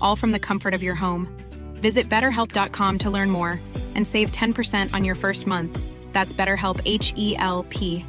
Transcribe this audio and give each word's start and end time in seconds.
all 0.00 0.16
from 0.16 0.32
the 0.32 0.38
comfort 0.38 0.74
of 0.74 0.82
your 0.82 0.94
home. 0.94 1.28
Visit 1.74 2.08
betterhelp.com 2.08 2.98
to 2.98 3.10
learn 3.10 3.30
more 3.30 3.60
and 3.94 4.06
save 4.06 4.30
10% 4.30 4.94
on 4.94 5.04
your 5.04 5.14
first 5.14 5.46
month. 5.46 5.78
That's 6.12 6.32
BetterHelp 6.32 6.80
H 6.84 7.12
E 7.16 7.36
L 7.36 7.64
P. 7.68 8.04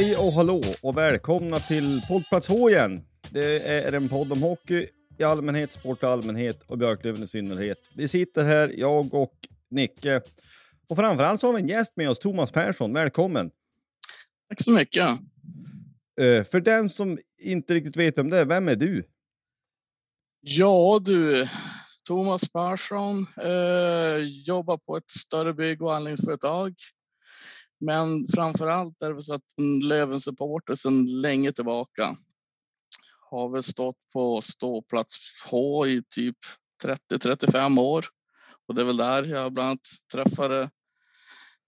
Hej 0.00 0.16
och 0.16 0.32
hallå 0.32 0.62
och 0.82 0.96
välkomna 0.96 1.58
till 1.58 2.02
Poddplats 2.08 2.48
H 2.48 2.70
igen. 2.70 3.04
Det 3.30 3.68
är 3.68 3.92
en 3.92 4.08
podd 4.08 4.32
om 4.32 4.42
hockey 4.42 4.86
i 5.18 5.22
allmänhet, 5.22 5.72
sport 5.72 6.02
i 6.02 6.06
allmänhet 6.06 6.62
och 6.66 6.78
Björklöven 6.78 7.22
i 7.22 7.26
synnerhet. 7.26 7.78
Vi 7.94 8.08
sitter 8.08 8.44
här, 8.44 8.72
jag 8.76 9.14
och 9.14 9.34
Nicke. 9.70 10.20
Och 10.88 10.96
framförallt 10.96 11.40
så 11.40 11.46
har 11.46 11.54
vi 11.54 11.60
en 11.60 11.68
gäst 11.68 11.96
med 11.96 12.10
oss, 12.10 12.18
Thomas 12.18 12.52
Persson. 12.52 12.92
Välkommen! 12.92 13.50
Tack 14.48 14.62
så 14.62 14.70
mycket. 14.70 15.08
Uh, 16.20 16.42
för 16.42 16.60
den 16.60 16.90
som 16.90 17.18
inte 17.42 17.74
riktigt 17.74 17.96
vet 17.96 18.18
om 18.18 18.30
det 18.30 18.44
vem 18.44 18.68
är 18.68 18.76
du? 18.76 19.04
Ja 20.40 21.00
du, 21.04 21.48
Thomas 22.08 22.52
Persson, 22.52 23.26
eh, 23.42 24.24
jobbar 24.44 24.78
på 24.78 24.96
ett 24.96 25.10
större 25.10 25.54
bygg 25.54 25.82
och 25.82 25.94
anläggningsföretag. 25.94 26.74
Men 27.80 28.26
framför 28.34 28.66
allt 28.66 29.02
är 29.02 29.14
det 29.14 29.22
så 29.22 29.34
att 29.34 29.42
Löven-supporter 29.82 30.74
sedan 30.74 31.20
länge 31.20 31.52
tillbaka. 31.52 32.16
Har 33.30 33.48
väl 33.48 33.62
stått 33.62 33.96
på 34.12 34.40
ståplats 34.40 35.16
H 35.50 35.86
i 35.86 36.02
typ 36.14 36.36
30-35 36.84 37.80
år. 37.80 38.04
Och 38.66 38.74
det 38.74 38.80
är 38.80 38.86
väl 38.86 38.96
där 38.96 39.24
jag 39.24 39.52
bland 39.52 39.68
annat 39.68 39.80
träffade 40.12 40.70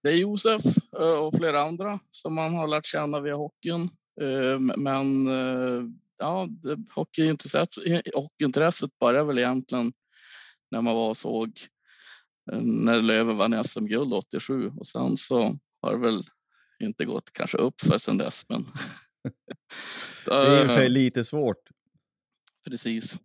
dig 0.03 0.21
Josef 0.21 0.63
eh, 0.99 1.15
och 1.15 1.35
flera 1.37 1.63
andra 1.63 1.99
som 2.11 2.35
man 2.35 2.55
har 2.55 2.69
lärt 2.69 2.87
känna 2.87 3.21
via 3.21 3.35
hockeyn. 3.35 3.91
Eh, 4.21 4.59
men 4.59 5.27
eh, 5.27 5.83
ja, 6.19 6.49
hockeyintresset, 6.95 7.69
hockeyintresset 8.15 8.99
började 8.99 9.27
väl 9.27 9.39
egentligen 9.39 9.93
när 10.71 10.81
man 10.81 10.95
var 10.95 11.09
och 11.09 11.17
såg 11.17 11.61
när 12.63 13.01
Löven 13.01 13.37
vann 13.37 13.65
SM-guld 13.65 14.13
87 14.13 14.73
och 14.77 14.87
sen 14.87 15.17
så 15.17 15.59
har 15.83 15.97
väl 15.97 16.23
inte 16.81 17.05
gått 17.05 17.33
kanske 17.33 17.59
upp 17.59 17.81
för 17.81 17.99
sen 17.99 18.19
dess. 18.19 18.49
Men 18.49 18.65
Det 20.27 20.33
är 20.33 20.63
i 20.63 20.67
och 20.67 20.71
för 20.71 20.77
sig 20.77 20.89
lite 20.89 21.25
svårt. 21.25 21.69
precis. 22.69 23.19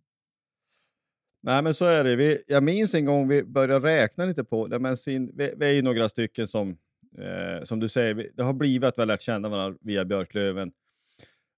Nej, 1.42 1.62
men 1.62 1.74
så 1.74 1.84
är 1.84 2.04
det. 2.04 2.16
Vi, 2.16 2.44
jag 2.46 2.62
minns 2.62 2.94
en 2.94 3.04
gång 3.04 3.28
vi 3.28 3.44
började 3.44 3.88
räkna 3.88 4.24
lite 4.24 4.44
på 4.44 4.66
det, 4.66 4.78
men 4.78 4.96
sin, 4.96 5.32
vi, 5.36 5.54
vi 5.56 5.66
är 5.66 5.72
ju 5.72 5.82
några 5.82 6.08
stycken 6.08 6.48
som, 6.48 6.78
eh, 7.18 7.64
som 7.64 7.80
du 7.80 7.88
säger, 7.88 8.14
vi, 8.14 8.30
det 8.34 8.42
har 8.42 8.52
blivit 8.52 8.84
att 8.88 8.98
vi 8.98 9.02
har 9.02 9.06
lärt 9.06 9.22
känna 9.22 9.48
varandra 9.48 9.78
via 9.80 10.04
Björklöven 10.04 10.72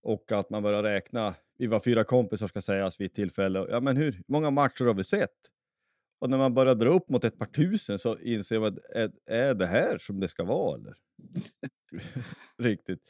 och 0.03 0.33
att 0.33 0.51
man 0.51 0.63
börjar 0.63 0.83
räkna. 0.83 1.35
Vi 1.59 1.67
var 1.67 1.81
fyra 1.81 2.05
kompisar 2.05 2.47
ska 2.49 2.61
sägas 2.61 3.01
vid 3.01 3.07
ett 3.07 3.15
tillfälle. 3.15 3.67
Ja, 3.71 3.81
men 3.81 3.97
hur 3.97 4.23
många 4.29 4.51
matcher 4.51 4.85
har 4.85 4.95
vi 4.95 5.05
sett? 5.05 5.31
Och 6.21 6.31
när 6.31 6.39
man 6.39 6.55
börjar 6.55 6.75
dra 6.75 6.91
upp 6.91 7.09
mot 7.09 7.25
ett 7.25 7.39
par 7.39 7.47
tusen 7.47 7.99
så 7.99 8.19
inser 8.19 8.59
man, 8.59 8.69
att 8.69 8.79
är, 8.95 9.11
är 9.27 9.55
det 9.55 9.67
här 9.67 9.99
som 9.99 10.21
det 10.21 10.29
ska 10.29 10.45
vara 10.45 10.79
eller? 10.79 10.95
Riktigt. 12.59 13.01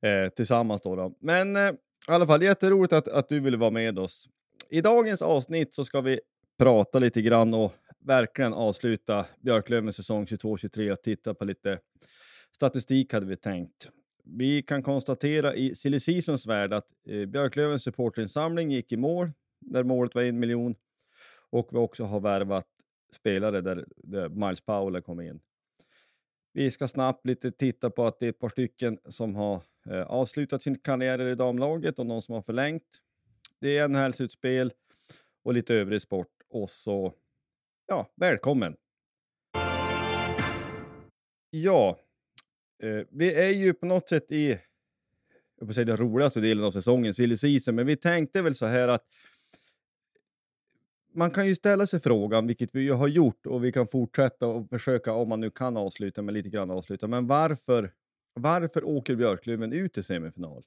Eh, 0.00 0.28
tillsammans 0.28 0.80
då. 0.80 0.96
då. 0.96 1.14
Men 1.20 1.56
eh, 1.56 1.72
i 2.08 2.12
alla 2.12 2.26
fall 2.26 2.42
jätteroligt 2.42 2.92
att, 2.92 3.08
att 3.08 3.28
du 3.28 3.40
ville 3.40 3.56
vara 3.56 3.70
med 3.70 3.98
oss. 3.98 4.28
I 4.70 4.80
dagens 4.80 5.22
avsnitt 5.22 5.74
så 5.74 5.84
ska 5.84 6.00
vi 6.00 6.20
prata 6.58 6.98
lite 6.98 7.22
grann 7.22 7.54
och 7.54 7.72
verkligen 8.04 8.54
avsluta 8.54 9.26
Björklövens 9.40 9.96
säsong 9.96 10.24
22-23 10.24 10.92
och 10.92 11.02
titta 11.02 11.34
på 11.34 11.44
lite 11.44 11.78
statistik 12.54 13.12
hade 13.12 13.26
vi 13.26 13.36
tänkt. 13.36 13.88
Vi 14.24 14.62
kan 14.62 14.82
konstatera 14.82 15.54
i 15.54 15.74
silly 15.74 16.00
seasons 16.00 16.46
värld 16.46 16.72
att 16.72 16.86
eh, 17.08 17.26
Björklövens 17.26 17.82
supporterinsamling 17.82 18.70
gick 18.70 18.92
i 18.92 18.96
mål, 18.96 19.32
där 19.60 19.84
målet 19.84 20.14
var 20.14 20.22
en 20.22 20.38
miljon. 20.38 20.74
Och 21.52 21.68
vi 21.72 21.76
också 21.78 22.04
har 22.04 22.20
värvat 22.20 22.66
spelare 23.12 23.60
där, 23.60 23.84
där 23.96 24.28
Miles 24.28 24.60
Powell 24.60 25.02
kom 25.02 25.20
in. 25.20 25.40
Vi 26.52 26.70
ska 26.70 26.88
snabbt 26.88 27.26
lite 27.26 27.52
titta 27.52 27.90
på 27.90 28.06
att 28.06 28.20
det 28.20 28.26
är 28.26 28.30
ett 28.30 28.38
par 28.38 28.48
stycken 28.48 28.98
som 29.08 29.34
har 29.34 29.62
eh, 29.90 30.02
avslutat 30.02 30.62
sin 30.62 30.78
karriär 30.78 31.20
i 31.20 31.34
damlaget 31.34 31.98
och 31.98 32.06
någon 32.06 32.22
som 32.22 32.34
har 32.34 32.42
förlängt. 32.42 32.82
Det 33.60 33.78
är 33.78 33.88
NHL-slutspel 33.88 34.70
och 35.44 35.54
lite 35.54 35.74
övrig 35.74 36.02
sport. 36.02 36.28
Och 36.48 36.70
så, 36.70 37.14
ja, 37.86 38.12
välkommen! 38.16 38.76
Ja, 41.50 41.98
eh, 42.82 43.06
vi 43.10 43.34
är 43.34 43.50
ju 43.50 43.74
på 43.74 43.86
något 43.86 44.08
sätt 44.08 44.32
i, 44.32 44.58
jag 45.60 45.74
säga 45.74 45.84
den 45.84 45.96
roligaste 45.96 46.40
delen 46.40 46.64
av 46.64 46.70
säsongen, 46.70 47.14
silly 47.14 47.36
season, 47.36 47.74
men 47.74 47.86
vi 47.86 47.96
tänkte 47.96 48.42
väl 48.42 48.54
så 48.54 48.66
här 48.66 48.88
att 48.88 49.04
man 51.14 51.30
kan 51.30 51.46
ju 51.46 51.54
ställa 51.54 51.86
sig 51.86 52.00
frågan, 52.00 52.46
vilket 52.46 52.74
vi 52.74 52.80
ju 52.80 52.92
har 52.92 53.08
gjort 53.08 53.46
och 53.46 53.64
vi 53.64 53.72
kan 53.72 53.86
fortsätta 53.86 54.46
och 54.46 54.68
försöka, 54.68 55.12
om 55.12 55.28
man 55.28 55.40
nu 55.40 55.50
kan 55.50 55.76
avsluta, 55.76 56.22
med 56.22 56.34
lite 56.34 56.48
grann 56.48 56.70
avsluta, 56.70 57.06
men 57.06 57.26
varför, 57.26 57.92
varför 58.34 58.84
åker 58.84 59.16
Björklöven 59.16 59.72
ut 59.72 59.98
i 59.98 60.02
semifinal? 60.02 60.64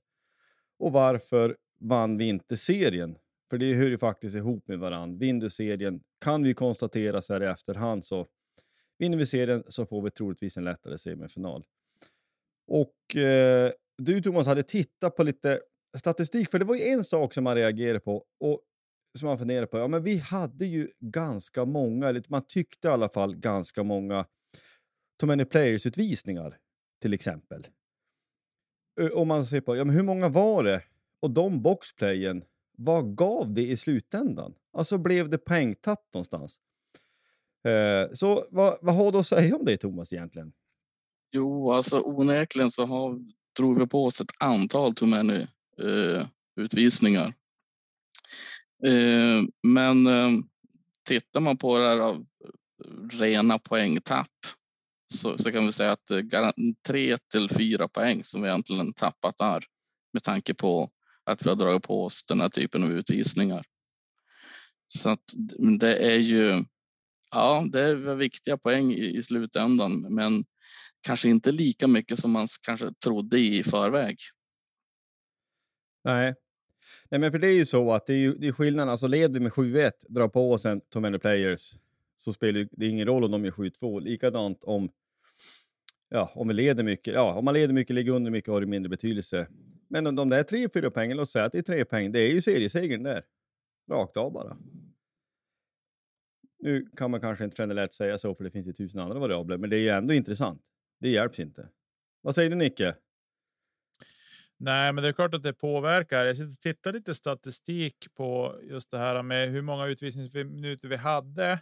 Och 0.80 0.92
varför 0.92 1.58
vann 1.80 2.18
vi 2.18 2.26
inte 2.26 2.58
serien? 2.58 3.18
För 3.50 3.58
det 3.58 3.74
hör 3.74 3.88
ju 3.88 3.98
faktiskt 3.98 4.36
ihop 4.36 4.68
med 4.68 4.80
varann. 4.80 5.18
Vinner 5.18 5.42
du 5.42 5.50
serien, 5.50 6.02
kan 6.22 6.44
vi 6.44 6.54
konstatera 6.54 7.22
så 7.22 7.34
här 7.34 7.44
i 7.44 7.46
efterhand, 7.46 8.06
så 8.06 8.28
vinner 8.98 9.18
vi 9.18 9.26
serien 9.26 9.64
så 9.68 9.86
får 9.86 10.02
vi 10.02 10.12
troligtvis 10.12 10.58
en 10.58 10.64
lättare 10.64 10.98
semifinal. 10.98 11.64
Och 12.68 13.16
eh, 13.16 13.72
du 13.98 14.22
Thomas 14.22 14.48
hade 14.48 14.64
tittat 14.64 15.16
på 15.16 15.24
lite 15.24 15.60
statistik, 15.98 16.50
för 16.50 16.60
det 16.60 16.66
var 16.66 16.76
ju 16.76 16.82
en 16.82 17.04
sak 17.04 17.34
som 17.34 17.44
man 17.44 17.56
reagerade 17.56 18.00
på 18.00 18.26
och 18.40 18.62
som 19.16 19.28
man 19.28 19.38
funderar 19.38 19.66
på. 19.66 19.78
Ja, 19.78 19.88
men 19.88 20.04
vi 20.04 20.18
hade 20.18 20.66
ju 20.66 20.90
ganska 21.00 21.66
många, 21.66 22.10
eller 22.10 22.24
man 22.28 22.46
tyckte 22.48 22.88
i 22.88 22.92
alla 22.92 23.10
fall 23.10 23.36
ganska 23.36 23.84
många 23.84 24.26
Too 25.20 25.28
Many 25.28 25.46
Players-utvisningar 25.46 26.58
till 27.02 27.14
exempel. 27.14 27.68
Om 29.14 29.28
man 29.28 29.46
ser 29.46 29.62
på 29.62 29.76
ja, 29.76 29.84
men 29.84 29.96
hur 29.96 30.04
många 30.04 30.30
var 30.30 30.64
det 30.64 30.82
och 31.22 31.32
de 31.32 31.62
boxplayen, 31.62 32.44
vad 32.78 33.18
gav 33.18 33.54
det 33.54 33.68
i 33.68 33.78
slutändan? 33.78 34.54
Alltså 34.74 34.98
blev 34.98 35.30
det 35.30 35.38
poängtapp 35.38 36.14
någonstans? 36.14 36.60
Eh, 37.66 38.14
så 38.14 38.46
vad, 38.52 38.78
vad 38.82 38.96
har 38.96 39.12
du 39.12 39.18
att 39.18 39.28
säga 39.28 39.56
om 39.56 39.66
det 39.66 39.78
Thomas 39.78 40.14
egentligen? 40.14 40.54
Jo, 41.32 41.72
alltså 41.72 42.02
onekligen 42.02 42.72
så 42.72 42.86
har, 42.86 43.20
drog 43.58 43.80
vi 43.80 43.88
på 43.88 44.06
oss 44.06 44.22
ett 44.22 44.32
antal 44.40 44.96
too 44.96 45.08
many 45.08 45.48
eh, 45.80 46.28
utvisningar. 46.56 47.34
Eh, 48.86 49.44
men 49.64 50.08
eh, 50.08 50.32
tittar 51.08 51.40
man 51.40 51.58
på 51.58 51.78
det 51.78 51.84
här 51.84 52.00
av 52.00 52.16
eh, 52.16 53.18
rena 53.20 53.60
poängtapp 53.60 54.32
så, 55.14 55.38
så 55.38 55.52
kan 55.52 55.66
vi 55.66 55.72
säga 55.72 55.92
att 55.92 56.08
det 56.08 56.54
tre 56.88 57.18
till 57.32 57.50
fyra 57.50 57.88
poäng 57.88 58.24
som 58.24 58.42
vi 58.42 58.48
egentligen 58.48 58.94
tappat 58.94 59.38
där 59.38 59.64
med 60.14 60.24
tanke 60.24 60.54
på 60.54 60.92
att 61.24 61.46
vi 61.46 61.50
har 61.50 61.56
dragit 61.56 61.84
på 61.84 62.04
oss 62.04 62.26
den 62.26 62.42
här 62.42 62.50
typen 62.50 62.84
av 62.84 62.92
utvisningar. 62.92 63.66
Så 64.88 65.10
att 65.10 65.24
det 65.80 66.14
är 66.14 66.20
ju, 66.20 66.64
ja, 67.32 67.66
det 67.72 67.82
är 67.82 68.16
viktiga 68.16 68.58
poäng 68.58 68.92
i, 68.92 69.18
i 69.18 69.24
slutändan, 69.24 70.02
men 70.10 70.46
kanske 71.02 71.30
inte 71.30 71.52
lika 71.52 71.88
mycket 71.88 72.20
som 72.20 72.32
man 72.32 72.48
kanske 72.62 72.94
trodde 73.04 73.40
i 73.40 73.64
förväg. 73.64 74.18
Nej, 76.04 76.36
Nej, 77.10 77.20
men 77.20 77.32
för 77.32 77.40
det 77.40 77.48
är 77.48 77.58
ju 77.58 77.66
så 77.66 77.92
att 77.94 78.06
det 78.06 78.14
är, 78.14 78.18
ju, 78.18 78.34
det 78.34 78.48
är 78.48 78.52
skillnaden. 78.52 78.90
Alltså 78.90 79.08
leder 79.08 79.34
vi 79.34 79.40
med 79.40 79.52
7-1, 79.52 79.92
drar 80.08 80.28
på 80.28 80.52
oss 80.52 80.66
en 80.66 80.82
too 80.82 81.02
many 81.02 81.20
players, 81.20 81.78
så 82.18 82.34
spelar 82.34 82.68
det 82.72 82.88
ingen 82.88 83.08
roll 83.08 83.24
om 83.24 83.32
de 83.32 83.46
gör 83.46 83.52
7-2. 83.52 84.02
Likadant 84.02 84.64
om, 84.64 84.90
ja, 86.10 86.32
om 86.36 86.48
vi 86.48 86.54
leder 86.54 86.84
mycket. 86.84 87.14
Ja, 87.14 87.34
om 87.34 87.46
man 87.46 87.54
leder 87.54 87.74
mycket, 87.74 87.96
ligger 87.96 88.12
under 88.12 88.32
mycket 88.32 88.54
har 88.54 88.62
det 88.62 88.68
mindre 88.68 88.90
betydelse. 88.90 89.48
Men 89.88 90.16
de 90.16 90.30
där 90.30 90.44
3-4 90.44 90.90
poängen, 90.90 91.18
låt 91.18 91.30
säga 91.30 91.46
att 91.46 91.52
det 91.52 91.58
är 91.58 91.64
tre 91.64 91.86
poäng, 91.86 92.12
det 92.12 92.20
är 92.20 92.32
ju 92.34 92.42
seriesegern 92.42 93.04
där. 93.04 93.24
Rakt 93.92 94.18
av 94.18 94.32
bara. 94.32 94.58
Nu 96.60 96.86
kan 96.98 97.12
man 97.12 97.22
kanske 97.22 97.44
inte 97.44 97.62
generellt 97.62 97.94
säga 97.94 98.18
så, 98.18 98.36
för 98.36 98.44
det 98.44 98.52
finns 98.52 98.68
ju 98.68 98.74
tusen 98.74 99.02
andra 99.02 99.20
variabler, 99.20 99.58
men 99.58 99.70
det 99.70 99.78
är 99.78 99.80
ju 99.80 99.90
ändå 99.90 100.14
intressant. 100.14 100.62
Det 101.00 101.10
hjälps 101.10 101.40
inte. 101.40 101.70
Vad 102.22 102.36
säger 102.36 102.50
du 102.50 102.56
Nicke? 102.56 102.96
Nej, 104.58 104.94
men 104.94 105.04
det 105.04 105.08
är 105.08 105.14
klart 105.14 105.34
att 105.34 105.44
det 105.44 105.54
påverkar. 105.54 106.26
Jag 106.26 106.38
sitter 106.38 106.52
och 106.52 106.60
tittar 106.60 106.94
lite 106.94 107.16
statistik 107.16 108.08
på 108.14 108.60
just 108.64 108.92
det 108.92 108.98
här 108.98 109.24
med 109.24 109.50
hur 109.50 109.62
många 109.62 109.86
utvisningsminuter 109.86 110.88
vi 110.88 110.96
hade. 110.96 111.60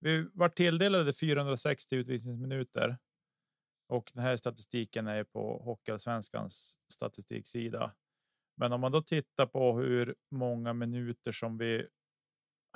Vi 0.00 0.28
var 0.32 0.48
tilldelade 0.48 1.12
460 1.12 1.96
utvisningsminuter 1.96 2.98
och 3.88 4.10
den 4.14 4.22
här 4.22 4.36
statistiken 4.36 5.06
är 5.06 5.24
på 5.24 5.62
Hockeyallsvenskans 5.64 6.78
statistiksida. 6.92 7.94
Men 8.56 8.72
om 8.72 8.80
man 8.80 8.92
då 8.92 9.00
tittar 9.00 9.46
på 9.46 9.78
hur 9.78 10.14
många 10.30 10.72
minuter 10.72 11.32
som 11.32 11.58
vi 11.58 11.86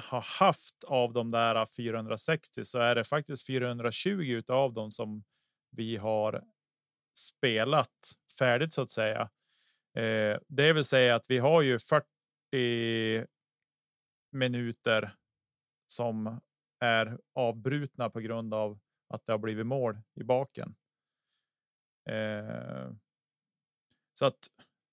har 0.03 0.25
haft 0.41 0.85
av 0.85 1.13
de 1.13 1.31
där 1.31 1.67
460 1.67 2.65
så 2.65 2.79
är 2.79 2.95
det 2.95 3.05
faktiskt 3.05 3.47
420 3.47 4.43
av 4.49 4.75
dem 4.75 4.91
som 4.91 5.25
vi 5.71 5.97
har 5.97 6.45
spelat 7.19 8.13
färdigt 8.39 8.73
så 8.73 8.83
att 8.83 8.91
säga. 8.91 9.31
Eh, 9.97 10.39
det 10.49 10.73
vill 10.73 10.85
säga 10.85 11.15
att 11.15 11.31
vi 11.31 11.39
har 11.39 11.63
ju 11.63 11.79
40 11.79 13.27
minuter 14.33 15.17
som 15.87 16.41
är 16.81 17.19
avbrutna 17.35 18.11
på 18.11 18.21
grund 18.21 18.55
av 18.55 18.79
att 19.09 19.27
det 19.27 19.33
har 19.33 19.39
blivit 19.39 19.67
mål 19.67 19.99
i 20.15 20.25
baken. 20.25 20.75
Eh, 22.11 22.93
så 24.19 24.27
att 24.27 24.39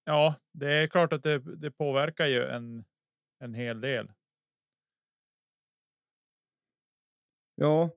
ja, 0.04 0.36
det 0.54 0.74
är 0.74 0.88
klart 0.88 1.14
att 1.14 1.24
det, 1.24 1.40
det 1.40 1.72
påverkar 1.72 2.26
ju 2.26 2.44
en, 2.44 2.86
en 3.40 3.54
hel 3.54 3.82
del. 3.82 4.12
Ja, 7.56 7.90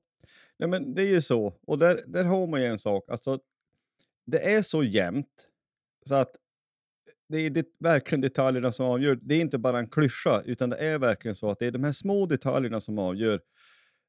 nej 0.56 0.68
men 0.68 0.94
det 0.94 1.02
är 1.02 1.12
ju 1.12 1.22
så. 1.22 1.58
Och 1.66 1.78
där, 1.78 2.04
där 2.06 2.24
har 2.24 2.46
man 2.46 2.60
ju 2.60 2.66
en 2.66 2.78
sak. 2.78 3.10
Alltså, 3.10 3.40
det 4.26 4.54
är 4.54 4.62
så 4.62 4.82
jämnt 4.82 5.48
så 6.06 6.14
att 6.14 6.36
det 7.28 7.38
är 7.38 7.50
det, 7.50 7.66
verkligen 7.78 8.20
detaljerna 8.20 8.72
som 8.72 8.86
avgör. 8.86 9.18
Det 9.22 9.34
är 9.34 9.40
inte 9.40 9.58
bara 9.58 9.78
en 9.78 9.88
klyscha, 9.88 10.42
utan 10.44 10.70
det 10.70 10.76
är 10.76 10.98
verkligen 10.98 11.34
så 11.34 11.50
att 11.50 11.58
det 11.58 11.66
är 11.66 11.70
de 11.70 11.84
här 11.84 11.92
små 11.92 12.26
detaljerna 12.26 12.80
som 12.80 12.98
avgör. 12.98 13.40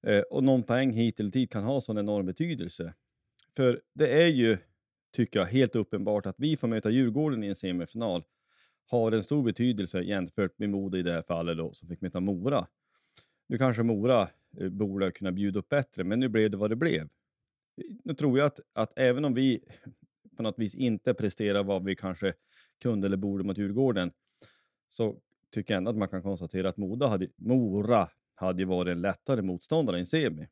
Eh, 0.08 0.20
och 0.20 0.44
någon 0.44 0.64
poäng 0.64 0.92
hit 0.92 1.20
eller 1.20 1.32
dit 1.32 1.52
kan 1.52 1.64
ha 1.64 1.82
sån 1.82 1.98
enorm 1.98 2.26
betydelse. 2.26 2.94
För 3.56 3.82
det 3.94 4.24
är 4.24 4.28
ju, 4.28 4.58
tycker 5.16 5.40
jag, 5.40 5.46
helt 5.46 5.76
uppenbart 5.76 6.26
att 6.26 6.36
vi 6.38 6.58
får 6.58 6.68
möta 6.68 6.90
Djurgården 6.90 7.44
i 7.44 7.48
en 7.48 7.56
semifinal 7.56 8.24
har 8.90 9.12
en 9.12 9.24
stor 9.24 9.44
betydelse 9.44 10.02
jämfört 10.02 10.60
med 10.60 10.70
Modo 10.70 10.98
i 10.98 11.04
det 11.04 11.12
här 11.12 11.22
fallet 11.22 11.58
då, 11.58 11.74
som 11.74 11.90
fick 11.90 12.02
möta 12.02 12.20
Mora. 12.20 12.68
Nu 13.48 13.58
kanske 13.58 13.84
Mora 13.84 14.30
eh, 14.58 14.70
borde 14.70 15.12
kunna 15.12 15.32
bjuda 15.32 15.60
upp 15.60 15.70
bättre, 15.70 16.04
men 16.04 16.20
nu 16.20 16.30
blev 16.30 16.52
det 16.52 16.58
vad 16.58 16.70
det 16.70 16.76
blev. 16.76 17.10
Nu 18.04 18.14
tror 18.14 18.38
jag 18.38 18.46
att, 18.46 18.60
att 18.74 19.00
även 19.00 19.26
om 19.26 19.34
vi 19.34 19.64
på 20.38 20.44
något 20.44 20.60
vis 20.60 20.76
inte 20.76 21.14
presterar 21.14 21.64
vad 21.64 21.84
vi 21.84 21.96
kanske 21.96 22.34
kunde 22.82 23.08
eller 23.08 23.18
borde 23.18 23.44
mot 23.44 23.58
Djurgården, 23.58 24.12
så 24.88 25.20
tycker 25.52 25.74
jag 25.74 25.78
ändå 25.78 25.92
att 25.92 25.98
man 25.98 26.08
kan 26.08 26.22
konstatera 26.24 26.70
att 26.70 26.78
Moda 26.78 27.08
hade, 27.08 27.28
Mora 27.36 28.10
hade 28.36 28.66
varit 28.66 28.92
en 28.92 29.02
lättare 29.02 29.42
motståndare 29.42 29.98
i 29.98 30.00
en 30.00 30.06
semi. 30.06 30.48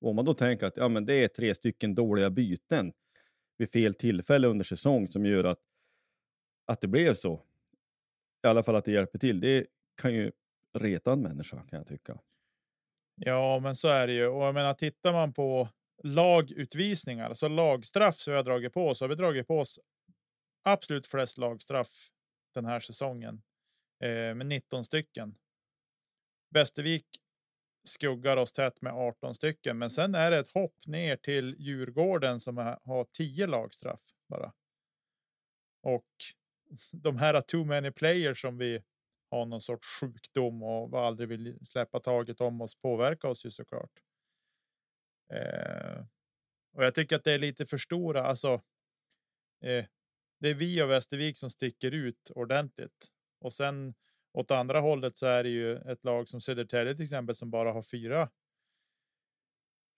Och 0.00 0.10
om 0.10 0.16
man 0.16 0.24
då 0.24 0.34
tänker 0.34 0.66
att 0.66 0.76
ja, 0.76 0.88
men 0.88 1.06
det 1.06 1.24
är 1.24 1.28
tre 1.28 1.54
stycken 1.54 1.94
dåliga 1.94 2.30
byten 2.30 2.92
vid 3.56 3.70
fel 3.70 3.94
tillfälle 3.94 4.48
under 4.48 4.64
säsong 4.64 5.08
som 5.08 5.26
gör 5.26 5.44
att, 5.44 5.58
att 6.66 6.80
det 6.80 6.88
blev 6.88 7.14
så. 7.14 7.42
I 8.44 8.46
alla 8.46 8.62
fall 8.62 8.76
att 8.76 8.84
det 8.84 8.92
hjälper 8.92 9.18
till. 9.18 9.40
Det 9.40 9.66
kan 10.02 10.14
ju 10.14 10.32
reta 10.78 11.12
en 11.12 11.22
människa 11.22 11.56
kan 11.56 11.78
jag 11.78 11.86
tycka. 11.86 12.18
Ja, 13.14 13.60
men 13.62 13.76
så 13.76 13.88
är 13.88 14.06
det 14.06 14.12
ju. 14.12 14.26
Och 14.26 14.42
jag 14.42 14.54
menar, 14.54 14.74
tittar 14.74 15.12
man 15.12 15.32
på 15.32 15.68
lagutvisningar, 16.02 17.28
alltså 17.28 17.48
lagstraff 17.48 18.16
som 18.16 18.32
vi 18.32 18.36
har 18.36 18.44
dragit 18.44 18.72
på 18.72 18.88
oss, 18.88 18.98
så 18.98 19.04
har 19.04 19.08
vi 19.08 19.14
dragit 19.14 19.46
på 19.46 19.58
oss 19.58 19.80
absolut 20.68 21.06
flest 21.06 21.38
lagstraff 21.38 22.10
den 22.54 22.64
här 22.64 22.80
säsongen 22.80 23.42
eh, 24.00 24.34
med 24.34 24.46
19 24.46 24.84
stycken. 24.84 25.34
Västervik 26.50 27.06
skuggar 27.84 28.36
oss 28.36 28.52
tätt 28.52 28.82
med 28.82 28.92
18 28.92 29.34
stycken, 29.34 29.78
men 29.78 29.90
sen 29.90 30.14
är 30.14 30.30
det 30.30 30.38
ett 30.38 30.52
hopp 30.52 30.86
ner 30.86 31.16
till 31.16 31.56
Djurgården 31.58 32.40
som 32.40 32.56
har 32.84 33.04
10 33.04 33.46
lagstraff 33.46 34.12
bara. 34.28 34.52
Och 35.82 36.06
de 36.92 37.16
här 37.16 37.40
too 37.40 37.64
many 37.64 37.90
players 37.90 38.40
som 38.40 38.58
vi 38.58 38.82
har 39.30 39.46
någon 39.46 39.60
sorts 39.60 40.00
sjukdom 40.00 40.62
och 40.62 41.00
aldrig 41.00 41.28
vill 41.28 41.66
släppa 41.66 42.00
taget 42.00 42.40
om 42.40 42.60
oss 42.60 42.74
påverkar 42.74 43.28
oss 43.28 43.46
ju 43.46 43.50
såklart. 43.50 44.02
Eh, 45.32 46.04
och 46.72 46.84
jag 46.84 46.94
tycker 46.94 47.16
att 47.16 47.24
det 47.24 47.32
är 47.32 47.38
lite 47.38 47.66
för 47.66 47.76
stora. 47.76 48.22
Alltså, 48.22 48.62
eh, 49.64 49.84
det 50.38 50.48
är 50.48 50.54
vi 50.54 50.82
och 50.82 50.90
Västervik 50.90 51.38
som 51.38 51.50
sticker 51.50 51.90
ut 51.90 52.30
ordentligt 52.34 53.08
och 53.40 53.52
sen 53.52 53.94
åt 54.32 54.50
andra 54.50 54.80
hållet 54.80 55.18
så 55.18 55.26
är 55.26 55.44
det 55.44 55.50
ju 55.50 55.76
ett 55.76 56.04
lag 56.04 56.28
som 56.28 56.40
Södertälje 56.40 56.94
till 56.94 57.04
exempel 57.04 57.34
som 57.34 57.50
bara 57.50 57.72
har 57.72 57.82
fyra. 57.82 58.30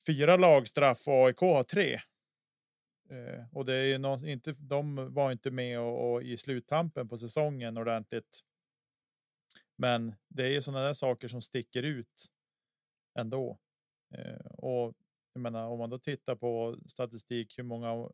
Fyra 0.07 0.37
lagstraff 0.37 1.09
och 1.09 1.27
AIK 1.27 1.41
har 1.41 1.63
tre. 1.63 1.95
Eh, 3.11 3.45
och 3.53 3.65
det 3.65 3.75
är 3.75 3.85
ju 3.85 3.99
någon, 3.99 4.27
inte. 4.27 4.53
De 4.53 5.15
var 5.15 5.33
inte 5.33 5.51
med 5.51 5.81
och, 5.81 6.13
och 6.13 6.23
i 6.23 6.37
sluttampen 6.37 7.09
på 7.09 7.19
säsongen 7.19 7.77
ordentligt. 7.77 8.41
Men 9.77 10.15
det 10.29 10.47
är 10.47 10.51
ju 10.51 10.63
sådana 10.63 10.85
där 10.87 10.93
saker 10.93 11.29
som 11.29 11.43
sticker 11.43 11.83
ut 11.83 12.27
ändå. 13.19 13.59
Eh, 14.15 14.47
och 14.47 14.95
jag 15.33 15.41
menar, 15.41 15.67
om 15.67 15.79
man 15.79 15.91
då 15.91 15.99
tittar 15.99 16.37
på 16.37 16.79
statistik, 16.87 17.59
hur 17.59 17.65
många 17.65 18.11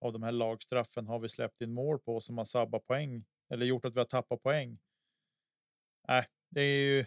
av 0.00 0.12
de 0.12 0.22
här 0.22 0.32
lagstraffen 0.32 1.06
har 1.06 1.18
vi 1.18 1.28
släppt 1.28 1.60
in 1.60 1.72
mål 1.72 1.98
på 1.98 2.20
som 2.20 2.38
har 2.38 2.44
sabbat 2.44 2.86
poäng 2.86 3.24
eller 3.50 3.66
gjort 3.66 3.84
att 3.84 3.94
vi 3.94 4.00
har 4.00 4.04
tappat 4.04 4.42
poäng? 4.42 4.78
Nej, 6.08 6.18
äh, 6.18 6.24
det 6.50 6.60
är 6.60 6.96
ju. 6.96 7.04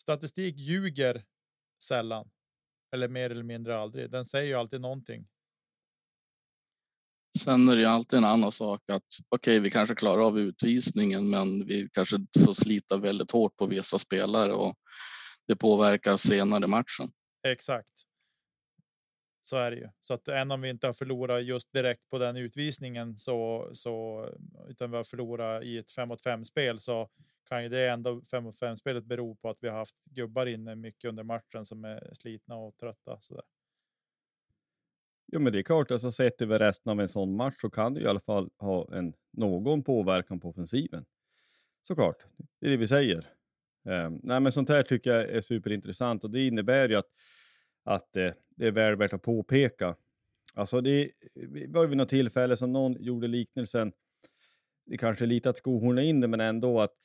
Statistik 0.00 0.58
ljuger 0.58 1.24
sällan 1.82 2.30
eller 2.92 3.08
mer 3.08 3.30
eller 3.30 3.42
mindre 3.42 3.78
aldrig. 3.78 4.10
Den 4.10 4.26
säger 4.26 4.46
ju 4.46 4.54
alltid 4.54 4.80
någonting. 4.80 5.26
Sen 7.38 7.68
är 7.68 7.76
det 7.76 7.90
alltid 7.90 8.18
en 8.18 8.24
annan 8.24 8.52
sak 8.52 8.90
att 8.90 9.02
okej, 9.28 9.52
okay, 9.52 9.60
vi 9.60 9.70
kanske 9.70 9.94
klarar 9.94 10.26
av 10.26 10.38
utvisningen, 10.38 11.30
men 11.30 11.66
vi 11.66 11.88
kanske 11.92 12.16
får 12.44 12.54
slita 12.54 12.96
väldigt 12.96 13.30
hårt 13.30 13.56
på 13.56 13.66
vissa 13.66 13.98
spelare 13.98 14.52
och 14.52 14.74
det 15.46 15.56
påverkar 15.56 16.16
senare 16.16 16.66
matchen. 16.66 17.08
Exakt. 17.46 17.92
Så 19.48 19.56
är 19.56 19.70
det 19.70 19.76
ju. 19.76 19.88
Så 20.00 20.14
att 20.14 20.28
än 20.28 20.50
om 20.50 20.60
vi 20.60 20.68
inte 20.68 20.86
har 20.86 20.92
förlorat 20.92 21.44
just 21.44 21.72
direkt 21.72 22.10
på 22.10 22.18
den 22.18 22.36
utvisningen 22.36 23.16
så, 23.16 23.68
så 23.72 24.24
utan 24.68 24.90
vi 24.90 24.96
har 24.96 25.04
förlorat 25.04 25.64
i 25.64 25.78
ett 25.78 25.90
5 25.90 26.08
mot 26.08 26.22
5 26.22 26.44
spel 26.44 26.78
så 26.78 27.08
kan 27.48 27.62
ju 27.62 27.68
det 27.68 27.90
ändå 27.90 28.22
5 28.30 28.44
mot 28.44 28.58
5 28.58 28.76
spelet 28.76 29.04
bero 29.04 29.36
på 29.36 29.48
att 29.48 29.58
vi 29.62 29.68
har 29.68 29.76
haft 29.76 29.96
gubbar 30.04 30.46
inne 30.46 30.76
mycket 30.76 31.08
under 31.08 31.22
matchen 31.22 31.64
som 31.64 31.84
är 31.84 32.10
slitna 32.12 32.56
och 32.56 32.76
trötta. 32.76 33.18
Så 33.20 33.34
där. 33.34 33.44
Jo, 35.32 35.40
men 35.40 35.52
det 35.52 35.58
är 35.58 35.62
klart, 35.62 35.90
alltså 35.90 36.12
sett 36.12 36.42
över 36.42 36.58
resten 36.58 36.92
av 36.92 37.00
en 37.00 37.08
sån 37.08 37.36
match 37.36 37.54
så 37.56 37.70
kan 37.70 37.94
det 37.94 38.00
i 38.00 38.06
alla 38.06 38.20
fall 38.20 38.50
ha 38.58 38.94
en 38.94 39.12
någon 39.32 39.82
påverkan 39.82 40.40
på 40.40 40.48
offensiven. 40.48 41.04
Såklart, 41.82 42.24
det 42.60 42.66
är 42.66 42.70
det 42.70 42.76
vi 42.76 42.88
säger. 42.88 43.32
Um, 43.84 44.20
nej, 44.22 44.40
men 44.40 44.52
sånt 44.52 44.68
här 44.68 44.82
tycker 44.82 45.10
jag 45.10 45.30
är 45.30 45.40
superintressant 45.40 46.24
och 46.24 46.30
det 46.30 46.46
innebär 46.46 46.88
ju 46.88 46.96
att, 46.96 47.06
att 47.86 48.16
eh, 48.16 48.32
det 48.56 48.66
är 48.66 48.70
väl 48.70 48.96
värt 48.96 49.12
att 49.12 49.22
påpeka. 49.22 49.96
Alltså 50.54 50.80
det 50.80 51.10
det 51.34 51.66
var 51.66 51.82
ju 51.82 51.88
vid 51.88 51.98
något 51.98 52.08
tillfälle 52.08 52.56
som 52.56 52.72
någon 52.72 53.02
gjorde 53.02 53.28
liknelsen, 53.28 53.92
det 54.86 54.96
kanske 54.98 55.24
är 55.24 55.26
lite 55.26 55.50
att 55.50 55.58
skohorna 55.58 56.02
in 56.02 56.20
det, 56.20 56.28
men 56.28 56.40
ändå 56.40 56.80
att 56.80 56.96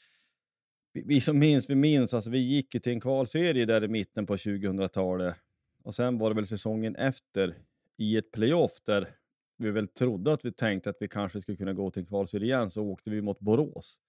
vi, 0.94 1.04
vi 1.06 1.22
som 1.22 1.40
minns, 1.40 1.70
vi 1.70 1.76
minns, 1.76 2.14
alltså 2.14 2.30
vi 2.30 2.40
gick 2.40 2.74
ju 2.74 2.80
till 2.80 2.92
en 2.92 3.02
kvalserie 3.02 3.66
där 3.66 3.84
i 3.84 3.88
mitten 3.88 4.26
på 4.26 4.36
2000-talet 4.36 5.36
och 5.84 5.96
sen 5.96 6.18
var 6.18 6.30
det 6.30 6.36
väl 6.36 6.48
säsongen 6.48 6.96
efter 6.96 7.58
i 7.98 8.18
ett 8.18 8.32
playoff 8.32 8.72
där 8.86 9.16
vi 9.58 9.72
väl 9.72 9.88
trodde 9.88 10.34
att 10.34 10.46
vi 10.46 10.52
tänkte 10.52 10.90
att 10.90 10.98
vi 11.00 11.08
kanske 11.08 11.42
skulle 11.42 11.58
kunna 11.58 11.74
gå 11.74 11.92
till 11.92 12.00
en 12.00 12.06
kvalserie 12.06 12.46
igen, 12.46 12.70
så 12.70 12.84
åkte 12.84 13.10
vi 13.10 13.22
mot 13.22 13.40
Borås. 13.40 14.00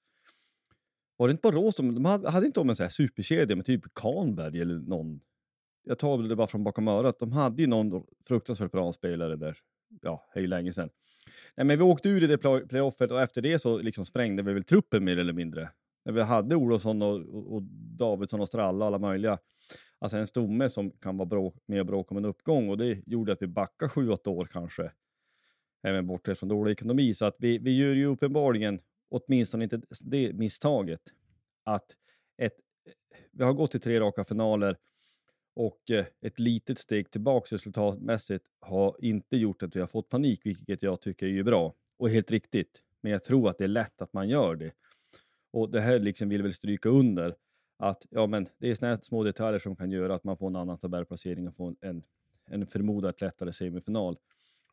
Var 1.16 1.28
det 1.28 1.32
inte 1.32 1.42
Borås? 1.42 1.76
De, 1.76 2.04
hade, 2.04 2.30
hade 2.30 2.46
inte 2.46 2.60
de 2.60 2.70
en 2.70 2.76
sån 2.76 2.84
här 2.84 2.90
superkedja 2.90 3.56
med 3.56 3.66
typ 3.66 3.94
Kanberg 3.94 4.60
eller 4.60 4.78
någon? 4.78 5.20
Jag 5.84 5.98
tar 5.98 6.18
det 6.18 6.36
bara 6.36 6.46
från 6.46 6.64
bakom 6.64 6.88
örat. 6.88 7.18
De 7.18 7.32
hade 7.32 7.62
ju 7.62 7.68
någon 7.68 8.04
fruktansvärt 8.24 8.72
bra 8.72 8.92
spelare 8.92 9.36
där. 9.36 9.58
Ja, 10.02 10.26
hej 10.34 10.46
länge 10.46 10.72
sedan. 10.72 10.90
Nej, 11.56 11.66
men 11.66 11.78
vi 11.78 11.84
åkte 11.84 12.08
ur 12.08 12.22
i 12.22 12.26
det 12.26 12.38
playoffet 12.68 13.10
och 13.10 13.22
efter 13.22 13.42
det 13.42 13.58
så 13.58 13.78
liksom 13.78 14.04
sprängde 14.04 14.42
vi 14.42 14.52
väl 14.52 14.64
truppen 14.64 15.04
mer 15.04 15.18
eller 15.18 15.32
mindre. 15.32 15.70
När 16.04 16.12
vi 16.12 16.22
hade 16.22 16.56
Olofsson 16.56 17.02
och, 17.02 17.16
och, 17.16 17.54
och 17.54 17.62
Davidsson 17.98 18.40
och 18.40 18.48
Stralla, 18.48 18.86
alla 18.86 18.98
möjliga. 18.98 19.38
Alltså 19.98 20.16
en 20.16 20.26
stomme 20.26 20.68
som 20.68 20.90
kan 20.90 21.16
vara 21.16 21.26
bråk, 21.26 21.56
med 21.66 21.80
och 21.80 21.86
bråka 21.86 22.10
om 22.10 22.16
en 22.16 22.24
uppgång 22.24 22.68
och 22.68 22.78
det 22.78 23.02
gjorde 23.06 23.32
att 23.32 23.42
vi 23.42 23.46
backade 23.46 23.88
sju, 23.88 24.10
åtta 24.10 24.30
år 24.30 24.48
kanske. 24.52 24.92
Även 25.82 26.06
bortsett 26.06 26.38
från 26.38 26.48
dålig 26.48 26.72
ekonomi. 26.72 27.14
Så 27.14 27.24
att 27.24 27.36
vi, 27.38 27.58
vi 27.58 27.76
gör 27.76 27.94
ju 27.94 28.06
uppenbarligen, 28.06 28.80
åtminstone 29.10 29.64
inte 29.64 29.80
det 30.04 30.32
misstaget, 30.32 31.00
att 31.64 31.96
ett, 32.38 32.54
vi 33.32 33.44
har 33.44 33.52
gått 33.52 33.70
till 33.70 33.80
tre 33.80 34.00
raka 34.00 34.24
finaler 34.24 34.76
och 35.54 35.90
eh, 35.90 36.06
ett 36.20 36.38
litet 36.38 36.78
steg 36.78 37.10
tillbaka 37.10 37.54
resultatmässigt 37.54 38.44
har 38.60 38.96
inte 38.98 39.36
gjort 39.36 39.62
att 39.62 39.76
vi 39.76 39.80
har 39.80 39.86
fått 39.86 40.08
panik, 40.08 40.40
vilket 40.44 40.82
jag 40.82 41.00
tycker 41.00 41.26
är 41.26 41.30
ju 41.30 41.42
bra 41.42 41.74
och 41.98 42.10
helt 42.10 42.30
riktigt. 42.30 42.82
Men 43.00 43.12
jag 43.12 43.24
tror 43.24 43.50
att 43.50 43.58
det 43.58 43.64
är 43.64 43.68
lätt 43.68 44.02
att 44.02 44.12
man 44.12 44.28
gör 44.28 44.56
det. 44.56 44.72
Och 45.50 45.70
det 45.70 45.80
här 45.80 45.98
liksom 45.98 46.28
vill 46.28 46.42
väl 46.42 46.54
stryka 46.54 46.88
under 46.88 47.34
att 47.78 48.06
ja, 48.10 48.26
men 48.26 48.48
det 48.58 48.70
är 48.70 48.74
såna 48.74 48.96
små 48.96 49.24
detaljer 49.24 49.58
som 49.58 49.76
kan 49.76 49.90
göra 49.90 50.14
att 50.14 50.24
man 50.24 50.36
får 50.36 50.46
en 50.46 50.56
annan 50.56 50.78
tabellplacering 50.78 51.48
och 51.48 51.54
får 51.54 51.74
en, 51.80 52.02
en, 52.46 52.66
förmodat 52.66 53.20
lättare 53.20 53.52
semifinal. 53.52 54.16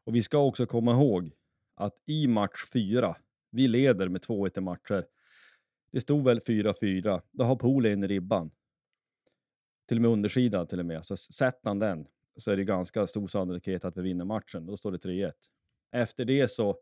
Och 0.04 0.16
vi 0.16 0.24
ska 0.24 0.38
också 0.38 0.66
komma 0.66 0.92
ihåg 0.92 1.32
att 1.76 1.94
i 2.06 2.28
match 2.28 2.66
fyra, 2.74 3.16
vi 3.52 3.68
leder 3.68 4.10
med 4.10 4.22
2-1 4.22 4.58
i 4.58 4.62
matcher. 4.62 5.06
Det 5.92 6.02
stod 6.02 6.24
väl 6.24 6.40
4-4, 6.40 7.22
då 7.32 7.44
har 7.44 7.56
Polen 7.56 8.08
ribban. 8.08 8.52
Till 9.90 9.98
och 9.98 10.02
med 10.02 10.12
undersidan 10.12 10.68
till 10.68 10.80
och 10.80 10.86
med. 10.86 11.06
Så 11.06 11.18
sätter 11.18 11.70
han 11.70 11.80
den 11.80 12.08
så 12.38 12.52
är 12.52 12.58
det 12.58 12.64
ganska 12.64 13.08
stor 13.08 13.28
sannolikhet 13.28 13.86
att 13.86 13.98
vi 13.98 14.02
vinner 14.02 14.26
matchen. 14.26 14.66
Då 14.66 14.78
står 14.78 14.92
det 14.92 14.98
3-1. 14.98 15.32
Efter 15.92 16.26
det 16.26 16.52
så 16.52 16.78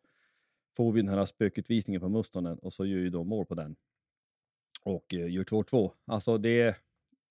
får 0.78 0.92
vi 0.92 1.02
den 1.02 1.10
här 1.10 1.26
spökutvisningen 1.26 2.02
på 2.02 2.10
Mustonen 2.10 2.58
och 2.58 2.74
så 2.74 2.86
gör 2.86 2.98
ju 2.98 3.10
de 3.10 3.28
mål 3.28 3.46
på 3.46 3.56
den. 3.56 3.76
Och 4.84 5.14
eh, 5.14 5.32
gör 5.32 5.44
2-2. 5.44 5.92
Alltså 6.06 6.38
det 6.38 6.62
är, 6.62 6.76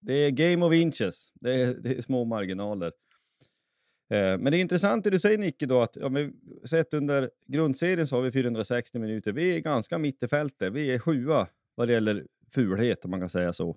det 0.00 0.12
är 0.12 0.30
game 0.30 0.66
of 0.66 0.74
inches. 0.74 1.32
Det 1.34 1.62
är, 1.62 1.74
det 1.74 1.96
är 1.96 2.00
små 2.00 2.24
marginaler. 2.24 2.92
Eh, 4.10 4.38
men 4.38 4.44
det 4.44 4.56
är 4.56 4.60
intressant 4.60 5.04
det 5.04 5.10
du 5.10 5.18
säger 5.18 5.38
Nicke 5.38 5.66
då 5.66 5.82
att 5.82 5.96
ja, 5.96 6.08
men, 6.08 6.40
sett 6.64 6.94
under 6.94 7.30
grundserien 7.46 8.06
så 8.06 8.16
har 8.16 8.22
vi 8.22 8.30
460 8.30 8.98
minuter. 8.98 9.32
Vi 9.32 9.56
är 9.56 9.60
ganska 9.60 9.98
mitt 9.98 10.22
i 10.22 10.28
fältet. 10.28 10.72
Vi 10.72 10.94
är 10.94 10.98
sjua 10.98 11.48
vad 11.74 11.88
det 11.88 11.94
gäller 11.94 12.26
fulhet 12.54 13.04
om 13.04 13.10
man 13.10 13.20
kan 13.20 13.30
säga 13.30 13.52
så. 13.52 13.76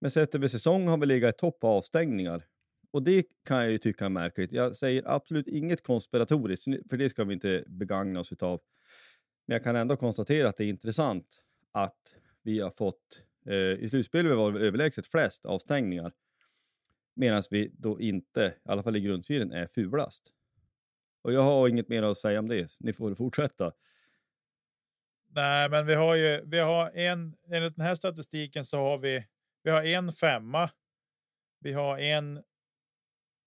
Men 0.00 0.10
sett 0.10 0.34
över 0.34 0.48
säsong 0.48 0.88
har 0.88 0.98
vi 0.98 1.06
legat 1.06 1.34
i 1.34 1.38
topp 1.38 1.60
på 1.60 1.68
avstängningar. 1.68 2.44
Och 2.90 3.02
det 3.02 3.26
kan 3.44 3.56
jag 3.56 3.70
ju 3.70 3.78
tycka 3.78 4.04
är 4.04 4.08
märkligt. 4.08 4.52
Jag 4.52 4.76
säger 4.76 5.02
absolut 5.06 5.48
inget 5.48 5.82
konspiratoriskt, 5.82 6.64
för 6.90 6.96
det 6.96 7.08
ska 7.08 7.24
vi 7.24 7.34
inte 7.34 7.64
begagna 7.66 8.20
oss 8.20 8.32
utav. 8.32 8.60
Men 9.46 9.54
jag 9.54 9.64
kan 9.64 9.76
ändå 9.76 9.96
konstatera 9.96 10.48
att 10.48 10.56
det 10.56 10.64
är 10.64 10.68
intressant 10.68 11.26
att 11.72 12.14
vi 12.42 12.60
har 12.60 12.70
fått, 12.70 13.22
eh, 13.46 13.54
i 13.54 13.88
slutspelet 13.90 14.36
var 14.36 14.52
det 14.52 14.66
överlägset 14.66 15.06
flest 15.06 15.46
avstängningar. 15.46 16.12
Medan 17.14 17.42
vi 17.50 17.70
då 17.78 18.00
inte, 18.00 18.54
i 18.64 18.68
alla 18.68 18.82
fall 18.82 18.96
i 18.96 19.00
grundserien, 19.00 19.52
är 19.52 19.66
fulast. 19.66 20.32
Och 21.22 21.32
jag 21.32 21.42
har 21.42 21.68
inget 21.68 21.88
mer 21.88 22.02
att 22.02 22.16
säga 22.16 22.38
om 22.38 22.48
det. 22.48 22.70
Ni 22.80 22.92
får 22.92 23.14
fortsätta. 23.14 23.72
Nej, 25.28 25.68
men 25.70 25.86
vi 25.86 25.94
har 25.94 26.14
ju. 26.14 26.42
Vi 26.44 26.58
har 26.58 26.90
en 26.90 27.36
enligt 27.48 27.76
den 27.76 27.86
här 27.86 27.94
statistiken 27.94 28.64
så 28.64 28.78
har 28.78 28.98
vi. 28.98 29.24
Vi 29.66 29.72
har 29.72 29.82
en 29.82 30.12
femma. 30.12 30.70
Vi 31.60 31.72
har 31.72 31.98
en. 31.98 32.44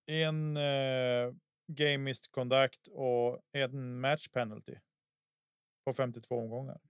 En 0.06 0.56
eh, 0.56 1.34
game 1.66 1.98
misconduct 1.98 2.88
och 2.90 3.40
en 3.52 4.00
match 4.00 4.28
penalty. 4.28 4.76
På 5.84 5.92
52 5.92 6.38
omgångar. 6.38 6.80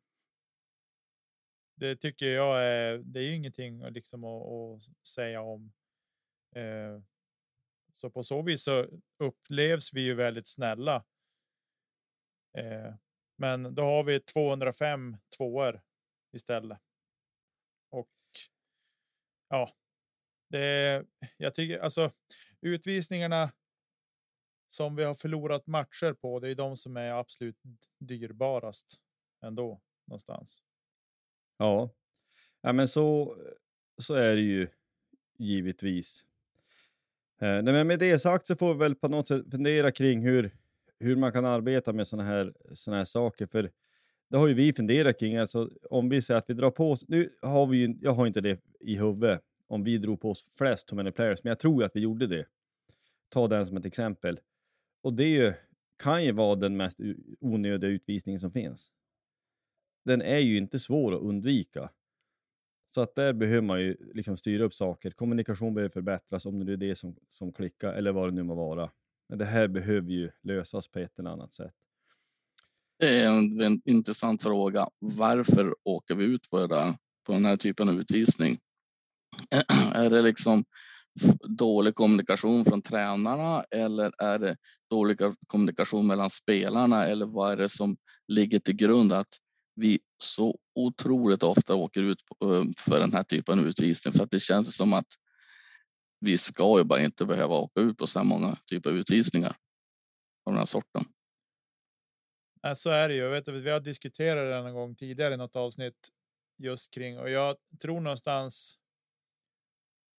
Det 1.77 1.97
tycker 1.97 2.27
jag 2.27 2.65
är. 2.65 2.99
Det 2.99 3.21
är 3.21 3.25
ju 3.25 3.35
ingenting 3.35 3.91
liksom 3.91 4.25
att, 4.25 4.47
att 4.47 5.07
säga 5.07 5.43
om. 5.43 5.73
Eh, 6.57 7.03
så 7.93 8.11
på 8.11 8.25
så 8.25 8.43
vis 8.43 8.63
så 8.63 8.87
upplevs 9.19 9.93
vi 9.95 10.01
ju 10.01 10.15
väldigt 10.15 10.49
snälla. 10.49 11.05
Eh, 12.59 12.95
men 13.37 13.75
då 13.75 13.83
har 13.83 14.05
vi 14.05 14.21
205 14.21 15.17
tvåor 15.37 15.83
istället. 16.33 16.90
Ja, 19.51 19.71
det 20.51 21.05
jag 21.37 21.55
tycker 21.55 21.79
alltså 21.79 22.13
utvisningarna. 22.61 23.53
Som 24.69 24.97
vi 24.97 25.05
har 25.05 25.15
förlorat 25.15 25.67
matcher 25.67 26.13
på, 26.13 26.41
det 26.41 26.51
är 26.51 26.55
de 26.55 26.77
som 26.77 26.97
är 26.97 27.11
absolut 27.11 27.57
dyrbarast 27.99 28.97
ändå 29.43 29.81
någonstans. 30.07 30.63
Ja, 31.59 31.91
ja 32.61 32.73
men 32.73 32.89
så, 32.89 33.37
så 33.99 34.15
är 34.15 34.35
det 34.35 34.43
ju 34.43 34.69
givetvis. 35.39 36.25
Eh, 37.41 37.63
nej, 37.63 37.63
men 37.63 37.87
med 37.87 37.99
det 37.99 38.19
sagt 38.19 38.47
så 38.47 38.57
får 38.57 38.75
vi 38.75 38.79
väl 38.79 38.95
på 38.95 39.09
något 39.09 39.29
sätt 39.29 39.51
fundera 39.51 39.93
kring 39.93 40.23
hur, 40.23 40.57
hur 40.99 41.17
man 41.17 41.33
kan 41.33 41.45
arbeta 41.45 41.93
med 41.93 42.09
såna 42.09 42.23
här, 42.23 42.55
såna 42.75 42.97
här 42.97 43.05
saker. 43.05 43.47
För 43.47 43.71
det 44.31 44.37
har 44.37 44.47
ju 44.47 44.55
vi 44.55 44.73
funderat 44.73 45.19
kring. 45.19 45.37
Alltså, 45.37 45.71
om 45.91 46.09
vi 46.09 46.23
säger 46.23 46.39
att 46.39 46.51
vi 46.51 46.55
drar 46.55 46.71
på 46.71 46.91
oss, 46.91 47.09
nu 47.09 47.39
har 47.43 47.67
vi 47.67 47.77
ju, 47.77 47.99
jag 48.01 48.13
har 48.13 48.27
inte 48.27 48.41
det 48.41 48.61
i 48.81 48.97
huvudet, 48.97 49.41
om 49.67 49.85
vi 49.85 49.99
drog 49.99 50.21
på 50.21 50.31
oss 50.31 50.51
flest 50.59 50.89
too 50.89 50.97
many 50.97 51.11
players, 51.11 51.45
men 51.45 51.49
jag 51.49 51.59
tror 51.59 51.83
ju 51.83 51.87
att 51.87 51.97
vi 51.97 52.01
gjorde 52.01 52.27
det. 52.27 52.47
Ta 53.29 53.49
den 53.49 53.67
som 53.67 53.77
ett 53.77 53.85
exempel. 53.85 54.41
Och 55.03 55.13
det 55.13 55.29
ju, 55.29 55.53
kan 56.03 56.25
ju 56.25 56.33
vara 56.33 56.57
den 56.57 56.77
mest 56.77 57.01
onödiga 57.41 57.91
utvisningen 57.91 58.41
som 58.41 58.53
finns. 58.53 58.91
Den 60.05 60.23
är 60.23 60.39
ju 60.39 60.57
inte 60.57 60.79
svår 60.79 61.15
att 61.15 61.23
undvika. 61.23 61.91
Så 62.95 63.01
att 63.01 63.15
där 63.15 63.33
behöver 63.33 63.63
man 63.63 63.81
ju 63.81 63.97
liksom 64.15 64.37
styra 64.37 64.65
upp 64.65 64.75
saker. 64.75 65.11
Kommunikation 65.11 65.75
behöver 65.75 65.91
förbättras 65.91 66.47
om 66.47 66.67
det 66.67 66.73
är 66.73 66.77
det 66.77 66.95
som, 66.95 67.17
som 67.29 67.53
klickar 67.53 67.93
eller 67.93 68.13
vad 68.13 68.29
det 68.29 68.35
nu 68.35 68.43
må 68.43 68.55
vara. 68.55 68.91
Men 69.29 69.39
det 69.39 69.45
här 69.45 69.69
behöver 69.69 70.11
ju 70.11 70.31
lösas 70.43 70.89
på 70.89 70.99
ett 70.99 71.19
eller 71.19 71.31
annat 71.31 71.53
sätt. 71.53 71.75
Det 73.01 73.21
är 73.21 73.29
en, 73.29 73.61
en 73.61 73.81
intressant 73.85 74.43
fråga. 74.43 74.89
Varför 74.99 75.75
åker 75.85 76.15
vi 76.15 76.25
ut 76.25 76.51
på, 76.51 76.59
det 76.59 76.67
där, 76.67 76.95
på 77.27 77.33
den 77.33 77.45
här 77.45 77.57
typen 77.57 77.89
av 77.89 78.01
utvisning? 78.01 78.59
Är 79.95 80.11
det 80.11 80.23
liksom 80.23 80.65
dålig 81.49 81.95
kommunikation 81.95 82.65
från 82.65 82.83
tränarna 82.83 83.65
eller 83.71 84.13
är 84.19 84.39
det 84.39 84.57
dålig 84.91 85.19
kommunikation 85.47 86.07
mellan 86.07 86.31
spelarna 86.31 87.07
eller 87.07 87.27
vad 87.27 87.53
är 87.53 87.57
det 87.57 87.69
som 87.69 87.97
ligger 88.29 88.59
till 88.59 88.77
grund 88.77 89.13
att 89.13 89.29
vi 89.75 90.01
så 90.23 90.59
otroligt 90.75 91.43
ofta 91.43 91.75
åker 91.75 92.03
ut 92.03 92.19
på- 92.27 92.73
för 92.79 93.01
den 93.01 93.13
här 93.13 93.23
typen 93.25 93.59
av 93.59 93.67
utvisning? 93.67 94.15
För 94.15 94.23
att 94.23 94.31
det 94.31 94.41
känns 94.41 94.77
som 94.77 94.93
att 94.93 95.09
vi 96.21 96.39
ska 96.39 96.79
ju 96.79 96.85
bara 96.85 97.03
inte 97.03 97.27
behöva 97.27 97.55
åka 97.55 97.81
ut 97.81 97.99
på 97.99 98.07
så 98.07 98.19
här 98.19 98.27
många 98.27 98.57
typer 98.71 98.91
av 98.91 98.97
utvisningar 98.97 99.57
av 100.47 100.53
den 100.53 100.59
här 100.59 100.67
sorten. 100.67 101.05
Så 102.75 102.91
är 102.91 103.09
det 103.09 103.15
ju. 103.15 103.21
Jag 103.21 103.31
vet 103.31 103.49
vi 103.49 103.71
har 103.71 103.81
diskuterat 103.81 104.65
det 104.65 104.69
en 104.69 104.75
gång 104.75 104.95
tidigare 104.95 105.35
i 105.35 105.37
något 105.37 105.57
avsnitt 105.57 106.09
just 106.59 106.95
kring 106.95 107.19
och 107.19 107.31
jag 107.31 107.57
tror 107.81 108.01
någonstans. 108.01 108.79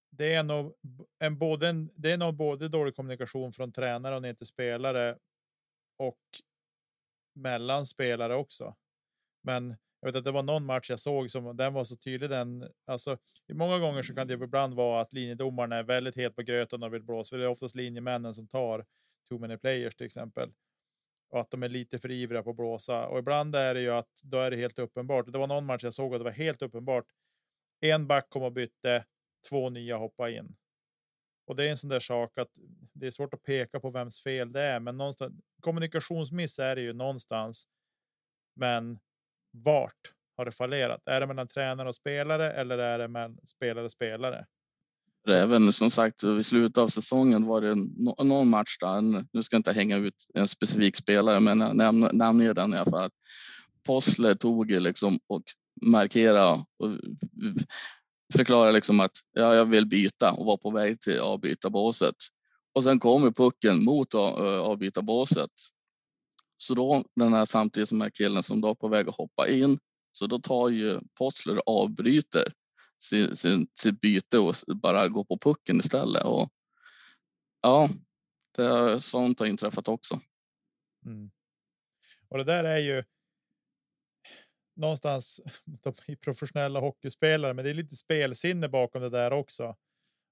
Det 0.10 0.34
är 0.34 0.44
nog 0.44 0.74
en 1.20 1.38
både 1.38 1.70
en, 1.70 1.92
det 1.96 2.12
är 2.12 2.18
nog 2.18 2.36
både 2.36 2.68
dålig 2.68 2.96
kommunikation 2.96 3.52
från 3.52 3.72
tränare 3.72 4.16
och 4.16 4.22
ner 4.22 4.34
till 4.34 4.48
spelare. 4.48 5.18
Och 5.98 6.20
mellan 7.36 7.86
spelare 7.86 8.36
också. 8.36 8.76
Men 9.44 9.78
jag 10.00 10.08
vet 10.08 10.16
att 10.16 10.24
det 10.24 10.32
var 10.32 10.44
någon 10.44 10.66
match 10.66 10.90
jag 10.90 11.00
såg 11.00 11.32
som 11.32 11.58
den 11.58 11.74
var 11.74 11.84
så 11.84 11.96
tydlig. 11.98 12.30
Den 12.30 12.72
alltså 12.86 13.18
många 13.54 13.80
gånger 13.80 14.02
så 14.02 14.16
kan 14.16 14.28
det 14.28 14.34
ibland 14.34 14.74
vara 14.74 15.02
att 15.02 15.14
linjedomaren 15.14 15.72
är 15.72 15.84
väldigt 15.84 16.18
het 16.18 16.36
på 16.36 16.42
gröten 16.42 16.84
och 16.84 16.94
vill 16.94 17.04
blåsa. 17.04 17.30
För 17.30 17.38
det 17.38 17.46
är 17.46 17.50
oftast 17.50 17.76
linjemännen 17.76 18.34
som 18.34 18.48
tar 18.48 18.86
too 19.30 19.40
many 19.40 19.58
players 19.58 19.96
till 19.96 20.06
exempel 20.06 20.52
och 21.32 21.42
att 21.42 21.52
de 21.52 21.64
är 21.64 21.70
lite 21.70 21.98
för 21.98 22.12
ivriga 22.12 22.44
på 22.44 22.50
att 22.50 22.56
blåsa. 22.56 23.08
Och 23.08 23.20
ibland 23.20 23.56
är 23.56 23.74
det 23.74 23.82
ju 23.82 23.92
att 23.92 24.22
då 24.24 24.38
är 24.38 24.52
det 24.52 24.58
helt 24.58 24.80
uppenbart. 24.80 25.26
Det 25.28 25.40
var 25.40 25.48
någon 25.48 25.66
match 25.66 25.84
jag 25.84 25.94
såg 25.94 26.12
och 26.12 26.20
det 26.20 26.24
var 26.24 26.32
helt 26.32 26.62
uppenbart. 26.62 27.06
En 27.80 28.08
back 28.08 28.30
kom 28.30 28.44
och 28.44 28.52
bytte, 28.52 29.06
två 29.50 29.70
nya 29.70 29.98
hoppa 29.98 30.30
in. 30.30 30.56
Och 31.48 31.56
det 31.56 31.66
är 31.66 31.70
en 31.70 31.78
sån 31.78 31.90
där 31.90 32.00
sak 32.00 32.38
att 32.38 32.52
det 32.94 33.08
är 33.08 33.12
svårt 33.12 33.34
att 33.34 33.44
peka 33.44 33.80
på 33.80 33.90
vems 33.90 34.24
fel 34.24 34.52
det 34.52 34.62
är, 34.62 34.80
men 34.80 34.98
någonstans 34.98 35.34
kommunikationsmiss 35.62 36.60
är 36.60 36.76
det 36.76 36.82
ju 36.82 36.94
någonstans. 36.94 37.68
Men 38.56 39.00
vart 39.52 40.14
har 40.38 40.46
det 40.46 40.52
fallerat? 40.52 41.02
Är 41.06 41.20
det 41.20 41.28
mellan 41.28 41.48
tränare 41.48 41.90
och 41.90 41.96
spelare 41.96 42.54
eller 42.54 42.78
är 42.78 43.00
det 43.00 43.08
mellan 43.08 43.40
spelare 43.46 43.86
och 43.86 43.92
spelare? 43.92 44.46
Även 45.28 45.74
som 45.74 45.92
sagt 45.92 46.24
vid 46.24 46.46
slutet 46.46 46.78
av 46.78 46.88
säsongen 46.88 47.46
var 47.46 47.62
det 47.62 47.76
någon 48.24 48.50
match 48.50 48.78
där. 48.80 49.26
Nu 49.34 49.44
ska 49.44 49.56
jag 49.56 49.60
inte 49.60 49.72
hänga 49.72 49.98
ut 49.98 50.16
en 50.34 50.48
specifik 50.48 50.96
spelare, 50.96 51.40
men 51.40 51.60
jag 51.60 52.16
nämner 52.16 52.54
den 52.54 52.74
i 52.74 52.78
alla 52.78 52.92
fall. 52.92 53.10
Possler 53.86 54.36
tog 54.36 54.72
liksom 54.72 55.20
och 55.28 55.44
markera 55.82 56.54
och 56.54 56.66
förklara 58.34 58.72
liksom 58.72 59.00
att 59.00 59.12
ja, 59.32 59.56
jag 59.56 59.66
vill 59.66 59.86
byta 59.86 60.32
och 60.32 60.46
var 60.46 60.58
på 60.58 60.72
väg 60.72 61.02
till 61.02 61.20
avbytarbåset. 61.20 62.16
Och 62.74 62.84
sen 62.84 63.00
kommer 63.00 63.32
pucken 63.32 63.84
mot 63.84 64.14
eh, 64.14 64.22
avbytarbåset. 64.60 65.52
Så 66.58 66.74
då 66.74 67.04
den 67.16 67.34
här 67.34 67.46
samtidigt 67.46 67.90
som 67.90 68.02
är 68.02 68.10
killen 68.10 68.44
som 68.44 68.62
då 68.62 68.70
är 68.70 68.76
på 68.76 68.88
väg 68.88 69.10
att 69.10 69.16
hoppa 69.16 69.48
in. 69.48 69.80
Så 70.12 70.28
då 70.28 70.40
tar 70.40 70.70
ju 70.70 71.00
Possler 71.18 71.62
avbryter 71.66 72.54
sin, 73.04 73.36
sin, 73.36 73.68
sitt 73.80 74.02
byte 74.02 74.40
och 74.40 74.56
bara 74.76 75.08
gå 75.08 75.24
på 75.24 75.38
pucken 75.38 75.80
istället. 75.80 76.24
Och, 76.24 76.50
ja, 77.62 77.90
det, 78.56 79.00
sånt 79.00 79.40
har 79.40 79.48
inträffat 79.48 79.88
också. 79.88 80.20
Mm. 81.06 81.32
Och 82.28 82.38
det 82.38 82.44
där 82.44 82.64
är 82.64 82.78
ju 82.78 83.04
någonstans 84.76 85.42
de 85.66 86.16
professionella 86.16 86.80
hockeyspelare, 86.80 87.54
men 87.54 87.66
det 87.66 87.72
är 87.72 87.74
lite 87.74 87.96
spelsinne 87.96 88.70
bakom 88.70 89.02
det 89.02 89.10
där 89.10 89.34
också. 89.34 89.76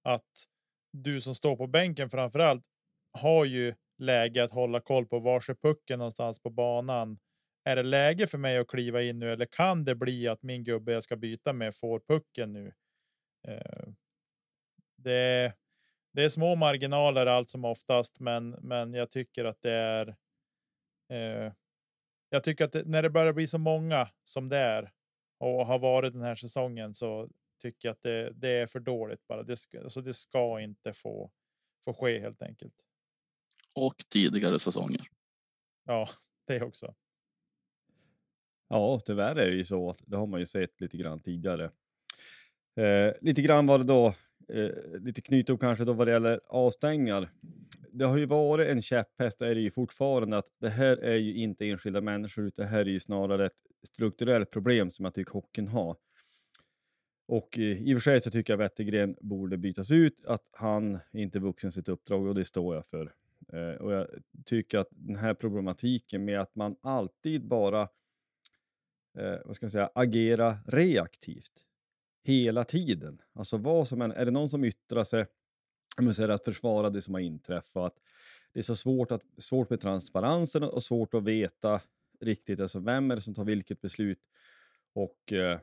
Att 0.03 0.45
du 0.91 1.21
som 1.21 1.35
står 1.35 1.55
på 1.55 1.67
bänken 1.67 2.09
framför 2.09 2.39
allt 2.39 2.63
har 3.11 3.45
ju 3.45 3.75
läge 3.97 4.43
att 4.43 4.51
hålla 4.51 4.81
koll 4.81 5.05
på 5.05 5.19
var 5.19 5.53
pucken 5.53 5.99
någonstans 5.99 6.39
på 6.39 6.49
banan. 6.49 7.19
Är 7.63 7.75
det 7.75 7.83
läge 7.83 8.27
för 8.27 8.37
mig 8.37 8.57
att 8.57 8.67
kliva 8.67 9.01
in 9.01 9.19
nu 9.19 9.31
eller 9.31 9.45
kan 9.45 9.83
det 9.83 9.95
bli 9.95 10.27
att 10.27 10.43
min 10.43 10.63
gubbe 10.63 10.91
jag 10.91 11.03
ska 11.03 11.15
byta 11.15 11.53
med 11.53 11.75
får 11.75 11.99
pucken 11.99 12.53
nu? 12.53 12.73
Eh, 13.47 13.89
det, 14.97 15.53
det 16.13 16.23
är 16.23 16.29
små 16.29 16.55
marginaler 16.55 17.25
allt 17.25 17.49
som 17.49 17.65
oftast, 17.65 18.19
men, 18.19 18.49
men 18.49 18.93
jag 18.93 19.11
tycker 19.11 19.45
att 19.45 19.61
det 19.61 19.71
är. 19.71 20.07
Eh, 21.09 21.53
jag 22.29 22.43
tycker 22.43 22.65
att 22.65 22.71
det, 22.71 22.83
när 22.85 23.03
det 23.03 23.09
börjar 23.09 23.33
bli 23.33 23.47
så 23.47 23.57
många 23.57 24.09
som 24.23 24.49
det 24.49 24.57
är 24.57 24.91
och 25.39 25.65
har 25.65 25.79
varit 25.79 26.13
den 26.13 26.21
här 26.21 26.35
säsongen 26.35 26.93
så 26.93 27.29
tycker 27.61 27.87
jag 27.87 27.93
att 27.93 28.01
det, 28.01 28.31
det 28.33 28.49
är 28.49 28.67
för 28.67 28.79
dåligt 28.79 29.27
bara. 29.27 29.43
Det 29.43 29.57
ska, 29.57 29.81
alltså 29.81 30.01
det 30.01 30.13
ska 30.13 30.61
inte 30.61 30.93
få, 30.93 31.31
få 31.85 31.93
ske 31.93 32.19
helt 32.19 32.41
enkelt. 32.41 32.73
Och 33.75 33.95
tidigare 34.09 34.59
säsonger. 34.59 35.07
Ja, 35.85 36.07
det 36.47 36.61
också. 36.61 36.95
Ja, 38.69 38.99
tyvärr 39.05 39.35
är 39.35 39.49
det 39.49 39.55
ju 39.55 39.65
så. 39.65 39.93
Det 40.05 40.17
har 40.17 40.27
man 40.27 40.39
ju 40.39 40.45
sett 40.45 40.81
lite 40.81 40.97
grann 40.97 41.21
tidigare. 41.21 41.71
Eh, 42.77 43.13
lite 43.21 43.41
grann 43.41 43.65
var 43.65 43.77
det 43.77 43.83
då, 43.83 44.15
eh, 44.53 44.99
lite 44.99 45.21
knytupp 45.21 45.59
kanske 45.59 45.85
då 45.85 45.93
vad 45.93 46.07
det 46.07 46.11
gäller 46.11 46.39
avstängningar. 46.47 47.29
Det 47.91 48.05
har 48.05 48.17
ju 48.17 48.25
varit 48.25 48.67
en 48.67 48.81
käpphäst 48.81 49.41
och 49.41 49.47
är 49.47 49.55
det 49.55 49.61
ju 49.61 49.71
fortfarande 49.71 50.37
att 50.37 50.47
det 50.61 50.69
här 50.69 50.97
är 50.97 51.15
ju 51.15 51.35
inte 51.35 51.69
enskilda 51.69 52.01
människor 52.01 52.45
utan 52.45 52.65
det 52.65 52.71
här 52.71 52.79
är 52.79 52.85
ju 52.85 52.99
snarare 52.99 53.45
ett 53.45 53.57
strukturellt 53.87 54.51
problem 54.51 54.91
som 54.91 55.05
jag 55.05 55.13
tycker 55.13 55.31
hockeyn 55.31 55.67
har. 55.67 55.95
Och 57.27 57.59
eh, 57.59 57.81
i 57.81 57.93
och 57.93 57.97
för 57.97 58.11
sig 58.11 58.21
så 58.21 58.31
tycker 58.31 58.53
jag 58.53 58.57
Wettergren 58.57 59.15
borde 59.21 59.57
bytas 59.57 59.91
ut, 59.91 60.25
att 60.25 60.49
han 60.51 60.95
är 60.95 61.21
inte 61.21 61.39
vuxen 61.39 61.71
sitt 61.71 61.89
uppdrag 61.89 62.27
och 62.27 62.35
det 62.35 62.45
står 62.45 62.75
jag 62.75 62.85
för. 62.85 63.13
Eh, 63.53 63.81
och 63.81 63.93
jag 63.93 64.07
tycker 64.45 64.77
att 64.77 64.87
den 64.91 65.15
här 65.15 65.33
problematiken 65.33 66.25
med 66.25 66.39
att 66.41 66.55
man 66.55 66.75
alltid 66.81 67.47
bara 67.47 67.89
eh, 69.17 69.37
vad 69.45 69.55
ska 69.55 69.65
jag 69.65 69.71
säga, 69.71 69.89
agera 69.95 70.57
reaktivt 70.65 71.65
hela 72.23 72.63
tiden. 72.63 73.21
Alltså 73.33 73.57
vad 73.57 73.87
som 73.87 74.01
än, 74.01 74.11
är 74.11 74.25
det 74.25 74.31
någon 74.31 74.49
som 74.49 74.63
yttrar 74.63 75.03
sig 75.03 75.25
säger 76.15 76.29
att 76.29 76.45
försvara 76.45 76.89
det 76.89 77.01
som 77.01 77.13
har 77.13 77.21
inträffat. 77.21 77.93
Det 78.53 78.59
är 78.59 78.63
så 78.63 78.75
svårt, 78.75 79.11
att, 79.11 79.23
svårt 79.37 79.69
med 79.69 79.81
transparensen 79.81 80.63
och 80.63 80.83
svårt 80.83 81.13
att 81.13 81.23
veta 81.23 81.81
riktigt 82.19 82.59
alltså 82.59 82.79
vem 82.79 83.11
är 83.11 83.15
det 83.15 83.21
som 83.21 83.35
tar 83.35 83.43
vilket 83.43 83.81
beslut. 83.81 84.19
Och 84.93 85.33
eh, 85.33 85.59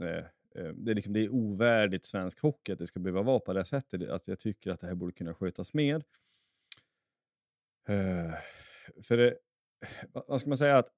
eh, 0.00 0.24
eh, 0.54 0.72
det, 0.74 0.90
är 0.90 0.94
liksom, 0.94 1.12
det 1.12 1.20
är 1.20 1.28
ovärdigt 1.28 2.06
svensk 2.06 2.40
hockey 2.40 2.72
att 2.72 2.78
det 2.78 2.86
ska 2.86 3.00
behöva 3.00 3.22
vara 3.22 3.40
på 3.40 3.52
det 3.52 3.64
sättet. 3.64 4.08
Att 4.08 4.28
jag 4.28 4.38
tycker 4.38 4.70
att 4.70 4.80
det 4.80 4.86
här 4.86 4.94
borde 4.94 5.12
kunna 5.12 5.34
skötas 5.34 5.74
mer. 5.74 6.04
Eh, 7.88 8.34
för 9.02 9.16
det, 9.16 9.38
vad 10.12 10.40
ska 10.40 10.48
man 10.48 10.58
säga? 10.58 10.78
att 10.78 10.92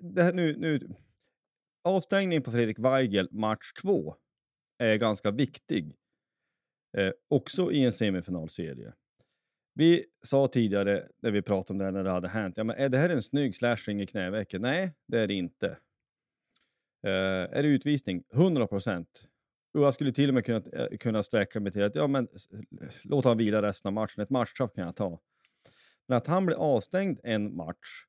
det 0.00 0.22
här 0.22 0.32
nu, 0.32 0.56
nu, 0.56 0.80
avstängningen 1.84 2.42
på 2.42 2.50
Fredrik 2.50 2.78
Weigel 2.78 3.28
match 3.32 3.72
två 3.82 4.16
är 4.78 4.96
ganska 4.96 5.30
viktig. 5.30 5.96
Eh, 6.96 7.12
också 7.28 7.72
i 7.72 7.84
en 7.84 7.92
semifinalserie. 7.92 8.92
Vi 9.74 10.04
sa 10.22 10.48
tidigare 10.48 11.08
när 11.22 11.30
vi 11.30 11.42
pratade 11.42 11.72
om 11.72 11.78
det 11.78 11.84
här 11.84 11.92
när 11.92 12.04
det 12.04 12.10
hade 12.10 12.28
hänt, 12.28 12.56
ja, 12.56 12.64
men 12.64 12.76
är 12.76 12.88
det 12.88 12.98
här 12.98 13.08
en 13.08 13.22
snygg 13.22 13.56
slashing 13.56 14.02
i 14.02 14.06
knävecket? 14.06 14.60
Nej, 14.60 14.94
det 15.06 15.18
är 15.18 15.26
det 15.26 15.34
inte. 15.34 15.66
Eh, 17.06 17.58
är 17.58 17.62
det 17.62 17.68
utvisning? 17.68 18.24
100 18.32 18.66
procent. 18.66 19.28
Jag 19.72 19.94
skulle 19.94 20.12
till 20.12 20.28
och 20.28 20.34
med 20.34 20.44
kunna, 20.44 20.62
eh, 20.72 20.96
kunna 21.00 21.22
sträcka 21.22 21.60
mig 21.60 21.72
till 21.72 21.84
att 21.84 21.94
ja, 21.94 22.06
men, 22.06 22.28
låt 23.02 23.24
han 23.24 23.38
vila 23.38 23.62
resten 23.62 23.88
av 23.88 23.92
matchen. 23.92 24.22
Ett 24.22 24.30
matchstraff 24.30 24.72
kan 24.74 24.84
jag 24.84 24.96
ta. 24.96 25.20
Men 26.08 26.16
att 26.16 26.26
han 26.26 26.46
blir 26.46 26.56
avstängd 26.56 27.20
en 27.22 27.56
match 27.56 28.06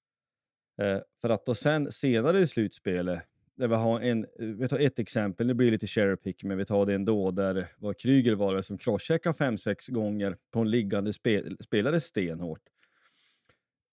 eh, 0.82 1.00
för 1.22 1.30
att 1.30 1.46
då 1.46 1.56
sen 1.56 1.92
senare 1.92 2.40
i 2.40 2.48
slutspelet 2.48 3.24
där 3.56 3.68
vi 3.68 3.76
har 3.76 4.02
en, 4.02 4.24
eh, 4.24 4.46
vi 4.46 4.68
tar 4.68 4.80
ett 4.80 5.00
exempel, 5.00 5.48
det 5.48 5.54
blir 5.54 5.72
lite 5.72 5.88
cherry 5.88 6.16
pick, 6.16 6.44
men 6.44 6.58
vi 6.58 6.66
tar 6.66 6.86
det 6.86 6.94
ändå, 6.94 7.32
där 7.32 7.68
var 7.78 7.94
Kryger 7.94 8.36
var 8.36 8.56
det 8.56 8.64
som 8.64 8.78
crosscheckade 8.78 9.38
fem 9.38 9.58
sex 9.58 9.88
gånger 9.88 10.38
på 10.52 10.60
en 10.60 10.72
liggande 10.72 11.14
spel, 11.14 11.58
spelare 11.60 12.02
stenhårt. 12.02 12.62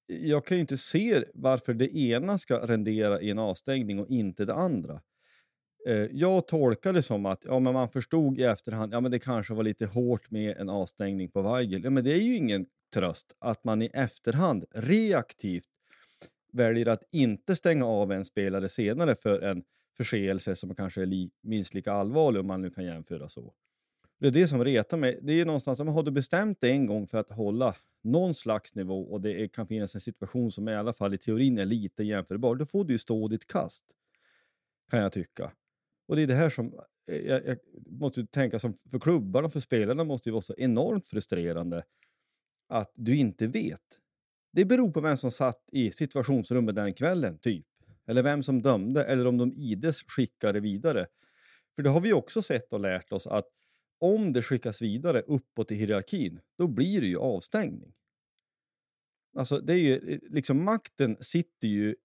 Jag 0.07 0.47
kan 0.47 0.57
ju 0.57 0.61
inte 0.61 0.77
se 0.77 1.25
varför 1.35 1.75
det 1.75 1.97
ena 1.97 2.39
ska 2.39 2.67
rendera 2.67 3.21
i 3.21 3.31
en 3.31 3.39
avstängning 3.39 4.01
och 4.01 4.09
inte 4.09 4.45
det 4.45 4.55
andra. 4.55 5.01
Eh, 5.87 6.07
jag 6.13 6.49
tolkar 6.49 6.93
det 6.93 7.03
som 7.03 7.27
att 7.27 7.41
ja, 7.45 7.59
men 7.59 7.73
man 7.73 7.89
förstod 7.89 8.39
i 8.39 8.43
efterhand 8.43 8.95
ja, 8.95 9.01
men 9.01 9.11
det 9.11 9.19
kanske 9.19 9.55
var 9.55 9.63
lite 9.63 9.87
hårt 9.87 10.31
med 10.31 10.57
en 10.57 10.69
avstängning 10.69 11.31
på 11.31 11.43
Weigel. 11.43 11.85
Ja, 11.85 11.91
men 11.91 12.05
det 12.05 12.13
är 12.13 12.23
ju 12.23 12.37
ingen 12.37 12.67
tröst 12.95 13.37
att 13.39 13.65
man 13.65 13.83
i 13.83 13.91
efterhand 13.93 14.65
reaktivt 14.75 15.69
väljer 16.53 16.89
att 16.89 17.03
inte 17.11 17.57
stänga 17.57 17.87
av 17.87 18.13
en 18.13 18.25
spelare 18.25 18.69
senare 18.69 19.15
för 19.15 19.41
en 19.41 19.63
förseelse 19.97 20.57
som 20.57 20.75
kanske 20.75 21.03
är 21.03 21.07
li 21.07 21.31
minst 21.43 21.75
lika 21.75 21.93
allvarlig 21.93 22.41
om 22.41 22.47
man 22.47 22.63
nu 22.63 22.71
kan 22.71 22.85
jämföra 22.85 23.29
så. 23.29 23.55
Det 24.19 24.27
är 24.27 24.31
det 24.31 24.49
som 24.49 24.65
retar 24.65 24.97
mig. 24.97 25.19
Det 25.23 25.33
är 25.33 25.45
någonstans, 25.45 25.79
som, 25.79 25.89
har 25.89 26.03
du 26.03 26.11
bestämt 26.11 26.61
dig 26.61 26.71
en 26.71 26.87
gång 26.87 27.07
för 27.07 27.19
att 27.19 27.31
hålla 27.31 27.77
någon 28.03 28.35
slags 28.35 28.75
nivå 28.75 29.03
och 29.03 29.21
det 29.21 29.43
är, 29.43 29.49
kan 29.49 29.67
finnas 29.67 29.95
en 29.95 30.01
situation 30.01 30.51
som 30.51 30.69
i 30.69 30.75
alla 30.75 30.93
fall 30.93 31.15
i 31.15 31.19
teorin 31.19 31.59
är 31.59 31.65
lite 31.65 32.05
jämförbar, 32.05 32.55
då 32.55 32.65
får 32.65 32.85
du 32.85 32.95
ju 32.95 32.99
stå 32.99 33.29
ditt 33.29 33.47
kast. 33.47 33.85
Kan 34.91 35.01
jag 35.01 35.13
tycka. 35.13 35.53
Och 36.09 36.17
det 36.17 36.23
är 36.23 36.27
det 36.27 36.35
här 36.35 36.51
som 36.51 36.75
eh, 37.07 37.17
jag, 37.17 37.47
jag 37.47 37.59
måste 37.87 38.27
tänka 38.27 38.59
som 38.59 38.75
för 38.75 38.99
klubbarna 38.99 39.47
och 39.47 39.53
för 39.53 39.61
spelarna 39.61 40.05
måste 40.05 40.29
ju 40.29 40.33
vara 40.33 40.43
så 40.43 40.55
enormt 40.59 41.07
frustrerande 41.07 41.85
att 42.69 42.93
du 42.95 43.17
inte 43.17 43.47
vet. 43.47 44.00
Det 44.53 44.65
beror 44.65 44.91
på 44.91 45.01
vem 45.01 45.17
som 45.17 45.31
satt 45.31 45.69
i 45.73 45.93
situationsrummet 45.93 46.75
den 46.75 46.95
kvällen, 46.95 47.39
typ. 47.39 47.67
Eller 48.07 48.23
vem 48.23 48.43
som 48.43 48.63
dömde, 48.63 49.05
eller 49.05 49.27
om 49.27 49.39
de 49.39 49.53
ides 49.53 50.03
skickade 50.03 50.61
vidare. 50.61 51.07
För 51.77 51.83
det 51.83 51.91
har 51.91 52.01
vi 52.01 52.13
också 52.13 52.43
sett 52.43 52.73
och 52.73 52.81
lärt 52.81 53.13
oss 53.13 53.27
att 53.27 53.49
om 54.01 54.33
det 54.33 54.43
skickas 54.43 54.83
vidare 54.83 55.23
uppåt 55.23 55.73
i 55.73 55.75
hierarkin, 55.75 56.41
då 56.59 56.67
blir 56.67 57.01
det 57.01 57.07
ju 57.07 57.19
avstängning. 57.19 57.95
Alltså, 59.37 59.61
det 59.61 59.73
är 59.73 59.77
ju, 59.77 60.13
eh, 60.13 60.19
liksom 60.23 60.65
makten 60.65 61.17
sitter 61.21 61.69
ju 61.69 61.97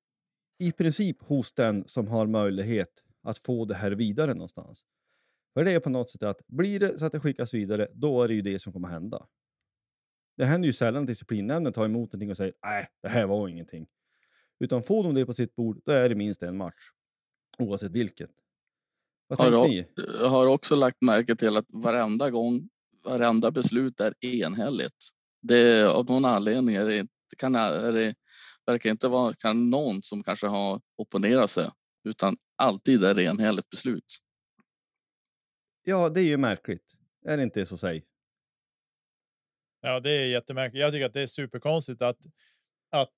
i 0.60 0.72
princip 0.72 1.22
hos 1.22 1.54
den 1.54 1.88
som 1.88 2.08
har 2.08 2.28
möjlighet 2.28 3.04
att 3.24 3.38
få 3.38 3.66
det 3.66 3.76
här 3.76 3.92
vidare 3.92 4.34
någonstans. 4.34 4.86
För 5.54 5.66
det 5.66 5.72
är 5.72 5.80
på 5.80 5.90
något 5.90 6.10
sätt 6.10 6.24
att 6.24 6.48
blir 6.48 6.80
det 6.80 7.00
så 7.00 7.06
att 7.06 7.12
det 7.12 7.20
skickas 7.20 7.54
vidare, 7.54 7.88
då 7.94 8.24
är 8.24 8.28
det 8.28 8.34
ju 8.34 8.42
det 8.42 8.60
som 8.60 8.74
kommer 8.74 8.88
hända. 8.88 9.28
Det 10.38 10.46
händer 10.46 10.68
ju 10.68 10.74
sällan 10.74 11.02
att 11.04 11.08
disciplinnämnden 11.08 11.74
tar 11.74 11.86
emot 11.86 12.14
någonting 12.14 12.30
och 12.30 12.38
säger 12.38 12.54
nej, 12.64 12.88
det 13.02 13.10
här 13.10 13.26
var 13.26 13.48
ingenting. 13.48 13.88
Utan 14.60 14.84
får 14.84 15.04
de 15.04 15.16
det 15.16 15.26
på 15.26 15.34
sitt 15.34 15.56
bord, 15.56 15.82
då 15.86 15.92
är 15.92 16.10
det 16.10 16.16
minst 16.16 16.44
en 16.44 16.58
match. 16.58 16.90
Oavsett 17.58 17.92
vilket. 17.92 18.30
Vad 19.28 19.40
har, 19.40 19.68
ni? 19.68 19.88
Jag 19.96 20.30
har 20.30 20.48
också 20.48 20.76
lagt 20.76 21.02
märke 21.02 21.36
till 21.36 21.58
att 21.58 21.66
varenda 21.68 22.30
gång, 22.30 22.70
varenda 23.04 23.52
beslut 23.52 24.02
är 24.02 24.26
enhälligt. 24.26 25.10
Det 25.42 25.88
av 25.88 26.06
någon 26.06 26.26
anledning 26.26 26.76
är 26.76 26.86
det, 26.86 27.08
kan, 27.38 27.56
är 27.56 27.92
det 27.92 28.16
verkar 28.66 28.90
inte 28.90 29.08
vara 29.08 29.34
kan 29.34 29.70
någon 29.70 30.04
som 30.04 30.24
kanske 30.24 30.48
har 30.48 30.82
opponerat 30.96 31.52
sig, 31.52 31.70
utan 32.04 32.38
alltid 32.56 33.04
är 33.04 33.14
det 33.14 33.24
enhälligt 33.24 33.70
beslut. 33.70 34.06
Ja, 35.84 36.10
det 36.10 36.22
är 36.22 36.26
ju 36.26 36.38
märkligt. 36.38 36.96
Är 37.26 37.38
det 37.38 37.44
inte 37.44 37.66
så 37.66 37.78
säg? 37.78 38.06
Ja, 39.86 40.00
det 40.00 40.12
är 40.12 40.28
jättemärkligt. 40.28 40.82
Jag 40.82 40.94
tycker 40.94 41.06
att 41.06 41.14
det 41.14 41.22
är 41.22 41.28
superkonstigt 41.28 42.02
att 42.02 42.18
att 42.90 43.14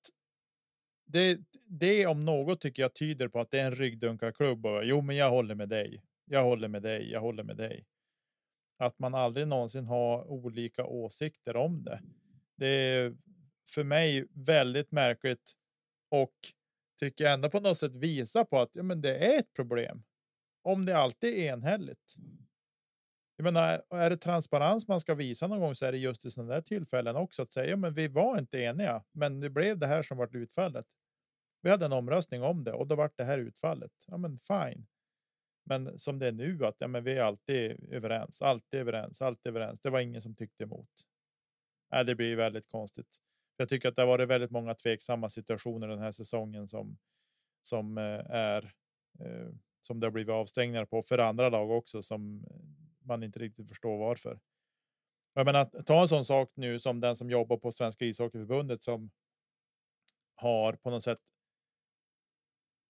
det, 1.06 1.38
det 1.66 2.06
om 2.06 2.20
något 2.20 2.60
tycker 2.60 2.82
jag 2.82 2.94
tyder 2.94 3.28
på 3.28 3.40
att 3.40 3.50
det 3.50 3.60
är 3.60 3.66
en 3.66 3.74
ryggdunkarklubb. 3.74 4.66
Och, 4.66 4.84
jo, 4.84 5.00
men 5.00 5.16
jag 5.16 5.30
håller 5.30 5.54
med 5.54 5.68
dig. 5.68 6.02
Jag 6.24 6.44
håller 6.44 6.68
med 6.68 6.82
dig. 6.82 7.10
Jag 7.12 7.20
håller 7.20 7.42
med 7.42 7.56
dig. 7.56 7.86
Att 8.78 8.98
man 8.98 9.14
aldrig 9.14 9.48
någonsin 9.48 9.86
har 9.86 10.24
olika 10.30 10.84
åsikter 10.84 11.56
om 11.56 11.84
det. 11.84 12.02
Det 12.56 12.66
är 12.66 13.16
för 13.74 13.84
mig 13.84 14.26
väldigt 14.30 14.92
märkligt 14.92 15.52
och 16.10 16.34
tycker 17.00 17.24
jag 17.24 17.32
ändå 17.32 17.50
på 17.50 17.60
något 17.60 17.76
sätt 17.76 17.96
visa 17.96 18.44
på 18.44 18.58
att 18.60 18.70
ja, 18.76 18.82
men 18.82 19.00
det 19.00 19.16
är 19.16 19.38
ett 19.38 19.54
problem. 19.54 20.02
Om 20.62 20.84
det 20.86 20.98
alltid 20.98 21.34
är 21.34 21.52
enhälligt. 21.52 22.16
Jag 23.40 23.44
menar, 23.44 23.82
är 23.90 24.10
det 24.10 24.16
transparens 24.16 24.88
man 24.88 25.00
ska 25.00 25.14
visa 25.14 25.46
någon 25.46 25.60
gång 25.60 25.74
så 25.74 25.86
är 25.86 25.92
det 25.92 25.98
just 25.98 26.26
i 26.26 26.30
sådana 26.30 26.54
där 26.54 26.60
tillfällen 26.60 27.16
också 27.16 27.42
att 27.42 27.52
säga, 27.52 27.70
ja, 27.70 27.76
men 27.76 27.94
vi 27.94 28.08
var 28.08 28.38
inte 28.38 28.58
eniga, 28.58 29.04
men 29.12 29.40
det 29.40 29.50
blev 29.50 29.78
det 29.78 29.86
här 29.86 30.02
som 30.02 30.18
vart 30.18 30.34
utfallet. 30.34 30.86
Vi 31.62 31.70
hade 31.70 31.86
en 31.86 31.92
omröstning 31.92 32.42
om 32.42 32.64
det 32.64 32.72
och 32.72 32.86
då 32.86 32.94
vart 32.94 33.16
det 33.16 33.24
här 33.24 33.38
utfallet. 33.38 33.92
Ja, 34.06 34.16
men 34.16 34.38
fine. 34.38 34.86
Men 35.64 35.98
som 35.98 36.18
det 36.18 36.26
är 36.28 36.32
nu 36.32 36.66
att 36.66 36.76
ja, 36.78 36.88
men 36.88 37.04
vi 37.04 37.12
är 37.12 37.22
alltid 37.22 37.92
överens, 37.92 38.42
alltid 38.42 38.80
överens, 38.80 39.22
alltid 39.22 39.50
överens. 39.50 39.80
Det 39.80 39.90
var 39.90 40.00
ingen 40.00 40.22
som 40.22 40.34
tyckte 40.34 40.64
emot. 40.64 40.90
Äh, 41.94 42.04
det 42.04 42.14
blir 42.14 42.36
väldigt 42.36 42.68
konstigt. 42.68 43.18
Jag 43.56 43.68
tycker 43.68 43.88
att 43.88 43.96
det 43.96 44.02
har 44.02 44.06
varit 44.06 44.28
väldigt 44.28 44.50
många 44.50 44.74
tveksamma 44.74 45.28
situationer 45.28 45.88
den 45.88 45.98
här 45.98 46.12
säsongen 46.12 46.68
som 46.68 46.98
som 47.62 47.98
eh, 47.98 48.30
är 48.30 48.72
eh, 49.20 49.48
som 49.80 50.00
det 50.00 50.06
har 50.06 50.12
blivit 50.12 50.32
avstängningar 50.32 50.84
på 50.84 51.02
för 51.02 51.18
andra 51.18 51.48
lag 51.48 51.70
också 51.70 52.02
som 52.02 52.44
man 53.08 53.22
inte 53.22 53.38
riktigt 53.38 53.68
förstår 53.68 53.98
varför. 53.98 54.40
Jag 55.34 55.44
menar, 55.44 55.64
ta 55.82 56.02
en 56.02 56.08
sån 56.08 56.24
sak 56.24 56.50
nu 56.54 56.78
som 56.78 57.00
den 57.00 57.16
som 57.16 57.30
jobbar 57.30 57.56
på 57.56 57.72
Svenska 57.72 58.04
ishockeyförbundet 58.04 58.82
som 58.82 59.10
har 60.34 60.72
på 60.72 60.90
något 60.90 61.04
sätt 61.04 61.20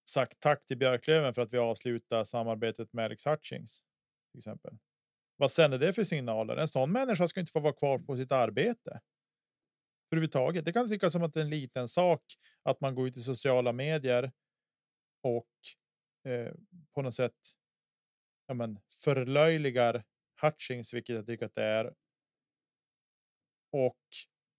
sagt 0.08 0.40
tack 0.40 0.66
till 0.66 0.78
Björklöven 0.78 1.34
för 1.34 1.42
att 1.42 1.52
vi 1.52 1.58
avslutar 1.58 2.24
samarbetet 2.24 2.92
med 2.92 3.04
Alex 3.04 3.26
Hutchings. 3.26 3.84
Till 4.30 4.38
exempel. 4.38 4.78
Vad 5.36 5.50
sänder 5.50 5.78
det 5.78 5.92
för 5.92 6.04
signaler? 6.04 6.56
En 6.56 6.68
sån 6.68 6.92
människa 6.92 7.28
ska 7.28 7.40
inte 7.40 7.52
få 7.52 7.60
vara 7.60 7.72
kvar 7.72 7.98
på 7.98 8.16
sitt 8.16 8.32
arbete. 8.32 9.00
Överhuvudtaget. 10.10 10.64
Det 10.64 10.72
kan 10.72 10.88
tyckas 10.88 11.12
som 11.12 11.22
att 11.22 11.34
det 11.34 11.40
är 11.40 11.44
en 11.44 11.50
liten 11.50 11.88
sak 11.88 12.22
att 12.62 12.80
man 12.80 12.94
går 12.94 13.08
ut 13.08 13.16
i 13.16 13.20
sociala 13.20 13.72
medier 13.72 14.32
och 15.22 15.48
eh, 16.32 16.52
på 16.94 17.02
något 17.02 17.14
sätt 17.14 17.36
ja, 18.48 18.54
men, 18.54 18.78
förlöjligar 19.04 20.04
Hutchings, 20.42 20.94
vilket 20.94 21.16
jag 21.16 21.26
tycker 21.26 21.46
att 21.46 21.54
det 21.54 21.62
är. 21.64 21.94
Och 23.72 23.98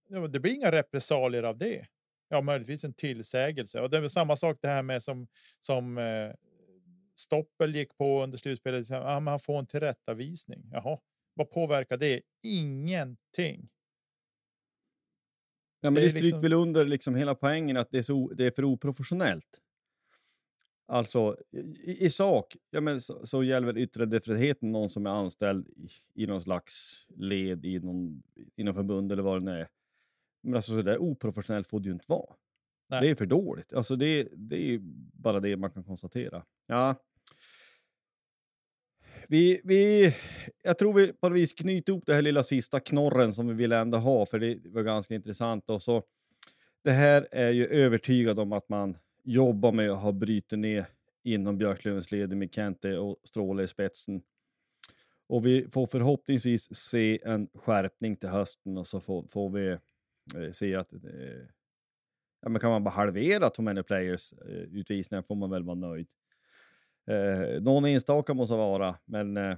ja, 0.10 0.28
det 0.28 0.40
blir 0.40 0.54
inga 0.56 0.72
repressalier 0.72 1.44
av 1.44 1.58
det. 1.58 1.88
Ja, 2.30 2.42
möjligtvis 2.42 2.84
en 2.84 2.94
tillsägelse 2.94 3.82
och 3.82 3.90
det 3.90 3.98
är 3.98 4.02
väl 4.02 4.10
samma 4.10 4.36
sak 4.36 4.58
det 4.62 4.68
här 4.68 4.84
med 4.84 5.04
som 5.04 5.28
som 5.62 5.98
eh, 5.98 6.32
Stoppel 7.16 7.76
gick 7.76 7.98
på 7.98 8.24
under 8.24 8.38
slutspelet. 8.38 8.90
Ja, 8.90 9.20
han 9.20 9.40
får 9.40 9.60
en 9.60 9.68
tillrättavisning. 9.68 10.70
Jaha, 10.72 11.00
vad 11.34 11.50
påverkar 11.52 11.98
det? 11.98 12.22
Ingenting. 12.44 13.70
Ja, 15.82 15.90
men 15.90 15.94
Det 15.94 16.00
det, 16.02 16.06
är 16.06 16.10
stryker 16.10 16.24
liksom- 16.26 16.42
väl 16.42 16.54
under 16.54 16.86
liksom 16.86 17.16
hela 17.16 17.36
poängen 17.36 17.78
att 17.78 17.92
det 17.92 17.98
är, 17.98 18.04
så, 18.04 18.34
det 18.34 18.46
är 18.46 18.52
för 18.52 18.64
oprofessionellt. 18.64 19.62
Alltså 20.90 21.38
i, 21.84 22.06
i 22.06 22.10
sak 22.10 22.56
ja, 22.70 22.82
men 22.82 23.02
så, 23.02 23.26
så 23.26 23.44
gäller 23.44 23.78
yttrandefriheten 23.78 24.72
någon 24.72 24.90
som 24.90 25.06
är 25.06 25.10
anställd 25.10 25.68
i, 25.68 26.24
i 26.24 26.28
någon 26.28 26.42
slags 26.42 27.06
led 27.16 27.66
i 27.66 27.80
någon, 27.80 28.24
inom 28.56 28.74
förbund 28.74 29.12
eller 29.12 29.24
vad 29.24 29.42
det 29.42 29.46
nu 29.46 29.52
är. 29.52 29.68
Men 30.44 30.56
alltså 30.56 30.76
så 30.76 30.82
där 30.82 31.02
oprofessionellt 31.02 31.68
får 31.68 31.80
det 31.80 31.86
ju 31.86 31.94
inte 31.94 32.06
vara. 32.08 32.36
Nej. 32.90 33.02
Det 33.02 33.10
är 33.10 33.16
för 33.16 33.26
dåligt. 33.26 33.74
Alltså 33.74 33.96
det, 33.96 34.28
det 34.32 34.74
är 34.74 34.80
bara 35.14 35.40
det 35.40 35.58
man 35.58 35.72
kan 35.72 35.84
konstatera. 35.84 36.46
Ja. 36.68 36.96
Vi, 39.28 39.62
vi, 39.64 40.16
jag 40.64 40.78
tror 40.78 40.94
vi 40.94 41.14
på 41.14 41.30
något 41.30 41.38
vis 41.38 41.54
knyter 41.54 41.94
ihop 41.94 42.04
det 42.06 42.14
här 42.14 42.22
lilla 42.22 42.44
sista 42.44 42.80
knorren 42.80 43.34
som 43.34 43.48
vi 43.48 43.54
vill 43.54 43.72
ändå 43.72 43.98
ha, 43.98 44.26
för 44.26 44.40
det 44.40 44.58
var 44.66 44.84
ganska 44.84 45.16
intressant. 45.16 45.70
Och 45.70 45.82
så, 45.82 46.04
det 46.84 46.92
här 46.92 47.28
är 47.32 47.52
ju 47.52 47.66
övertygad 47.68 48.40
om 48.40 48.54
att 48.54 48.70
man 48.70 48.98
jobbar 49.24 49.72
med 49.72 49.92
att 49.92 50.02
ha 50.02 50.12
brutit 50.12 50.60
ner 50.60 50.86
inom 51.24 51.58
Björklövens 51.58 52.12
led 52.12 52.38
med 52.38 52.54
Kente 52.54 52.98
och 52.98 53.18
Stråle 53.24 53.64
i 53.64 53.68
spetsen. 53.68 54.22
Och 55.28 55.46
vi 55.46 55.68
får 55.72 55.88
förhoppningsvis 55.88 56.76
se 56.76 57.20
en 57.24 57.48
skärpning 57.54 58.16
till 58.16 58.30
hösten 58.30 58.78
och 58.78 58.88
så 58.88 59.00
får, 59.00 59.28
får 59.28 59.50
vi 59.50 59.70
eh, 60.36 60.52
se 60.52 60.76
att 60.76 60.94
eh, 60.94 61.00
ja, 62.42 62.50
men 62.50 62.60
kan 62.60 62.70
man 62.70 62.84
bara 62.84 62.96
halvera 62.96 63.50
Too 63.50 63.64
Many 63.64 63.84
Players 63.84 64.34
eh, 64.34 64.50
utvisningar 64.50 65.22
får 65.22 65.36
man 65.36 65.50
väl 65.50 65.64
vara 65.64 65.76
nöjd. 65.76 66.10
Eh, 67.10 67.62
någon 67.62 67.86
enstaka 67.86 68.34
måste 68.34 68.56
vara, 68.56 68.98
men 69.06 69.38
eh, 69.38 69.58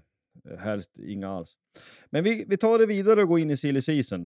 helst 0.59 0.99
inga 0.99 1.29
alls. 1.29 1.57
Men 2.09 2.23
vi, 2.23 2.45
vi 2.47 2.57
tar 2.57 2.79
det 2.79 2.85
vidare 2.85 3.21
och 3.21 3.27
går 3.27 3.39
in 3.39 3.51
i 3.51 3.57
silly 3.57 3.81
season. 3.81 4.25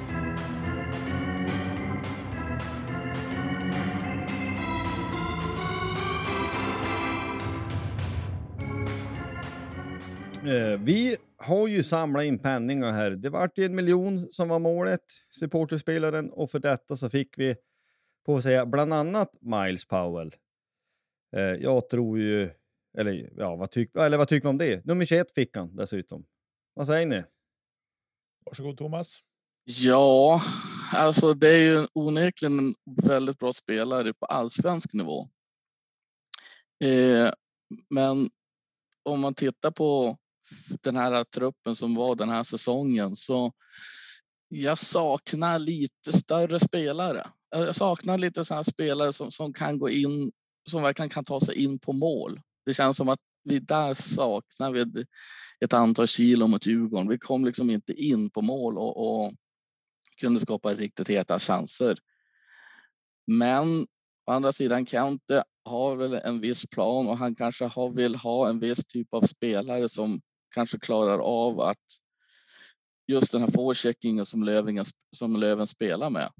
Vi 10.79 11.17
har 11.37 11.67
ju 11.67 11.83
samlat 11.83 12.23
in 12.23 12.39
penningar 12.39 12.91
här. 12.91 13.11
Det 13.11 13.29
vart 13.29 13.57
ju 13.57 13.65
en 13.65 13.75
miljon 13.75 14.27
som 14.31 14.49
var 14.49 14.59
målet, 14.59 15.01
supporterspelaren, 15.31 16.31
och 16.31 16.51
för 16.51 16.59
detta 16.59 16.95
så 16.95 17.09
fick 17.09 17.37
vi, 17.37 17.55
får 18.25 18.35
vi 18.35 18.41
säga, 18.41 18.65
bland 18.65 18.93
annat 18.93 19.31
Miles 19.41 19.85
Powell. 19.85 20.35
Eh, 21.35 21.41
jag 21.41 21.89
tror 21.89 22.19
ju, 22.19 22.49
eller 22.97 23.29
ja, 23.37 23.55
vad, 23.55 23.71
tyck, 23.71 23.95
eller 23.95 24.17
vad 24.17 24.27
tycker 24.27 24.47
vi 24.47 24.49
om 24.49 24.57
det? 24.57 24.85
Nummer 24.85 25.05
21 25.05 25.31
fick 25.31 25.57
han 25.57 25.75
dessutom. 25.75 26.25
Vad 26.73 26.87
säger 26.87 27.05
ni? 27.05 27.23
Varsågod 28.45 28.77
Thomas. 28.77 29.19
Ja, 29.63 30.41
alltså 30.93 31.33
det 31.33 31.49
är 31.49 31.63
ju 31.63 31.87
onekligen 31.93 32.59
en 32.59 32.75
väldigt 33.05 33.37
bra 33.37 33.53
spelare 33.53 34.13
på 34.13 34.25
allsvensk 34.25 34.93
nivå. 34.93 35.29
Eh, 36.83 37.31
men 37.89 38.29
om 39.03 39.19
man 39.19 39.33
tittar 39.33 39.71
på 39.71 40.17
den 40.81 40.95
här 40.95 41.23
truppen 41.23 41.75
som 41.75 41.95
var 41.95 42.15
den 42.15 42.29
här 42.29 42.43
säsongen 42.43 43.15
så 43.15 43.53
jag 44.53 44.77
saknar 44.77 45.59
lite 45.59 46.13
större 46.13 46.59
spelare. 46.59 47.27
Jag 47.49 47.75
saknar 47.75 48.17
lite 48.17 48.45
sådana 48.45 48.63
spelare 48.63 49.13
som, 49.13 49.31
som 49.31 49.53
kan 49.53 49.79
gå 49.79 49.89
in, 49.89 50.31
som 50.69 50.83
verkligen 50.83 51.09
kan 51.09 51.25
ta 51.25 51.41
sig 51.41 51.63
in 51.63 51.79
på 51.79 51.93
mål. 51.93 52.41
Det 52.65 52.73
känns 52.73 52.97
som 52.97 53.09
att 53.09 53.19
vi 53.43 53.59
där 53.59 53.93
saknar 53.93 54.71
vi 54.71 55.05
ett 55.65 55.73
antal 55.73 56.07
kilo 56.07 56.47
mot 56.47 56.65
Djurgården. 56.65 57.09
Vi 57.09 57.17
kom 57.17 57.45
liksom 57.45 57.69
inte 57.69 57.93
in 57.93 58.29
på 58.29 58.41
mål 58.41 58.77
och, 58.77 58.97
och 58.97 59.33
kunde 60.19 60.39
skapa 60.39 60.73
riktigt 60.73 61.09
heta 61.09 61.39
chanser. 61.39 61.97
Men 63.27 63.87
å 64.25 64.31
andra 64.31 64.53
sidan 64.53 64.85
Kante 64.85 65.43
har 65.63 65.95
väl 65.95 66.13
en 66.13 66.39
viss 66.39 66.67
plan 66.67 67.07
och 67.07 67.17
han 67.17 67.35
kanske 67.35 67.65
har, 67.65 67.89
vill 67.89 68.15
ha 68.15 68.49
en 68.49 68.59
viss 68.59 68.85
typ 68.85 69.13
av 69.13 69.21
spelare 69.21 69.89
som 69.89 70.21
kanske 70.51 70.79
klarar 70.79 71.19
av 71.19 71.61
att 71.61 71.77
just 73.07 73.31
den 73.31 73.41
här 73.41 73.51
forecheckingen 73.51 74.25
som 74.25 74.43
Löven, 74.43 74.85
som 75.17 75.35
Löven 75.35 75.67
spelar 75.67 76.09
med. 76.09 76.31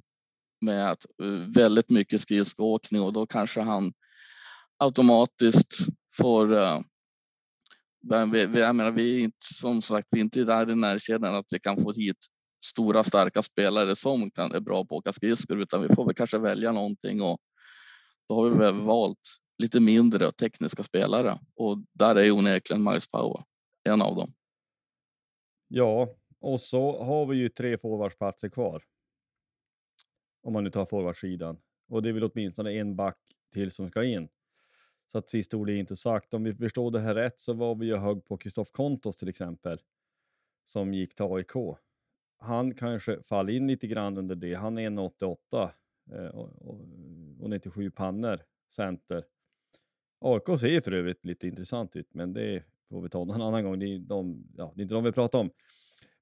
Med 0.62 0.92
att, 0.92 1.06
eh, 1.24 1.54
väldigt 1.56 1.90
mycket 1.90 2.22
skridskoåkning 2.22 3.02
och 3.02 3.14
då 3.14 3.26
kanske 3.26 3.62
han 3.62 3.94
automatiskt 4.78 5.78
får 6.18 6.54
eh, 6.54 6.80
vi, 8.32 8.60
jag 8.60 8.76
menar, 8.76 8.92
vi 8.92 9.20
är 9.20 9.24
inte 9.24 9.54
som 9.54 9.82
sagt, 9.82 10.08
vi 10.12 10.20
är 10.20 10.24
inte 10.24 10.44
där 10.44 10.70
i 10.72 10.76
närkedjan 10.76 11.36
att 11.36 11.46
vi 11.50 11.60
kan 11.60 11.84
få 11.84 11.92
hit 11.92 12.18
stora 12.66 13.04
starka 13.04 13.42
spelare 13.42 13.96
som 13.96 14.32
kan, 14.32 14.52
är 14.52 14.60
bra 14.60 14.86
på 14.86 14.96
att 14.96 15.00
åka 15.00 15.14
skridskor, 15.14 15.62
utan 15.62 15.82
vi 15.82 15.96
får 15.96 16.06
väl 16.06 16.16
kanske 16.16 16.38
välja 16.38 16.72
någonting 16.72 17.22
och 17.22 17.40
då 18.30 18.36
har 18.36 18.50
vi 18.50 18.58
väl 18.58 18.82
valt 18.82 19.38
lite 19.58 19.80
mindre 19.80 20.32
tekniska 20.32 20.84
spelare 20.84 21.40
och 21.56 21.78
där 21.94 22.16
är 22.16 22.32
onekligen 22.32 22.84
Miles 22.84 23.08
Power 23.08 23.44
en 23.84 24.02
av 24.02 24.16
dem. 24.16 24.34
Ja, 25.68 26.16
och 26.40 26.62
så 26.62 27.04
har 27.04 27.26
vi 27.26 27.38
ju 27.38 27.50
tre 27.50 27.78
forwardsplatser 27.78 28.50
kvar. 28.50 28.84
Om 30.42 30.54
man 30.54 30.64
nu 30.64 30.70
tar 30.70 30.86
forwardsidan. 30.86 31.62
Och 31.88 32.02
det 32.02 32.10
är 32.10 32.14
väl 32.14 32.24
åtminstone 32.24 32.72
en 32.72 32.96
back 32.96 33.18
till 33.54 33.72
som 33.72 33.90
ska 33.90 34.04
in. 34.04 34.30
Så 35.12 35.18
att 35.18 35.30
sista 35.30 35.58
ordet 35.58 35.74
är 35.74 35.80
inte 35.80 35.96
sagt. 35.96 36.34
Om 36.34 36.44
vi 36.44 36.54
förstår 36.54 36.92
det 36.92 37.00
här 37.00 37.16
rätt 37.16 37.40
så 37.40 37.54
var 37.54 37.76
vi 37.76 37.86
ju 37.86 37.98
hög 37.98 38.26
på 38.26 38.38
Kristoff 38.38 38.72
Kontos 38.72 39.18
till 39.18 39.30
exempel. 39.30 39.82
Som 40.66 40.94
gick 40.94 41.16
till 41.16 41.26
AIK. 41.26 41.78
Han 42.38 42.74
kanske 42.74 43.24
faller 43.24 43.54
in 43.54 43.68
lite 43.68 43.88
grann 43.88 44.18
under 44.18 44.36
det. 44.36 44.54
Han 44.54 44.78
är 44.78 44.90
1,88 44.90 45.70
eh, 46.12 46.26
och, 47.40 47.50
97 47.50 47.92
pannor 47.92 48.42
center. 48.70 49.26
AIK 50.20 50.60
ser 50.60 50.82
för 50.82 50.92
övrigt 50.92 51.26
lite 51.26 51.48
intressant 51.48 51.96
ut, 51.96 52.14
men 52.14 52.34
det 52.34 52.64
får 52.92 53.02
vi 53.02 53.10
ta 53.10 53.26
någon 53.26 53.42
annan 53.42 53.64
gång. 53.64 53.80
Det 53.80 53.86
är, 53.86 54.00
de, 54.00 54.44
ja, 54.58 54.74
det 54.76 54.82
är 54.82 54.84
inte 54.84 54.96
de 54.96 55.04
vi 55.04 55.12
pratar 55.12 55.40
om. 55.40 55.52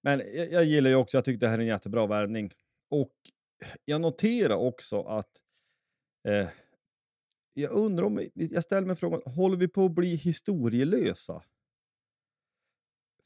Men 0.02 0.20
jag, 0.34 0.52
jag 0.52 0.66
gillar 0.66 0.90
ju 0.90 0.96
också, 0.96 1.18
jag 1.18 1.26
tycker 1.26 1.40
det 1.40 1.48
här 1.48 1.58
är 1.58 1.62
en 1.62 1.68
jättebra 1.68 2.08
värvning. 2.08 2.52
Och 2.90 3.14
jag 3.86 4.02
noterar 4.02 4.56
också 4.56 5.02
att 5.02 5.32
eh, 6.28 6.48
jag 7.54 7.72
undrar 7.72 8.04
om, 8.04 8.28
jag 8.34 8.64
ställer 8.64 8.88
mig 8.88 8.96
frågan, 8.96 9.22
håller 9.26 9.58
vi 9.58 9.68
på 9.68 9.86
att 9.86 9.92
bli 9.92 10.16
historielösa? 10.16 11.44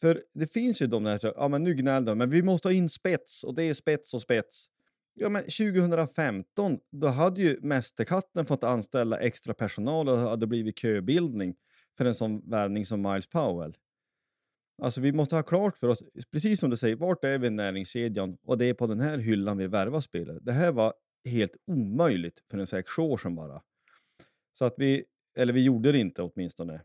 För 0.01 0.23
det 0.33 0.47
finns 0.47 0.81
ju 0.81 0.87
de 0.87 1.03
där, 1.03 1.19
ja 1.35 1.47
men 1.47 1.63
nu 1.63 1.73
gnäller 1.73 2.07
de, 2.07 2.17
men 2.17 2.29
vi 2.29 2.41
måste 2.41 2.67
ha 2.67 2.73
in 2.73 2.89
spets 2.89 3.43
och 3.43 3.55
det 3.55 3.63
är 3.63 3.73
spets 3.73 4.13
och 4.13 4.21
spets. 4.21 4.65
Ja 5.13 5.29
men 5.29 5.41
2015, 5.41 6.79
då 6.91 7.07
hade 7.07 7.41
ju 7.41 7.59
Mästerkatten 7.61 8.45
fått 8.45 8.63
anställa 8.63 9.19
extra 9.19 9.53
personal 9.53 10.09
och 10.09 10.17
det 10.17 10.29
hade 10.29 10.47
blivit 10.47 10.79
köbildning 10.79 11.55
för 11.97 12.05
en 12.05 12.15
sån 12.15 12.49
värvning 12.49 12.85
som 12.85 13.01
Miles 13.01 13.27
Powell. 13.27 13.77
Alltså 14.81 15.01
vi 15.01 15.11
måste 15.11 15.35
ha 15.35 15.43
klart 15.43 15.77
för 15.77 15.87
oss, 15.87 16.03
precis 16.31 16.59
som 16.59 16.69
du 16.69 16.77
säger, 16.77 16.95
vart 16.95 17.23
är 17.23 17.37
vi 17.37 17.47
i 17.47 17.49
näringskedjan 17.49 18.37
och 18.43 18.57
det 18.57 18.65
är 18.65 18.73
på 18.73 18.87
den 18.87 18.99
här 18.99 19.17
hyllan 19.17 19.57
vi 19.57 19.67
värvar 19.67 20.01
spelare. 20.01 20.39
Det 20.41 20.51
här 20.51 20.71
var 20.71 20.93
helt 21.25 21.57
omöjligt 21.65 22.43
för 22.51 22.57
en 22.57 22.67
sex 22.67 22.97
år 22.97 23.17
sedan 23.17 23.35
bara. 23.35 23.61
Så 24.53 24.65
att 24.65 24.73
vi, 24.77 25.05
eller 25.37 25.53
vi 25.53 25.63
gjorde 25.63 25.91
det 25.91 25.99
inte 25.99 26.21
åtminstone. 26.21 26.81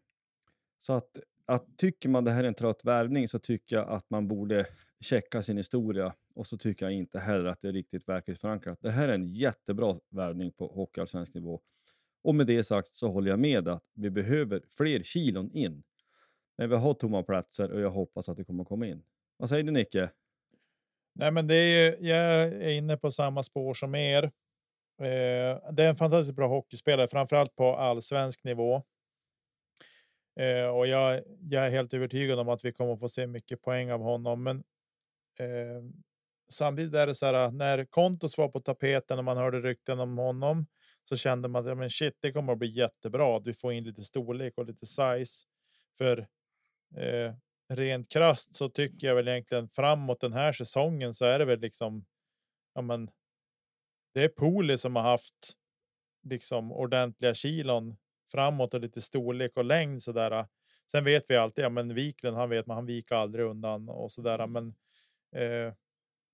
Så 0.80 0.92
att, 0.92 1.18
att 1.46 1.76
tycker 1.76 2.08
man 2.08 2.24
det 2.24 2.30
här 2.30 2.44
är 2.44 2.48
en 2.48 2.54
trött 2.54 2.84
värvning 2.84 3.28
så 3.28 3.38
tycker 3.38 3.76
jag 3.76 3.88
att 3.88 4.10
man 4.10 4.28
borde 4.28 4.66
checka 5.00 5.42
sin 5.42 5.56
historia 5.56 6.14
och 6.34 6.46
så 6.46 6.58
tycker 6.58 6.86
jag 6.86 6.92
inte 6.92 7.18
heller 7.18 7.44
att 7.44 7.62
det 7.62 7.68
är 7.68 7.72
riktigt 7.72 8.08
verklighetsförankrat. 8.08 8.78
Det 8.82 8.90
här 8.90 9.08
är 9.08 9.12
en 9.12 9.26
jättebra 9.26 9.96
värvning 10.10 10.52
på 10.52 10.66
hockeyallsvensk 10.66 11.34
nivå. 11.34 11.60
Och 12.22 12.34
med 12.34 12.46
det 12.46 12.64
sagt 12.64 12.94
så 12.94 13.08
håller 13.08 13.30
jag 13.30 13.38
med 13.38 13.68
att 13.68 13.84
vi 13.94 14.10
behöver 14.10 14.62
fler 14.68 15.02
kilon 15.02 15.50
in. 15.52 15.82
Men 16.58 16.70
vi 16.70 16.76
har 16.76 16.94
tomma 16.94 17.22
platser 17.22 17.72
och 17.72 17.80
jag 17.80 17.90
hoppas 17.90 18.28
att 18.28 18.36
det 18.36 18.44
kommer 18.44 18.64
komma 18.64 18.86
in. 18.86 19.02
Vad 19.36 19.48
säger 19.48 19.62
du 19.62 19.72
Nicke? 19.72 20.10
Nej, 21.14 21.30
men 21.30 21.46
det 21.46 21.54
är, 21.54 21.96
jag 22.00 22.42
är 22.42 22.68
inne 22.68 22.96
på 22.96 23.10
samma 23.10 23.42
spår 23.42 23.74
som 23.74 23.94
er. 23.94 24.24
Eh, 25.00 25.72
det 25.72 25.82
är 25.84 25.88
en 25.88 25.96
fantastiskt 25.96 26.36
bra 26.36 26.48
hockeyspelare, 26.48 27.08
framförallt 27.08 27.56
på 27.56 27.76
allsvensk 27.76 28.44
nivå. 28.44 28.82
Eh, 30.40 30.66
och 30.66 30.86
jag, 30.86 31.22
jag 31.50 31.66
är 31.66 31.70
helt 31.70 31.94
övertygad 31.94 32.38
om 32.38 32.48
att 32.48 32.64
vi 32.64 32.72
kommer 32.72 32.92
att 32.92 33.00
få 33.00 33.08
se 33.08 33.26
mycket 33.26 33.62
poäng 33.62 33.92
av 33.92 34.00
honom. 34.00 34.42
Men 34.42 34.56
eh, 35.40 35.82
samtidigt 36.48 36.94
är 36.94 37.06
det 37.06 37.14
så 37.14 37.26
här 37.26 37.50
när 37.50 37.84
Kontos 37.84 38.38
var 38.38 38.48
på 38.48 38.60
tapeten 38.60 39.18
och 39.18 39.24
man 39.24 39.36
hörde 39.36 39.60
rykten 39.60 40.00
om 40.00 40.18
honom 40.18 40.66
så 41.08 41.16
kände 41.16 41.48
man 41.48 41.68
att 41.68 41.78
ja, 41.78 41.88
shit, 41.88 42.16
det 42.20 42.32
kommer 42.32 42.52
att 42.52 42.58
bli 42.58 42.68
jättebra. 42.68 43.40
Du 43.40 43.54
får 43.54 43.72
in 43.72 43.84
lite 43.84 44.04
storlek 44.04 44.52
och 44.56 44.66
lite 44.66 44.86
size 44.86 45.46
för 45.98 46.18
eh, 46.96 47.34
rent 47.68 48.08
krast 48.08 48.56
så 48.56 48.68
tycker 48.68 49.06
jag 49.06 49.14
väl 49.14 49.28
egentligen 49.28 49.68
framåt 49.68 50.20
den 50.20 50.32
här 50.32 50.52
säsongen 50.52 51.14
så 51.14 51.24
är 51.24 51.38
det 51.38 51.44
väl 51.44 51.60
liksom. 51.60 52.06
Ja, 52.74 52.82
men. 52.82 53.10
Det 54.14 54.24
är 54.24 54.28
Poli 54.28 54.78
som 54.78 54.96
har 54.96 55.02
haft 55.02 55.52
liksom 56.22 56.72
ordentliga 56.72 57.34
kilon 57.34 57.96
framåt 58.32 58.74
och 58.74 58.80
lite 58.80 59.00
storlek 59.00 59.56
och 59.56 59.64
längd 59.64 60.02
så 60.02 60.12
där. 60.12 60.46
Sen 60.90 61.04
vet 61.04 61.30
vi 61.30 61.36
alltid, 61.36 61.64
ja, 61.64 61.68
men 61.68 61.94
Wiklund, 61.94 62.36
han 62.36 62.50
vet 62.50 62.66
man, 62.66 62.76
han 62.76 62.86
viker 62.86 63.14
aldrig 63.14 63.46
undan 63.46 63.88
och 63.88 64.12
så 64.12 64.22
där. 64.22 64.46
Men 64.46 64.68
eh, 65.36 65.74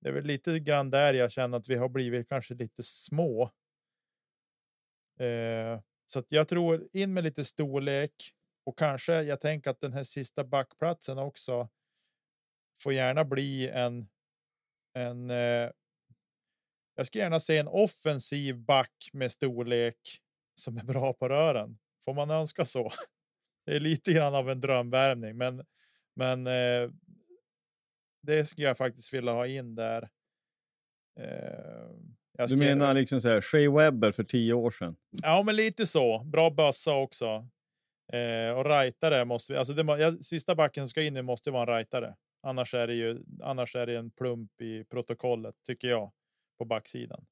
det 0.00 0.08
är 0.08 0.12
väl 0.12 0.24
lite 0.24 0.58
grann 0.58 0.90
där 0.90 1.14
jag 1.14 1.32
känner 1.32 1.58
att 1.58 1.68
vi 1.68 1.74
har 1.74 1.88
blivit 1.88 2.28
kanske 2.28 2.54
lite 2.54 2.82
små. 2.82 3.50
Eh, 5.18 5.80
så 6.06 6.18
att 6.18 6.32
jag 6.32 6.48
tror 6.48 6.88
in 6.92 7.14
med 7.14 7.24
lite 7.24 7.44
storlek 7.44 8.32
och 8.66 8.78
kanske 8.78 9.22
jag 9.22 9.40
tänker 9.40 9.70
att 9.70 9.80
den 9.80 9.92
här 9.92 10.04
sista 10.04 10.44
backplatsen 10.44 11.18
också. 11.18 11.68
Får 12.78 12.92
gärna 12.92 13.24
bli 13.24 13.68
en. 13.68 14.08
En. 14.94 15.30
Eh, 15.30 15.70
jag 16.96 17.06
skulle 17.06 17.24
gärna 17.24 17.40
se 17.40 17.58
en 17.58 17.68
offensiv 17.68 18.56
back 18.58 19.10
med 19.12 19.32
storlek 19.32 19.98
som 20.54 20.76
är 20.76 20.84
bra 20.84 21.12
på 21.12 21.28
rören. 21.28 21.78
Får 22.04 22.14
man 22.14 22.30
önska 22.30 22.64
så? 22.64 22.90
Det 23.66 23.76
är 23.76 23.80
lite 23.80 24.12
grann 24.12 24.34
av 24.34 24.50
en 24.50 24.60
drömvärmning, 24.60 25.36
men 25.36 25.64
men. 26.16 26.46
Eh, 26.46 26.90
det 28.26 28.44
skulle 28.44 28.66
jag 28.66 28.76
faktiskt 28.76 29.14
vilja 29.14 29.32
ha 29.32 29.46
in 29.46 29.74
där. 29.74 30.08
Eh, 31.20 31.90
du 32.48 32.56
menar 32.56 32.94
liksom 32.94 33.20
så 33.20 33.28
här 33.28 33.40
Shea 33.40 33.70
Webber 33.70 34.12
för 34.12 34.24
tio 34.24 34.54
år 34.54 34.70
sedan? 34.70 34.96
Ja, 35.10 35.42
men 35.46 35.56
lite 35.56 35.86
så. 35.86 36.18
Bra 36.18 36.50
bössa 36.50 36.94
också. 36.94 37.48
Eh, 38.12 38.58
och 38.58 38.64
rightare 38.64 39.24
måste 39.24 39.52
vi. 39.52 39.58
Alltså 39.58 39.72
det, 39.72 39.98
ja, 39.98 40.12
sista 40.12 40.54
backen 40.54 40.82
som 40.82 40.88
ska 40.88 41.02
in 41.02 41.14
nu 41.14 41.22
måste 41.22 41.50
vara 41.50 41.62
en 41.62 41.76
rightare. 41.76 42.14
Annars 42.42 42.74
är 42.74 42.86
det 42.86 42.94
ju. 42.94 43.24
Annars 43.42 43.76
är 43.76 43.86
det 43.86 43.98
en 43.98 44.10
plump 44.10 44.60
i 44.60 44.84
protokollet 44.84 45.54
tycker 45.66 45.88
jag 45.88 46.12
på 46.58 46.64
backsidan. 46.64 47.26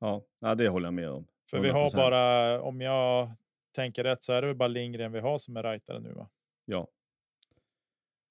Ja, 0.00 0.24
ja 0.40 0.54
det 0.54 0.68
håller 0.68 0.86
jag 0.86 0.94
med 0.94 1.10
om. 1.10 1.22
100%. 1.22 1.26
För 1.50 1.60
vi 1.60 1.68
har 1.68 1.90
bara 1.90 2.60
om 2.60 2.80
jag 2.80 3.30
tänker 3.74 4.04
rätt 4.04 4.22
så 4.22 4.32
är 4.32 4.42
det 4.42 4.54
bara 4.54 4.68
Lindgren 4.68 5.12
vi 5.12 5.20
har 5.20 5.38
som 5.38 5.56
är 5.56 5.62
rightare 5.62 6.00
nu. 6.00 6.12
Va? 6.12 6.28
Ja. 6.64 6.88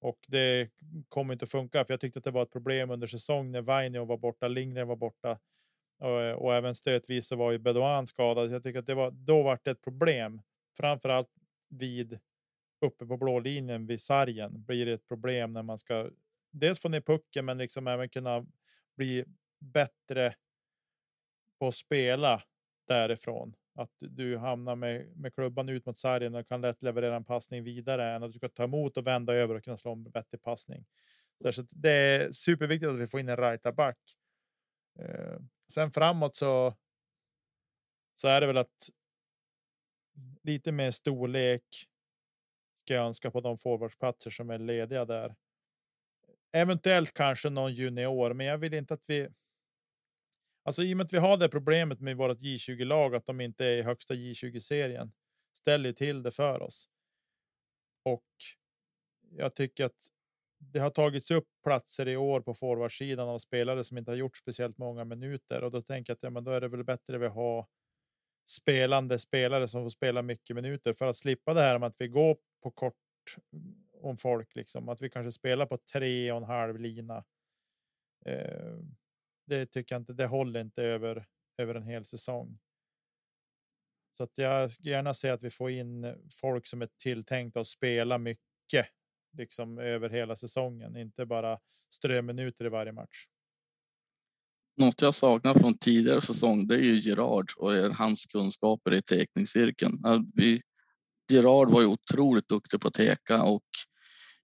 Och 0.00 0.18
det 0.28 0.70
kommer 1.08 1.32
inte 1.32 1.42
att 1.42 1.50
funka, 1.50 1.84
för 1.84 1.92
jag 1.92 2.00
tyckte 2.00 2.18
att 2.18 2.24
det 2.24 2.30
var 2.30 2.42
ett 2.42 2.52
problem 2.52 2.90
under 2.90 3.06
säsong 3.06 3.50
när 3.50 3.62
Vainio 3.62 4.04
var 4.04 4.16
borta, 4.16 4.48
Lindgren 4.48 4.88
var 4.88 4.96
borta 4.96 5.38
och, 5.98 6.44
och 6.44 6.54
även 6.54 6.74
stötvis 6.74 7.28
så 7.28 7.36
var 7.36 7.52
ju 7.52 7.58
Bedouin 7.58 8.06
skadad. 8.06 8.48
Så 8.48 8.54
jag 8.54 8.62
tycker 8.62 8.78
att 8.78 8.86
det 8.86 8.94
var 8.94 9.10
då 9.10 9.42
vart 9.42 9.64
det 9.64 9.70
ett 9.70 9.82
problem, 9.82 10.42
framför 10.76 11.08
allt 11.08 11.30
vid 11.68 12.18
uppe 12.80 13.06
på 13.06 13.16
blå 13.16 13.40
linjen 13.40 13.86
vid 13.86 14.00
sargen 14.00 14.64
blir 14.64 14.86
det 14.86 14.92
ett 14.92 15.08
problem 15.08 15.52
när 15.52 15.62
man 15.62 15.78
ska 15.78 16.10
dels 16.50 16.80
få 16.80 16.88
ner 16.88 17.00
pucken, 17.00 17.44
men 17.44 17.58
liksom 17.58 17.86
även 17.86 18.08
kunna 18.08 18.46
bli 18.96 19.24
bättre 19.58 20.34
på 21.58 21.68
att 21.68 21.74
spela 21.74 22.42
därifrån 22.88 23.56
att 23.74 23.92
du 23.98 24.36
hamnar 24.36 24.76
med, 24.76 25.16
med 25.16 25.34
klubban 25.34 25.68
ut 25.68 25.86
mot 25.86 25.98
sargen 25.98 26.34
och 26.34 26.48
kan 26.48 26.60
lätt 26.60 26.82
leverera 26.82 27.16
en 27.16 27.24
passning 27.24 27.64
vidare 27.64 28.14
än 28.14 28.22
att 28.22 28.32
du 28.32 28.38
ska 28.38 28.48
ta 28.48 28.64
emot 28.64 28.96
och 28.96 29.06
vända 29.06 29.34
över 29.34 29.54
och 29.54 29.64
kunna 29.64 29.76
slå 29.76 29.92
en 29.92 30.10
vettig 30.10 30.42
passning. 30.42 30.84
Så 31.50 31.64
det 31.70 31.90
är 31.90 32.32
superviktigt 32.32 32.90
att 32.90 32.98
vi 32.98 33.06
får 33.06 33.20
in 33.20 33.28
en 33.28 33.36
right 33.36 33.62
back. 33.76 33.98
Eh, 34.98 35.38
Sen 35.72 35.92
framåt 35.92 36.36
så. 36.36 36.74
Så 38.14 38.28
är 38.28 38.40
det 38.40 38.46
väl 38.46 38.56
att. 38.56 38.90
Lite 40.42 40.72
mer 40.72 40.90
storlek. 40.90 41.86
Ska 42.74 42.94
jag 42.94 43.06
önska 43.06 43.30
på 43.30 43.40
de 43.40 43.58
forwardsplatser 43.58 44.30
som 44.30 44.50
är 44.50 44.58
lediga 44.58 45.04
där. 45.04 45.36
Eventuellt 46.52 47.14
kanske 47.14 47.50
någon 47.50 47.74
junior, 47.74 48.34
men 48.34 48.46
jag 48.46 48.58
vill 48.58 48.74
inte 48.74 48.94
att 48.94 49.04
vi 49.10 49.28
Alltså 50.66 50.82
i 50.82 50.92
och 50.92 50.96
med 50.96 51.04
att 51.04 51.12
vi 51.12 51.18
har 51.18 51.36
det 51.36 51.48
problemet 51.48 52.00
med 52.00 52.16
vårt 52.16 52.38
J20 52.38 52.84
lag 52.84 53.14
att 53.14 53.26
de 53.26 53.40
inte 53.40 53.66
är 53.66 53.76
i 53.76 53.82
högsta 53.82 54.14
J20 54.14 54.58
serien 54.58 55.12
ställer 55.52 55.92
till 55.92 56.22
det 56.22 56.30
för 56.30 56.62
oss. 56.62 56.88
Och. 58.02 58.24
Jag 59.30 59.54
tycker 59.54 59.84
att 59.84 60.08
det 60.72 60.78
har 60.78 60.90
tagits 60.90 61.30
upp 61.30 61.48
platser 61.64 62.08
i 62.08 62.16
år 62.16 62.40
på 62.40 62.54
forwardsidan 62.54 63.28
av 63.28 63.38
spelare 63.38 63.84
som 63.84 63.98
inte 63.98 64.10
har 64.10 64.16
gjort 64.16 64.36
speciellt 64.36 64.78
många 64.78 65.04
minuter 65.04 65.64
och 65.64 65.70
då 65.70 65.82
tänker 65.82 66.10
jag 66.10 66.14
att 66.14 66.22
ja, 66.22 66.30
men 66.30 66.44
då 66.44 66.50
är 66.50 66.60
det 66.60 66.68
väl 66.68 66.84
bättre 66.84 67.18
vi 67.18 67.26
har 67.26 67.66
spelande 68.48 69.18
spelare 69.18 69.68
som 69.68 69.84
får 69.84 69.90
spela 69.90 70.22
mycket 70.22 70.56
minuter 70.56 70.92
för 70.92 71.06
att 71.06 71.16
slippa 71.16 71.54
det 71.54 71.60
här 71.60 71.78
med 71.78 71.86
att 71.86 72.00
vi 72.00 72.08
går 72.08 72.36
på 72.62 72.70
kort 72.70 72.94
mm, 73.52 73.74
om 74.00 74.16
folk 74.16 74.54
liksom 74.54 74.88
att 74.88 75.02
vi 75.02 75.10
kanske 75.10 75.32
spelar 75.32 75.66
på 75.66 75.78
tre 75.92 76.32
och 76.32 76.38
en 76.38 76.44
halv 76.44 76.78
lina. 76.78 77.24
Eh, 78.26 78.78
det 79.46 79.66
tycker 79.66 79.94
jag 79.94 80.00
inte. 80.00 80.12
Det 80.12 80.26
håller 80.26 80.60
inte 80.60 80.82
över 80.82 81.26
över 81.58 81.74
en 81.74 81.82
hel 81.82 82.04
säsong. 82.04 82.58
Så 84.12 84.24
att 84.24 84.38
jag 84.38 84.70
skulle 84.70 84.90
gärna 84.90 85.14
se 85.14 85.30
att 85.30 85.42
vi 85.42 85.50
får 85.50 85.70
in 85.70 86.14
folk 86.40 86.66
som 86.66 86.82
är 86.82 86.88
tilltänkta 86.98 87.60
att 87.60 87.66
spela 87.66 88.18
mycket 88.18 88.86
liksom 89.36 89.78
över 89.78 90.10
hela 90.10 90.36
säsongen, 90.36 90.96
inte 90.96 91.26
bara 91.26 91.58
ströminuter 91.90 92.64
i 92.64 92.68
varje 92.68 92.92
match. 92.92 93.24
Något 94.76 95.02
jag 95.02 95.14
saknar 95.14 95.54
från 95.54 95.78
tidigare 95.78 96.20
säsong, 96.20 96.66
det 96.66 96.74
är 96.74 96.80
ju 96.80 96.98
Gerard 96.98 97.52
och 97.56 97.72
hans 97.72 98.26
kunskaper 98.26 98.94
i 98.94 99.02
teckningscirkeln. 99.02 99.94
Vi, 100.34 100.62
Gerard 101.30 101.70
var 101.70 101.80
ju 101.80 101.86
otroligt 101.86 102.48
duktig 102.48 102.80
på 102.80 102.88
att 102.88 102.94
teka 102.94 103.42
och 103.42 103.64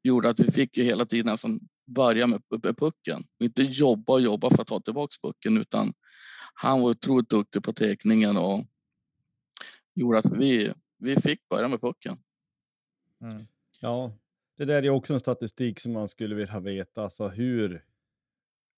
gjorde 0.02 0.28
att 0.28 0.40
vi 0.40 0.52
fick 0.52 0.76
ju 0.76 0.84
hela 0.84 1.06
tiden 1.06 1.38
som 1.38 1.60
börja 1.86 2.26
med, 2.26 2.42
med 2.62 2.76
pucken. 2.76 3.22
Inte 3.42 3.62
jobba 3.62 4.12
och 4.12 4.20
jobba 4.20 4.50
för 4.50 4.62
att 4.62 4.68
ta 4.68 4.80
tillbaks 4.80 5.20
pucken 5.20 5.58
utan 5.58 5.92
han 6.54 6.80
var 6.80 6.90
otroligt 6.90 7.28
duktig 7.28 7.62
på 7.62 7.72
teckningen 7.72 8.36
och 8.36 8.64
gjorde 9.94 10.18
att 10.18 10.32
vi, 10.32 10.72
vi 10.98 11.16
fick 11.16 11.48
börja 11.48 11.68
med 11.68 11.80
pucken. 11.80 12.18
Mm. 13.20 13.46
Ja, 13.82 14.12
det 14.66 14.72
där 14.72 14.82
är 14.82 14.90
också 14.90 15.14
en 15.14 15.20
statistik 15.20 15.80
som 15.80 15.92
man 15.92 16.08
skulle 16.08 16.34
vilja 16.34 16.60
veta. 16.60 17.02
Alltså 17.02 17.28
hur, 17.28 17.84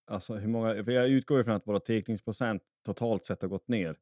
alltså 0.07 0.35
hur 0.35 0.49
många, 0.49 0.85
för 0.85 0.93
jag 0.93 1.09
utgår 1.09 1.41
ifrån 1.41 1.55
att 1.55 1.67
våra 1.67 1.81
teckningsprocent 1.81 2.63
totalt 2.85 3.27
sett 3.27 3.43
har 3.43 3.49
gått 3.49 3.69
ner. 3.69 3.97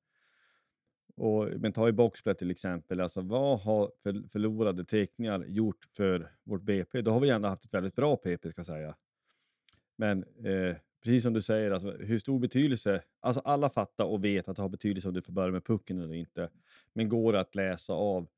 Och, 1.17 1.49
men 1.57 1.73
ta 1.73 1.89
i 1.89 1.93
boxplay 1.93 2.35
till 2.35 2.51
exempel, 2.51 3.01
alltså 3.01 3.21
vad 3.21 3.61
har 3.61 3.93
för, 4.03 4.29
förlorade 4.29 4.85
teckningar 4.85 5.45
gjort 5.45 5.85
för 5.97 6.33
vårt 6.45 6.63
BP? 6.63 7.03
Då 7.03 7.11
har 7.11 7.21
vi 7.21 7.31
ändå 7.31 7.49
haft 7.49 7.65
ett 7.65 7.75
väldigt 7.75 7.97
bra 7.97 8.17
PP 8.17 8.53
ska 8.53 8.59
jag 8.59 8.67
säga. 8.67 8.97
Men 9.97 10.25
eh, 10.45 10.77
precis 11.05 11.23
som 11.23 11.33
du 11.33 11.43
säger, 11.43 11.71
alltså, 11.71 11.91
hur 11.91 12.19
stor 12.19 12.39
betydelse, 12.39 13.03
alltså 13.21 13.41
alla 13.41 13.71
fattar 13.71 14.05
och 14.05 14.25
vet 14.25 14.49
att 14.49 14.57
det 14.57 14.63
har 14.63 14.69
betydelse 14.69 15.09
om 15.09 15.15
du 15.15 15.23
får 15.23 15.33
börja 15.33 15.53
med 15.53 15.65
pucken 15.65 16.01
eller 16.01 16.15
inte. 16.15 16.51
Men 16.93 17.09
går 17.09 17.33
det 17.33 17.41
att 17.41 17.55
läsa 17.55 17.93
av 17.93 18.29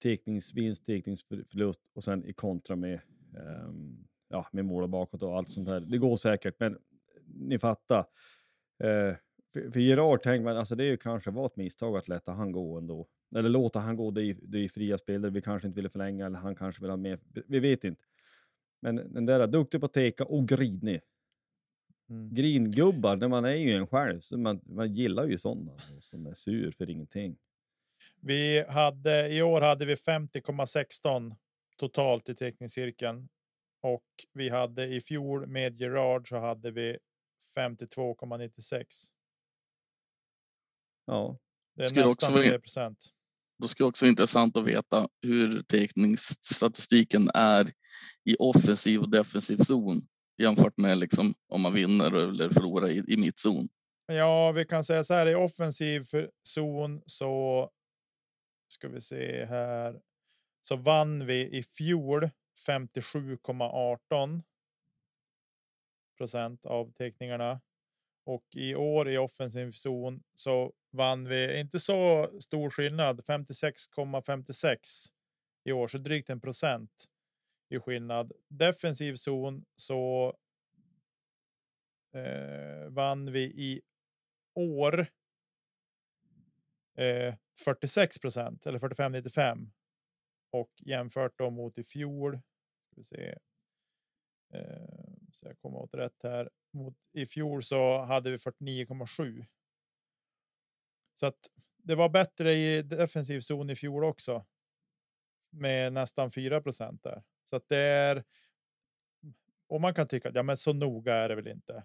teckningsvinst, 0.00 0.86
teckningsförlust 0.86 1.80
och 1.94 2.04
sen 2.04 2.24
i 2.24 2.32
kontra 2.32 2.76
med, 2.76 3.00
um, 3.66 4.06
ja, 4.28 4.48
med 4.52 4.64
mål 4.64 4.82
och 4.82 4.88
bakåt 4.88 5.22
och 5.22 5.36
allt 5.36 5.50
sånt 5.50 5.68
där. 5.68 5.80
Det 5.80 5.98
går 5.98 6.16
säkert, 6.16 6.54
men 6.58 6.78
ni 7.24 7.58
fattar. 7.58 8.06
Uh, 8.84 9.14
för, 9.52 9.70
för 9.70 9.80
Gerard 9.80 10.22
tänker 10.22 10.44
man, 10.44 10.56
alltså 10.56 10.74
det 10.74 10.84
är 10.84 10.88
ju 10.88 10.96
kanske 10.96 11.30
var 11.30 11.46
ett 11.46 11.56
misstag 11.56 11.96
att 11.96 12.08
låta 12.08 12.32
han 12.32 12.52
gå 12.52 12.78
ändå. 12.78 13.08
Eller 13.36 13.48
låta 13.48 13.78
han 13.78 13.96
gå, 13.96 14.10
det 14.10 14.24
är, 14.24 14.36
det 14.42 14.58
är 14.58 14.68
fria 14.68 14.98
spel 14.98 15.22
där 15.22 15.30
vi 15.30 15.42
kanske 15.42 15.68
inte 15.68 15.76
ville 15.76 15.88
förlänga 15.88 16.26
eller 16.26 16.38
han 16.38 16.56
kanske 16.56 16.82
vill 16.82 16.90
ha 16.90 16.96
mer, 16.96 17.18
vi 17.46 17.60
vet 17.60 17.84
inte. 17.84 18.02
Men 18.82 18.96
den 18.96 19.26
där 19.26 19.46
duktig 19.46 19.80
på 19.80 19.86
att 19.86 19.92
teka 19.92 20.24
och 20.24 20.48
grinig. 20.48 21.00
Mm. 22.10 22.34
Gringubbar, 22.34 23.16
när 23.16 23.28
man 23.28 23.44
är 23.44 23.54
ju 23.54 23.72
en 23.72 23.86
själv, 23.86 24.20
så 24.20 24.38
man, 24.38 24.60
man 24.64 24.94
gillar 24.94 25.26
ju 25.26 25.38
sådana 25.38 25.72
som 26.00 26.26
är 26.26 26.34
sur 26.34 26.70
för 26.70 26.90
ingenting. 26.90 27.36
Vi 28.22 28.64
hade 28.68 29.28
i 29.28 29.42
år 29.42 29.60
hade 29.60 29.86
vi 29.86 29.94
50,16 29.94 31.36
totalt 31.76 32.28
i 32.28 32.34
teckningscirkeln 32.34 33.28
och 33.82 34.04
vi 34.32 34.48
hade 34.48 34.86
i 34.86 35.00
fjol 35.00 35.46
med 35.46 35.76
Gerard 35.76 36.28
så 36.28 36.38
hade 36.38 36.70
vi 36.70 36.98
52,96. 37.56 38.84
Ja, 41.06 41.38
det 41.76 41.84
är 41.84 41.94
nästan 41.94 42.32
3 42.32 42.58
procent. 42.58 43.08
Då 43.58 43.68
skulle 43.68 43.86
också 43.88 44.06
intressant 44.06 44.56
att 44.56 44.64
veta 44.64 45.08
hur 45.22 45.62
teckningsstatistiken 45.62 47.30
är 47.34 47.72
i 48.24 48.36
offensiv 48.38 49.00
och 49.00 49.10
defensiv 49.10 49.56
zon 49.56 50.00
jämfört 50.38 50.76
med 50.76 50.98
liksom 50.98 51.34
om 51.48 51.60
man 51.60 51.74
vinner 51.74 52.12
eller 52.12 52.50
förlorar 52.50 52.88
i, 52.88 53.04
i 53.08 53.16
mittzon. 53.16 53.68
Ja, 54.06 54.52
vi 54.52 54.64
kan 54.64 54.84
säga 54.84 55.04
så 55.04 55.14
här 55.14 55.26
i 55.26 55.34
offensiv 55.34 56.02
zon 56.48 57.02
så 57.06 57.70
ska 58.72 58.88
vi 58.88 59.00
se 59.00 59.44
här. 59.44 60.00
Så 60.62 60.76
vann 60.76 61.26
vi 61.26 61.58
i 61.58 61.62
fjol 61.62 62.30
57,18 62.66 64.42
procent 66.16 66.66
av 66.66 66.92
teckningarna 66.92 67.60
och 68.26 68.44
i 68.54 68.74
år 68.74 69.08
i 69.08 69.18
offensiv 69.18 69.70
zon 69.70 70.22
så 70.34 70.72
vann 70.90 71.28
vi 71.28 71.60
inte 71.60 71.80
så 71.80 72.30
stor 72.40 72.70
skillnad 72.70 73.20
56,56 73.20 74.76
i 75.64 75.72
år, 75.72 75.88
så 75.88 75.98
drygt 75.98 76.30
en 76.30 76.40
procent 76.40 77.06
i 77.70 77.78
skillnad. 77.78 78.32
Defensiv 78.48 79.14
zon 79.14 79.64
så. 79.76 80.34
Eh, 82.14 82.88
vann 82.88 83.32
vi 83.32 83.42
i 83.42 83.80
år. 84.54 85.06
Eh, 86.98 87.34
46 87.64 88.18
procent 88.18 88.66
eller 88.66 88.78
45,95 88.78 89.70
och 90.50 90.70
jämfört 90.78 91.38
då 91.38 91.50
mot 91.50 91.78
i 91.78 91.82
fjol. 91.82 92.40
Ska 92.86 92.96
vi 92.96 93.04
se. 93.04 93.38
Eh, 94.54 95.12
så 95.32 95.46
jag 95.46 95.58
kommer 95.58 95.78
åt 95.78 95.94
rätt 95.94 96.22
här. 96.22 96.50
Mot 96.72 96.96
i 97.12 97.26
fjol 97.26 97.62
så 97.62 98.02
hade 98.02 98.30
vi 98.30 98.36
49,7. 98.36 99.46
Så 101.14 101.26
att 101.26 101.38
det 101.76 101.94
var 101.94 102.08
bättre 102.08 102.52
i 102.52 102.82
defensiv 102.82 103.40
zon 103.40 103.70
i 103.70 103.76
fjol 103.76 104.04
också. 104.04 104.46
Med 105.50 105.92
nästan 105.92 106.30
4 106.30 106.60
procent 106.60 107.02
där. 107.02 107.22
Så 107.44 107.56
att 107.56 107.68
det 107.68 107.78
är. 107.78 108.24
Och 109.66 109.80
man 109.80 109.94
kan 109.94 110.08
tycka 110.08 110.28
att 110.28 110.34
ja, 110.34 110.42
men 110.42 110.56
så 110.56 110.72
noga 110.72 111.14
är 111.14 111.28
det 111.28 111.34
väl 111.34 111.48
inte. 111.48 111.84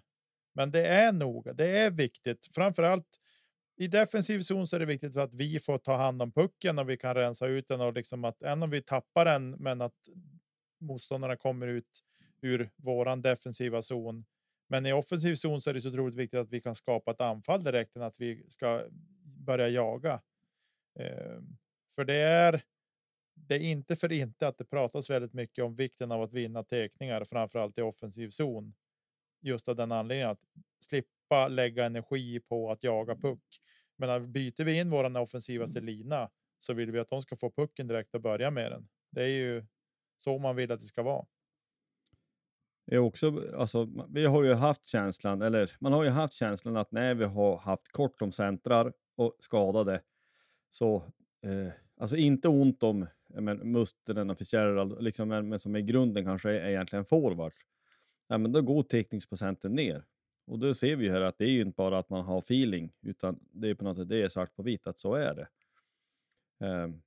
Men 0.52 0.70
det 0.70 0.86
är 0.86 1.12
noga. 1.12 1.52
Det 1.52 1.78
är 1.78 1.90
viktigt, 1.90 2.48
framför 2.54 2.82
allt 2.82 3.20
i 3.76 3.88
defensiv 3.88 4.40
zon 4.40 4.66
så 4.66 4.76
är 4.76 4.80
det 4.80 4.86
viktigt 4.86 5.14
för 5.14 5.20
att 5.20 5.34
vi 5.34 5.58
får 5.58 5.78
ta 5.78 5.96
hand 5.96 6.22
om 6.22 6.32
pucken 6.32 6.78
och 6.78 6.88
vi 6.88 6.96
kan 6.96 7.14
rensa 7.14 7.46
ut 7.46 7.68
den 7.68 7.80
och 7.80 7.92
liksom 7.92 8.24
att 8.24 8.42
än 8.42 8.62
om 8.62 8.70
vi 8.70 8.82
tappar 8.82 9.24
den, 9.24 9.50
men 9.50 9.80
att 9.80 10.08
motståndarna 10.80 11.36
kommer 11.36 11.66
ut 11.66 12.02
ur 12.42 12.70
våran 12.76 13.22
defensiva 13.22 13.82
zon. 13.82 14.24
Men 14.68 14.86
i 14.86 14.92
offensiv 14.92 15.34
zon 15.34 15.60
så 15.60 15.70
är 15.70 15.74
det 15.74 15.80
så 15.80 15.88
otroligt 15.88 16.14
viktigt 16.14 16.40
att 16.40 16.50
vi 16.50 16.60
kan 16.60 16.74
skapa 16.74 17.10
ett 17.10 17.20
anfall 17.20 17.64
direkt 17.64 17.96
än 17.96 18.02
att 18.02 18.20
vi 18.20 18.46
ska 18.48 18.84
börja 19.22 19.68
jaga. 19.68 20.20
Eh, 20.98 21.40
för 21.94 22.04
det 22.04 22.20
är. 22.20 22.62
Det 23.34 23.54
är 23.54 23.60
inte 23.60 23.96
för 23.96 24.12
inte 24.12 24.48
att 24.48 24.58
det 24.58 24.64
pratas 24.64 25.10
väldigt 25.10 25.32
mycket 25.32 25.64
om 25.64 25.74
vikten 25.74 26.12
av 26.12 26.22
att 26.22 26.32
vinna 26.32 26.62
teckningar, 26.62 27.24
framförallt 27.24 27.78
i 27.78 27.82
offensiv 27.82 28.28
zon. 28.28 28.74
Just 29.40 29.68
av 29.68 29.76
den 29.76 29.92
anledningen 29.92 30.30
att 30.30 30.40
slippa 31.26 31.48
lägga 31.48 31.86
energi 31.86 32.40
på 32.40 32.70
att 32.70 32.84
jaga 32.84 33.16
puck. 33.16 33.42
Men 33.98 34.32
byter 34.32 34.64
vi 34.64 34.80
in 34.80 34.90
våran 34.90 35.16
offensivaste 35.16 35.80
lina 35.80 36.30
så 36.58 36.74
vill 36.74 36.92
vi 36.92 36.98
att 36.98 37.08
de 37.08 37.22
ska 37.22 37.36
få 37.36 37.50
pucken 37.50 37.88
direkt 37.88 38.14
och 38.14 38.20
börja 38.20 38.50
med 38.50 38.72
den. 38.72 38.88
Det 39.10 39.22
är 39.22 39.38
ju 39.38 39.66
så 40.16 40.38
man 40.38 40.56
vill 40.56 40.72
att 40.72 40.80
det 40.80 40.86
ska 40.86 41.02
vara. 41.02 41.26
är 42.86 42.98
också, 42.98 43.52
alltså, 43.56 43.88
vi 44.08 44.26
har 44.26 44.44
ju 44.44 44.54
haft 44.54 44.86
känslan, 44.86 45.42
eller 45.42 45.70
man 45.80 45.92
har 45.92 46.04
ju 46.04 46.10
haft 46.10 46.34
känslan 46.34 46.76
att 46.76 46.92
när 46.92 47.14
vi 47.14 47.24
har 47.24 47.56
haft 47.56 47.92
kort 47.92 48.22
om 48.22 48.32
centrar 48.32 48.92
och 49.16 49.36
skadade 49.38 50.00
så, 50.70 50.96
eh, 51.46 51.72
alltså 52.00 52.16
inte 52.16 52.48
ont 52.48 52.82
om 52.82 53.06
men, 53.28 53.72
Musteren 53.72 54.30
och 54.30 54.38
Fitzgerald, 54.38 55.02
liksom, 55.02 55.28
men, 55.28 55.48
men 55.48 55.58
som 55.58 55.76
i 55.76 55.82
grunden 55.82 56.24
kanske 56.24 56.50
är, 56.50 56.60
är 56.60 56.68
egentligen 56.68 57.04
forwards. 57.04 57.56
Ja, 58.28 58.38
men 58.38 58.52
då 58.52 58.62
går 58.62 58.82
teckningsprocenten 58.82 59.72
ner. 59.74 60.04
Och 60.46 60.58
då 60.58 60.74
ser 60.74 60.96
vi 60.96 61.08
här 61.08 61.20
att 61.20 61.38
det 61.38 61.44
är 61.44 61.50
ju 61.50 61.60
inte 61.60 61.76
bara 61.76 61.98
att 61.98 62.10
man 62.10 62.24
har 62.24 62.38
feeling, 62.38 62.92
utan 63.02 63.40
det 63.50 63.68
är 63.68 63.74
på 63.74 63.84
något 63.84 63.96
sätt 63.96 64.08
det 64.08 64.22
är 64.22 64.28
svart 64.28 64.56
på 64.56 64.62
vitt 64.62 64.86
att 64.86 64.98
så 64.98 65.14
är 65.14 65.34
det. 65.34 65.48
Um, 66.66 67.02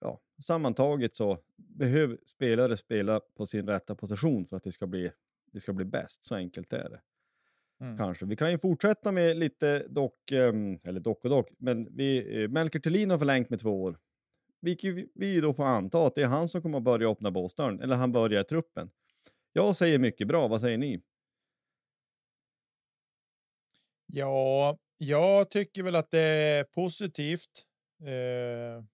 ja, 0.00 0.20
sammantaget 0.42 1.16
så 1.16 1.38
behöver 1.56 2.18
spelare 2.26 2.76
spela 2.76 3.20
på 3.20 3.46
sin 3.46 3.66
rätta 3.66 3.94
position 3.94 4.46
för 4.46 4.56
att 4.56 4.62
det 4.62 4.72
ska 4.72 4.86
bli, 4.86 5.10
det 5.52 5.60
ska 5.60 5.72
bli 5.72 5.84
bäst. 5.84 6.24
Så 6.24 6.34
enkelt 6.34 6.72
är 6.72 6.88
det. 6.90 7.00
Mm. 7.80 7.98
Kanske. 7.98 8.26
Vi 8.26 8.36
kan 8.36 8.50
ju 8.50 8.58
fortsätta 8.58 9.12
med 9.12 9.36
lite 9.36 9.86
dock, 9.88 10.32
um, 10.32 10.80
eller 10.84 11.00
dock 11.00 11.24
och 11.24 11.30
dock, 11.30 11.48
men 11.58 11.96
vi, 11.96 12.38
uh, 12.38 12.50
Melker 12.50 12.80
Thelin 12.80 13.10
har 13.10 13.18
förlängt 13.18 13.50
med 13.50 13.60
två 13.60 13.82
år. 13.82 13.98
Vilket 14.60 14.94
vi, 14.94 15.08
vi 15.14 15.40
då 15.40 15.54
får 15.54 15.64
anta 15.64 16.06
att 16.06 16.14
det 16.14 16.22
är 16.22 16.26
han 16.26 16.48
som 16.48 16.62
kommer 16.62 16.78
att 16.78 16.84
börja 16.84 17.08
öppna 17.08 17.30
båsdörren, 17.30 17.80
eller 17.80 17.96
han 17.96 18.12
börjar 18.12 18.40
i 18.40 18.44
truppen. 18.44 18.90
Jag 19.52 19.76
säger 19.76 19.98
mycket 19.98 20.28
bra, 20.28 20.48
vad 20.48 20.60
säger 20.60 20.78
ni? 20.78 21.02
Ja, 24.12 24.78
jag 24.98 25.50
tycker 25.50 25.82
väl 25.82 25.96
att 25.96 26.10
det 26.10 26.20
är 26.20 26.64
positivt. 26.64 27.66
Eh, 28.02 28.84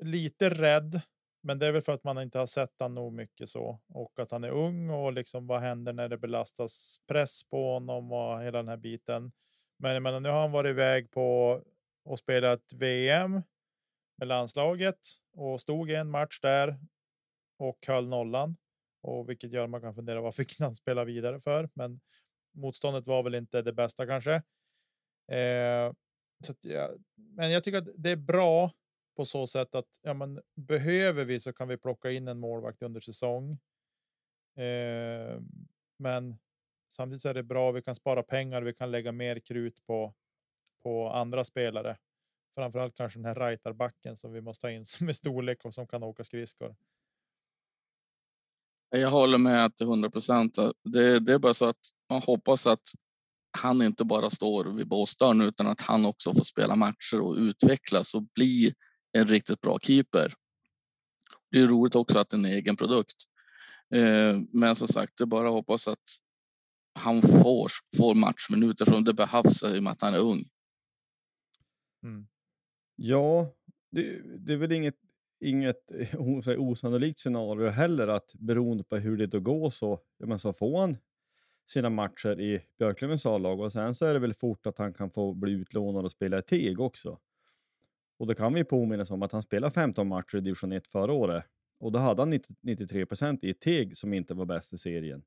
lite 0.00 0.50
rädd, 0.50 1.00
men 1.42 1.58
det 1.58 1.66
är 1.66 1.72
väl 1.72 1.82
för 1.82 1.92
att 1.92 2.04
man 2.04 2.18
inte 2.18 2.38
har 2.38 2.46
sett 2.46 2.74
han 2.78 2.94
nog 2.94 3.12
mycket 3.12 3.48
så 3.48 3.80
och 3.88 4.18
att 4.18 4.30
han 4.30 4.44
är 4.44 4.50
ung 4.50 4.90
och 4.90 5.12
liksom 5.12 5.46
vad 5.46 5.60
händer 5.60 5.92
när 5.92 6.08
det 6.08 6.18
belastas 6.18 6.96
press 7.08 7.44
på 7.44 7.72
honom 7.72 8.12
och 8.12 8.42
hela 8.42 8.58
den 8.58 8.68
här 8.68 8.76
biten. 8.76 9.32
Men 9.78 9.92
jag 9.94 10.02
menar, 10.02 10.20
nu 10.20 10.28
har 10.28 10.40
han 10.40 10.52
varit 10.52 10.70
iväg 10.70 11.10
på 11.10 11.60
och 12.04 12.18
spelat 12.18 12.72
VM 12.72 13.42
med 14.18 14.28
landslaget 14.28 14.98
och 15.36 15.60
stod 15.60 15.90
i 15.90 15.94
en 15.94 16.10
match 16.10 16.40
där 16.40 16.78
och 17.58 17.78
höll 17.86 18.08
nollan 18.08 18.56
och 19.02 19.30
vilket 19.30 19.52
gör 19.52 19.64
att 19.64 19.70
man 19.70 19.80
kan 19.80 19.94
fundera 19.94 20.20
varför 20.20 20.44
kan 20.58 20.64
han 20.64 20.74
spela 20.74 21.04
vidare 21.04 21.40
för? 21.40 21.68
Men 21.74 22.00
motståndet 22.52 23.06
var 23.06 23.22
väl 23.22 23.34
inte 23.34 23.62
det 23.62 23.72
bästa 23.72 24.06
kanske. 24.06 24.34
Eh, 25.32 25.92
så 26.44 26.52
att 26.52 26.64
ja, 26.64 26.90
men 27.14 27.50
jag 27.50 27.64
tycker 27.64 27.78
att 27.78 27.88
det 27.94 28.10
är 28.10 28.16
bra 28.16 28.70
på 29.16 29.24
så 29.24 29.46
sätt 29.46 29.74
att 29.74 29.98
ja, 30.02 30.14
men 30.14 30.40
behöver 30.54 31.24
vi 31.24 31.40
så 31.40 31.52
kan 31.52 31.68
vi 31.68 31.76
plocka 31.76 32.10
in 32.10 32.28
en 32.28 32.38
målvakt 32.38 32.82
under 32.82 33.00
säsong. 33.00 33.52
Eh, 34.56 35.40
men 35.98 36.38
samtidigt 36.88 37.24
är 37.24 37.34
det 37.34 37.42
bra. 37.42 37.72
Vi 37.72 37.82
kan 37.82 37.94
spara 37.94 38.22
pengar. 38.22 38.62
Vi 38.62 38.74
kan 38.74 38.90
lägga 38.90 39.12
mer 39.12 39.38
krut 39.38 39.86
på 39.86 40.14
på 40.82 41.08
andra 41.08 41.44
spelare. 41.44 41.96
Framförallt 42.54 42.96
kanske 42.96 43.18
den 43.18 43.24
här 43.24 43.50
rightarbacken 43.50 44.16
som 44.16 44.32
vi 44.32 44.40
måste 44.40 44.66
ha 44.66 44.72
in 44.72 44.84
som 44.84 45.08
är 45.08 45.12
storlek 45.12 45.64
och 45.64 45.74
som 45.74 45.86
kan 45.86 46.02
åka 46.02 46.24
skridskor. 46.24 46.76
Jag 48.94 49.10
håller 49.10 49.38
med 49.38 49.76
till 49.76 49.86
100 49.86 50.10
procent. 50.10 50.58
Det, 50.84 51.18
det 51.18 51.32
är 51.32 51.38
bara 51.38 51.54
så 51.54 51.64
att 51.64 51.80
man 52.10 52.22
hoppas 52.22 52.66
att 52.66 52.82
han 53.58 53.82
inte 53.82 54.04
bara 54.04 54.30
står 54.30 54.64
vid 54.64 54.88
båsdörren 54.88 55.40
utan 55.40 55.66
att 55.66 55.80
han 55.80 56.04
också 56.04 56.34
får 56.34 56.44
spela 56.44 56.76
matcher 56.76 57.20
och 57.20 57.34
utvecklas 57.36 58.14
och 58.14 58.22
bli 58.22 58.74
en 59.12 59.28
riktigt 59.28 59.60
bra 59.60 59.78
keeper. 59.78 60.34
Det 61.50 61.58
är 61.60 61.66
roligt 61.66 61.94
också 61.94 62.18
att 62.18 62.30
det 62.30 62.34
är 62.34 62.38
en 62.38 62.44
egen 62.44 62.76
produkt. 62.76 63.16
Eh, 63.94 64.40
men 64.52 64.76
som 64.76 64.88
sagt, 64.88 65.12
det 65.16 65.24
är 65.24 65.26
bara 65.26 65.48
att 65.48 65.54
hoppas 65.54 65.88
att 65.88 66.04
han 66.94 67.22
får, 67.22 67.70
får 67.96 68.14
matchminuter 68.14 68.84
från 68.84 69.04
det 69.04 69.14
behövs 69.14 69.62
i 69.62 69.78
och 69.78 69.82
med 69.82 69.92
att 69.92 70.02
han 70.02 70.14
är 70.14 70.18
ung. 70.18 70.44
Mm. 72.02 72.26
Ja, 72.96 73.54
det, 73.90 74.22
det, 74.38 74.52
är 74.52 74.56
väl 74.56 74.72
inget, 74.72 74.96
inget 75.42 75.92
osannolikt 76.58 77.18
scenario 77.18 77.68
heller 77.68 78.08
att 78.08 78.34
beroende 78.34 78.84
på 78.84 78.96
hur 78.96 79.16
det 79.16 79.26
då 79.26 79.40
går 79.40 79.70
så, 79.70 80.00
men 80.18 80.38
så 80.38 80.52
får 80.52 80.80
han 80.80 80.96
sina 81.66 81.90
matcher 81.90 82.40
i 82.40 82.62
Björklövens 82.78 83.26
A-lag 83.26 83.60
och 83.60 83.72
sen 83.72 83.94
så 83.94 84.06
är 84.06 84.14
det 84.14 84.20
väl 84.20 84.34
fort 84.34 84.66
att 84.66 84.78
han 84.78 84.94
kan 84.94 85.10
få 85.10 85.34
bli 85.34 85.52
utlånad 85.52 86.04
och 86.04 86.12
spela 86.12 86.38
i 86.38 86.42
Teg 86.42 86.80
också. 86.80 87.18
Och 88.18 88.26
då 88.26 88.34
kan 88.34 88.54
vi 88.54 88.64
påminna 88.64 89.04
om 89.10 89.22
att 89.22 89.32
han 89.32 89.42
spelade 89.42 89.74
15 89.74 90.08
matcher 90.08 90.36
i 90.36 90.40
division 90.40 90.72
1 90.72 90.86
förra 90.86 91.12
året 91.12 91.44
och 91.78 91.92
då 91.92 91.98
hade 91.98 92.22
han 92.22 92.30
90, 92.30 92.56
93 92.60 93.06
procent 93.06 93.44
i 93.44 93.54
Teg 93.54 93.96
som 93.96 94.14
inte 94.14 94.34
var 94.34 94.44
bäst 94.44 94.72
i 94.72 94.78
serien. 94.78 95.22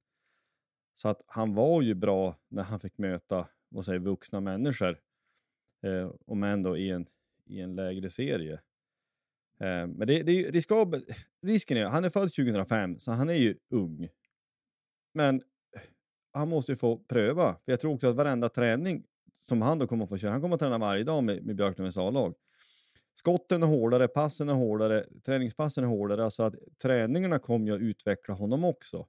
Så 0.95 1.09
att 1.09 1.22
han 1.28 1.53
var 1.53 1.82
ju 1.82 1.93
bra 1.93 2.36
när 2.47 2.63
han 2.63 2.80
fick 2.80 2.97
möta 2.97 3.47
vad 3.70 3.86
säger, 3.86 3.99
vuxna 3.99 4.39
människor, 4.39 4.99
eh, 5.84 6.11
om 6.26 6.43
ändå 6.43 6.78
i 6.78 6.89
en, 6.89 7.07
i 7.45 7.61
en 7.61 7.76
lägre 7.76 8.09
serie. 8.09 8.61
Eh, 9.60 9.88
men 9.88 10.08
det, 10.08 10.24
det 10.24 10.45
är 10.45 10.51
riskabelt. 10.51 11.06
Risken 11.41 11.78
är, 11.78 11.86
han 11.86 12.06
är 12.06 12.10
född 12.10 12.34
2005, 12.34 12.99
så 12.99 13.12
han 13.12 13.30
är 13.30 13.34
ju 13.34 13.56
ung. 13.70 14.10
Men 15.14 15.41
han 16.34 16.49
måste 16.49 16.72
ju 16.72 16.76
få 16.76 16.97
pröva. 16.97 17.53
För 17.53 17.72
jag 17.72 17.80
tror 17.80 17.93
också 17.93 18.08
att 18.08 18.16
varenda 18.16 18.49
träning 18.49 19.03
som 19.39 19.62
han 19.62 19.80
då 19.80 19.88
kommer 19.88 20.03
att 20.03 20.10
få 20.10 20.18
köra, 20.18 20.32
han 20.32 20.41
kommer 20.41 20.56
att 20.56 20.60
träna 20.60 20.78
varje 20.78 21.03
dag 21.03 21.24
med, 21.24 21.45
med 21.45 21.56
Björklövens 21.56 21.97
A-lag. 21.97 22.36
Skotten 23.14 23.64
är 23.64 23.68
hårdare, 23.68 24.08
passen 24.08 24.49
är 24.49 24.53
hårdare, 24.53 25.06
träningspassen 25.26 25.84
är 25.84 25.88
hårdare. 25.88 26.24
Alltså 26.24 26.43
att 26.43 26.56
träningarna 26.82 27.39
kommer 27.39 27.66
ju 27.68 27.76
att 27.76 27.82
utveckla 27.82 28.34
honom 28.34 28.64
också. 28.64 29.08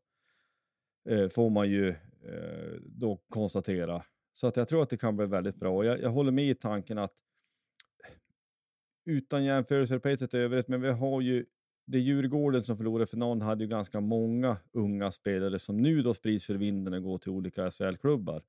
Eh, 1.09 1.29
får 1.29 1.51
man 1.51 1.71
ju 1.71 1.89
eh, 1.89 2.75
då 2.81 3.19
konstatera. 3.29 4.03
Så 4.33 4.47
att 4.47 4.57
jag 4.57 4.69
tror 4.69 4.83
att 4.83 4.91
det 4.91 4.97
kan 4.97 5.17
bli 5.17 5.27
väldigt 5.27 5.57
bra. 5.57 5.85
Jag, 5.85 6.01
jag 6.01 6.11
håller 6.11 6.33
med 6.33 6.45
i 6.45 6.55
tanken 6.55 6.99
att 6.99 7.13
utan 9.07 9.45
jämförelser 9.45 9.99
på 9.99 10.09
ett 10.09 10.21
sätt 10.21 10.35
övrigt, 10.35 10.69
men 10.69 10.81
vi 10.81 10.91
har 10.91 11.21
ju 11.21 11.47
det 11.87 11.99
Djurgården 11.99 12.65
som 12.65 12.77
förlorade 12.77 13.07
finalen 13.07 13.43
hade 13.43 13.65
ju 13.65 13.71
ganska 13.71 14.01
många 14.01 14.57
unga 14.73 15.13
spelare 15.13 15.59
som 15.59 15.77
nu 15.77 16.03
då 16.03 16.15
sprids 16.15 16.47
för 16.47 16.55
vinden 16.55 16.95
och 16.95 17.03
går 17.03 17.19
till 17.19 17.31
olika 17.33 17.71
SHL-klubbar. 17.71 18.43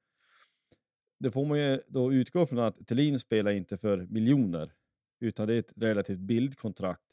Det 1.19 1.31
får 1.31 1.45
man 1.45 1.59
ju 1.59 1.81
då 1.87 2.13
utgå 2.13 2.45
från 2.45 2.59
att 2.59 2.87
Thelin 2.87 3.19
spelar 3.19 3.51
inte 3.51 3.77
för 3.77 3.97
miljoner, 3.97 4.71
utan 5.19 5.47
det 5.47 5.53
är 5.53 5.59
ett 5.59 5.73
relativt 5.75 6.19
billigt 6.19 6.59
kontrakt. 6.59 7.03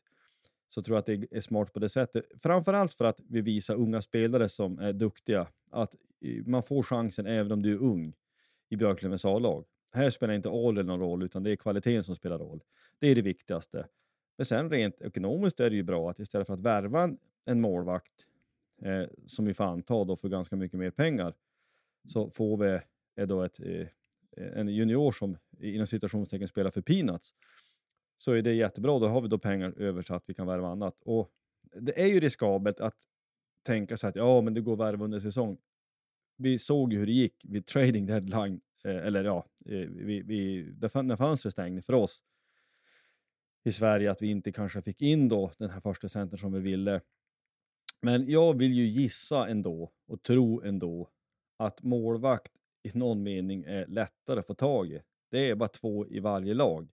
Så 0.68 0.82
tror 0.82 0.95
jag 0.97 1.01
att 1.01 1.07
det 1.07 1.36
är 1.36 1.40
smart 1.40 1.72
på 1.72 1.78
det 1.78 1.88
sättet. 1.88 2.24
Framförallt 2.38 2.95
för 2.95 3.05
att 3.05 3.20
vi 3.28 3.40
visar 3.40 3.74
unga 3.74 4.03
spelare 4.03 4.49
som 4.49 4.78
är 4.78 4.92
duktiga 4.92 5.47
att 5.70 5.95
man 6.47 6.62
får 6.62 6.82
chansen 6.82 7.26
även 7.26 7.53
om 7.53 7.62
du 7.62 7.72
är 7.72 7.78
ung 7.78 8.14
i 8.68 8.76
Björklövens 8.76 9.24
A-lag. 9.24 9.64
Här 9.95 10.11
spelar 10.11 10.34
inte 10.34 10.49
åldern 10.49 10.86
någon 10.86 11.01
roll, 11.01 11.22
utan 11.22 11.42
det 11.42 11.51
är 11.51 11.57
kvaliteten 11.57 12.05
som 12.05 12.16
spelar 12.16 12.38
roll. 12.38 12.62
Det 12.99 13.09
är 13.09 13.14
det 13.14 13.22
viktigaste. 13.22 13.86
Men 14.36 14.47
sen 14.47 14.70
rent 14.70 15.03
ekonomiskt 15.03 15.61
är 15.61 15.70
det 15.70 15.76
ju 15.76 15.82
bra 15.82 16.11
att 16.11 16.18
istället 16.18 16.47
för 16.47 16.55
att 16.55 16.61
värva 16.61 17.16
en 17.45 17.61
målvakt 17.61 18.26
eh, 18.82 19.05
som 19.26 19.45
vi 19.45 19.55
får 19.55 19.64
anta 19.64 20.05
då 20.05 20.16
för 20.16 20.28
ganska 20.28 20.57
mycket 20.57 20.78
mer 20.78 20.90
pengar 20.90 21.34
så 22.09 22.30
får 22.30 22.57
vi 22.57 22.80
eh, 23.16 23.26
då 23.26 23.42
ett, 23.42 23.61
eh, 23.61 23.86
en 24.36 24.68
junior 24.68 25.12
som 25.12 25.36
inom 25.61 25.86
citationstecken 25.86 26.49
spelar 26.49 26.70
för 26.70 26.80
peanuts. 26.80 27.34
Så 28.16 28.32
är 28.32 28.42
det 28.42 28.55
jättebra. 28.55 28.99
Då 28.99 29.07
har 29.07 29.20
vi 29.20 29.28
då 29.28 29.38
pengar 29.38 29.74
över 29.76 30.03
så 30.03 30.14
att 30.14 30.24
vi 30.26 30.34
kan 30.34 30.47
värva 30.47 30.68
annat. 30.68 31.03
Och 31.05 31.30
det 31.80 32.03
är 32.03 32.07
ju 32.07 32.20
riskabelt 32.20 32.80
att 32.80 32.97
tänka 33.62 33.97
sig 33.97 34.09
att 34.09 34.16
ja, 34.16 34.40
men 34.40 34.55
det 34.55 34.61
går 34.61 34.72
att 34.72 34.78
värva 34.78 35.05
under 35.05 35.20
säsong. 35.20 35.59
Vi 36.36 36.59
såg 36.59 36.92
ju 36.92 36.99
hur 36.99 37.07
det 37.07 37.12
gick 37.12 37.45
vid 37.45 37.66
trading 37.66 38.07
deadline, 38.07 38.61
Eh, 38.85 39.07
eller 39.07 39.24
ja, 39.24 39.45
eh, 39.66 39.89
vi, 39.89 40.22
vi, 40.22 40.64
när 40.80 41.16
fönstret 41.16 41.53
stängde 41.53 41.82
för 41.82 41.93
oss 41.93 42.24
i 43.64 43.72
Sverige 43.72 44.11
att 44.11 44.22
vi 44.22 44.30
inte 44.30 44.53
kanske 44.53 44.82
fick 44.82 45.03
in 45.03 45.28
då 45.28 45.51
den 45.59 45.70
här 45.70 45.80
första 45.80 46.09
centern 46.09 46.39
som 46.39 46.53
vi 46.53 46.61
ville. 46.61 47.01
Men 48.03 48.30
jag 48.30 48.59
vill 48.59 48.72
ju 48.72 48.85
gissa 48.85 49.49
ändå 49.49 49.93
och 50.07 50.22
tro 50.22 50.62
ändå 50.62 51.09
att 51.57 51.82
målvakt 51.82 52.53
i 52.82 52.99
någon 52.99 53.22
mening 53.22 53.64
är 53.64 53.87
lättare 53.87 54.41
att 54.41 54.47
få 54.47 54.55
tag 54.55 54.91
i. 54.91 55.01
Det 55.30 55.51
är 55.51 55.55
bara 55.55 55.68
två 55.68 56.07
i 56.07 56.20
varje 56.20 56.55
lag. 56.55 56.89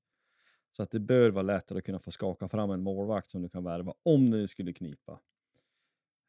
Så 0.71 0.83
att 0.83 0.91
det 0.91 0.99
bör 0.99 1.29
vara 1.29 1.43
lättare 1.43 1.77
att 1.77 1.85
kunna 1.85 1.99
få 1.99 2.11
skaka 2.11 2.47
fram 2.47 2.71
en 2.71 2.81
målvakt 2.81 3.31
som 3.31 3.41
du 3.41 3.49
kan 3.49 3.63
värva 3.63 3.93
om 4.03 4.31
det 4.31 4.47
skulle 4.47 4.73
knipa. 4.73 5.19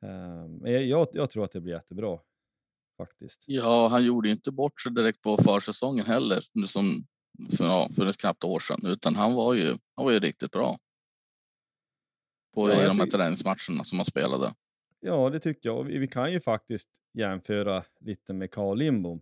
Eh, 0.02 0.48
men 0.48 0.88
jag, 0.88 1.08
jag, 1.12 1.30
tror 1.30 1.44
att 1.44 1.52
det 1.52 1.60
blir 1.60 1.72
jättebra 1.72 2.18
faktiskt. 2.96 3.44
Ja, 3.46 3.88
han 3.88 4.04
gjorde 4.04 4.30
inte 4.30 4.52
bort 4.52 4.80
sig 4.80 4.92
direkt 4.92 5.20
på 5.20 5.36
försäsongen 5.36 6.06
heller, 6.06 6.66
som 6.66 7.04
för, 7.56 7.64
ja, 7.64 7.90
för 7.96 8.06
ett 8.06 8.16
knappt 8.16 8.44
år 8.44 8.60
sedan, 8.60 8.80
utan 8.86 9.14
han 9.14 9.32
var 9.32 9.54
ju, 9.54 9.76
han 9.94 10.04
var 10.04 10.12
ju 10.12 10.20
riktigt 10.20 10.50
bra. 10.50 10.78
På 12.54 12.70
ja, 12.70 12.88
de 12.88 13.00
här 13.00 13.06
träningsmatcherna 13.06 13.84
som 13.84 13.98
han 13.98 14.04
spelade. 14.04 14.54
Ja, 15.00 15.30
det 15.30 15.40
tycker 15.40 15.68
jag. 15.68 15.84
Vi, 15.84 15.98
vi 15.98 16.08
kan 16.08 16.32
ju 16.32 16.40
faktiskt 16.40 16.88
jämföra 17.14 17.84
lite 18.00 18.32
med 18.32 18.50
Carl 18.50 18.78
Lindbom 18.78 19.20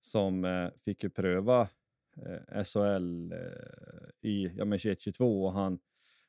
som 0.00 0.44
eh, 0.44 0.70
fick 0.84 1.02
ju 1.04 1.10
pröva 1.10 1.68
eh, 2.16 2.64
SHL 2.64 3.32
eh, 3.32 4.28
i 4.30 4.52
ja, 4.56 4.64
21-22 4.64 5.44
och 5.44 5.52
han 5.52 5.78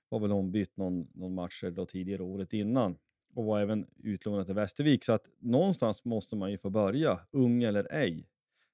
var 0.10 0.20
väl 0.20 0.32
ombytt 0.32 0.78
någon, 0.78 1.08
någon 1.14 1.34
match 1.34 1.64
då 1.72 1.86
tidigare 1.86 2.24
året 2.24 2.54
innan 2.54 2.98
och 3.36 3.46
var 3.46 3.60
även 3.60 3.88
utlånad 4.04 4.46
till 4.46 4.56
Västervik. 4.56 5.04
Så 5.04 5.14
att 5.14 5.30
någonstans 5.40 6.06
måste 6.06 6.36
man 6.36 6.52
ju 6.52 6.58
få 6.58 6.70
börja, 6.70 7.20
ung 7.32 7.64
eller 7.64 7.94
ej. 7.94 8.30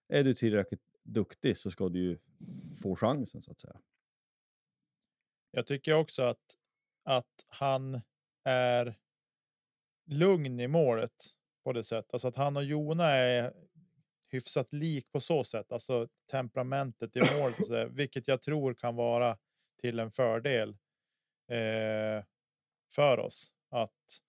Är 0.07 0.24
du 0.24 0.34
tillräckligt 0.34 0.82
duktig 1.03 1.57
så 1.57 1.72
ska 1.72 1.89
du 1.89 1.99
ju 1.99 2.18
få 2.82 2.95
chansen 2.95 3.41
så 3.41 3.51
att 3.51 3.59
säga. 3.59 3.80
Jag 5.51 5.66
tycker 5.68 5.93
också 5.93 6.24
att, 6.24 6.57
att 7.03 7.45
han 7.47 8.01
är 8.43 8.95
lugn 10.05 10.59
i 10.59 10.68
målet 10.68 11.26
på 11.64 11.74
det 11.74 11.84
sättet. 11.84 12.14
Alltså 12.14 12.28
att 12.28 12.36
han 12.36 12.57
och 12.57 12.64
Jona 12.64 13.05
är 13.05 13.53
hyfsat 14.28 14.74
lik 14.74 15.12
på 15.12 15.20
så 15.20 15.43
sätt, 15.43 15.72
alltså 15.72 16.07
temperamentet 16.32 17.16
i 17.16 17.20
målet, 17.39 17.91
vilket 17.91 18.28
jag 18.28 18.41
tror 18.41 18.74
kan 18.74 18.95
vara 18.95 19.38
till 19.82 19.99
en 19.99 20.12
fördel 20.12 20.70
eh, 21.47 22.24
för 22.91 23.20
oss. 23.20 23.53
Att 23.70 24.22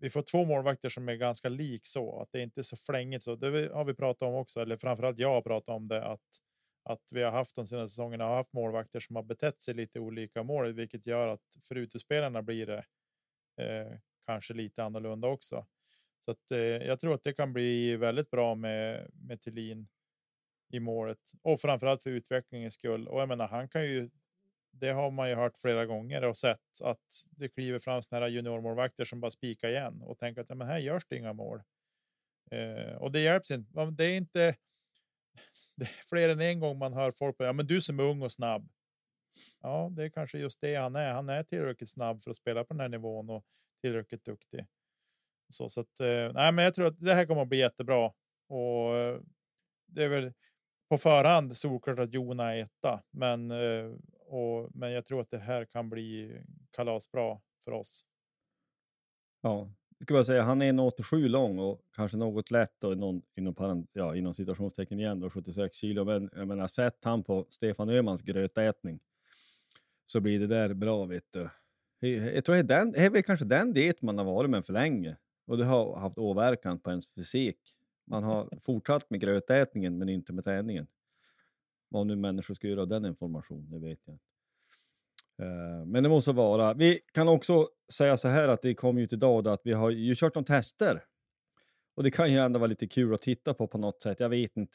vi 0.00 0.10
får 0.10 0.22
två 0.22 0.44
målvakter 0.44 0.88
som 0.88 1.08
är 1.08 1.14
ganska 1.14 1.48
lik 1.48 1.86
så 1.86 2.20
att 2.22 2.28
det 2.32 2.42
inte 2.42 2.60
är 2.60 2.62
så 2.62 2.76
flängigt. 2.76 3.22
Så 3.22 3.36
det 3.36 3.72
har 3.74 3.84
vi 3.84 3.94
pratat 3.94 4.22
om 4.22 4.34
också, 4.34 4.60
eller 4.60 4.76
framförallt 4.76 5.18
jag 5.18 5.28
har 5.28 5.42
pratat 5.42 5.76
om 5.76 5.88
det 5.88 6.04
att 6.04 6.20
att 6.84 7.12
vi 7.12 7.22
har 7.22 7.32
haft 7.32 7.56
de 7.56 7.66
senaste 7.66 7.92
säsongerna 7.92 8.24
har 8.24 8.36
haft 8.36 8.52
målvakter 8.52 9.00
som 9.00 9.16
har 9.16 9.22
betett 9.22 9.62
sig 9.62 9.74
lite 9.74 10.00
olika 10.00 10.42
mål, 10.42 10.72
vilket 10.72 11.06
gör 11.06 11.28
att 11.28 11.40
för 11.68 11.74
utespelarna 11.74 12.42
blir 12.42 12.66
det 12.66 12.84
eh, 13.64 13.98
kanske 14.26 14.54
lite 14.54 14.84
annorlunda 14.84 15.28
också. 15.28 15.66
Så 16.20 16.30
att, 16.30 16.50
eh, 16.50 16.58
jag 16.58 17.00
tror 17.00 17.14
att 17.14 17.24
det 17.24 17.32
kan 17.32 17.52
bli 17.52 17.96
väldigt 17.96 18.30
bra 18.30 18.54
med 18.54 19.10
med 19.12 19.40
Tillin 19.40 19.88
i 20.72 20.80
målet 20.80 21.32
och 21.42 21.60
framförallt 21.60 22.02
för 22.02 22.10
utvecklingens 22.10 22.74
skull. 22.74 23.08
Och 23.08 23.20
jag 23.20 23.28
menar, 23.28 23.48
han 23.48 23.68
kan 23.68 23.84
ju 23.84 24.10
det 24.80 24.90
har 24.90 25.10
man 25.10 25.28
ju 25.28 25.34
hört 25.34 25.56
flera 25.56 25.86
gånger 25.86 26.24
och 26.24 26.36
sett 26.36 26.80
att 26.82 27.26
det 27.30 27.48
kliver 27.48 27.78
fram 27.78 28.02
såna 28.02 28.20
här 28.20 28.28
juniormålvakter 28.28 29.04
som 29.04 29.20
bara 29.20 29.30
spikar 29.30 29.68
igen 29.68 30.02
och 30.02 30.18
tänker 30.18 30.40
att 30.40 30.48
ja, 30.48 30.54
men 30.54 30.66
här 30.66 30.78
görs 30.78 31.06
det 31.08 31.16
inga 31.16 31.32
mål. 31.32 31.62
Eh, 32.50 32.96
och 32.96 33.12
det 33.12 33.20
hjälps 33.20 33.50
inte. 33.50 33.90
Det 33.90 34.04
är 34.04 34.16
inte. 34.16 34.56
Det 35.76 35.84
är 35.84 36.08
fler 36.08 36.28
än 36.28 36.40
en 36.40 36.60
gång 36.60 36.78
man 36.78 36.92
hör 36.92 37.10
folk 37.10 37.36
på. 37.38 37.44
Ja, 37.44 37.52
men 37.52 37.66
du 37.66 37.80
som 37.80 38.00
är 38.00 38.02
ung 38.02 38.22
och 38.22 38.32
snabb. 38.32 38.68
Ja, 39.60 39.88
det 39.92 40.04
är 40.04 40.08
kanske 40.08 40.38
just 40.38 40.60
det 40.60 40.74
han 40.74 40.96
är. 40.96 41.12
Han 41.12 41.28
är 41.28 41.42
tillräckligt 41.42 41.90
snabb 41.90 42.22
för 42.22 42.30
att 42.30 42.36
spela 42.36 42.64
på 42.64 42.74
den 42.74 42.80
här 42.80 42.88
nivån 42.88 43.30
och 43.30 43.44
tillräckligt 43.80 44.24
duktig. 44.24 44.66
Så, 45.48 45.68
så 45.68 45.80
att, 45.80 46.00
eh, 46.00 46.32
nej, 46.34 46.52
men 46.52 46.64
jag 46.64 46.74
tror 46.74 46.86
att 46.86 47.00
det 47.00 47.14
här 47.14 47.26
kommer 47.26 47.42
att 47.42 47.48
bli 47.48 47.58
jättebra 47.58 48.12
och 48.48 48.96
eh, 48.96 49.20
det 49.86 50.04
är 50.04 50.08
väl 50.08 50.32
på 50.88 50.98
förhand 50.98 51.56
solklart 51.56 51.98
att 51.98 52.14
Jona 52.14 52.54
är 52.54 52.62
etta, 52.62 53.02
men 53.10 53.50
eh, 53.50 53.92
och, 54.28 54.70
men 54.74 54.92
jag 54.92 55.06
tror 55.06 55.20
att 55.20 55.30
det 55.30 55.38
här 55.38 55.64
kan 55.64 55.90
bli 55.90 56.40
kalasbra 56.70 57.38
för 57.64 57.72
oss. 57.72 58.06
Ja, 59.42 59.70
jag 59.98 60.06
skulle 60.06 60.16
bara 60.16 60.24
säga 60.24 60.42
han 60.42 60.62
är 60.62 60.72
1,87 60.72 61.28
lång 61.28 61.58
och 61.58 61.80
kanske 61.96 62.16
något 62.16 62.50
lätt 62.50 62.84
och 62.84 62.98
någon, 62.98 63.22
inom, 63.36 63.54
parent, 63.54 63.90
ja, 63.92 64.16
inom 64.16 64.34
situationstecken 64.34 65.00
igen 65.00 65.20
då, 65.20 65.30
76 65.30 65.76
kilo. 65.76 66.04
Men 66.04 66.30
jag 66.32 66.48
menar, 66.48 66.66
sett 66.66 67.04
han 67.04 67.22
på 67.24 67.46
Stefan 67.48 67.88
Öhmans 67.88 68.22
grötätning 68.22 69.00
så 70.06 70.20
blir 70.20 70.40
det 70.40 70.46
där 70.46 70.74
bra 70.74 71.04
vet 71.04 71.32
du. 71.32 71.48
Jag 72.08 72.44
tror 72.44 72.54
det 72.54 72.60
är, 72.60 72.62
den, 72.62 72.92
det 72.92 72.98
är 72.98 73.10
väl 73.10 73.22
kanske 73.22 73.44
den 73.44 73.72
diet 73.72 74.02
man 74.02 74.18
har 74.18 74.24
varit 74.24 74.50
med 74.50 74.64
för 74.64 74.72
länge 74.72 75.16
och 75.46 75.58
det 75.58 75.64
har 75.64 75.96
haft 75.96 76.18
åverkan 76.18 76.78
på 76.78 76.90
ens 76.90 77.14
fysik. 77.14 77.58
Man 78.06 78.22
har 78.22 78.48
fortsatt 78.60 79.10
med 79.10 79.20
grötätningen 79.20 79.98
men 79.98 80.08
inte 80.08 80.32
med 80.32 80.44
träningen. 80.44 80.86
Vad 81.88 82.06
nu 82.06 82.16
människor 82.16 82.54
ska 82.54 82.68
göra 82.68 82.82
av 82.82 82.88
den 82.88 83.06
informationen, 83.06 83.70
det 83.70 83.78
vet 83.78 83.98
jag 84.04 84.14
inte. 84.14 84.24
Eh, 85.42 85.86
men 85.86 86.02
det 86.02 86.08
måste 86.08 86.32
vara. 86.32 86.74
Vi 86.74 87.00
kan 87.12 87.28
också 87.28 87.68
säga 87.92 88.16
så 88.16 88.28
här 88.28 88.48
att 88.48 88.62
det 88.62 88.74
kom 88.74 88.98
ut 88.98 89.12
idag 89.12 89.48
att 89.48 89.60
vi 89.64 89.72
har 89.72 89.90
ju 89.90 90.14
kört 90.14 90.34
några 90.34 90.46
tester. 90.46 91.04
Och 91.94 92.02
det 92.02 92.10
kan 92.10 92.32
ju 92.32 92.38
ändå 92.38 92.58
vara 92.58 92.68
lite 92.68 92.86
kul 92.86 93.14
att 93.14 93.22
titta 93.22 93.54
på 93.54 93.66
på 93.66 93.78
något 93.78 94.02
sätt. 94.02 94.20
Jag 94.20 94.28
vet 94.28 94.56
inte. 94.56 94.72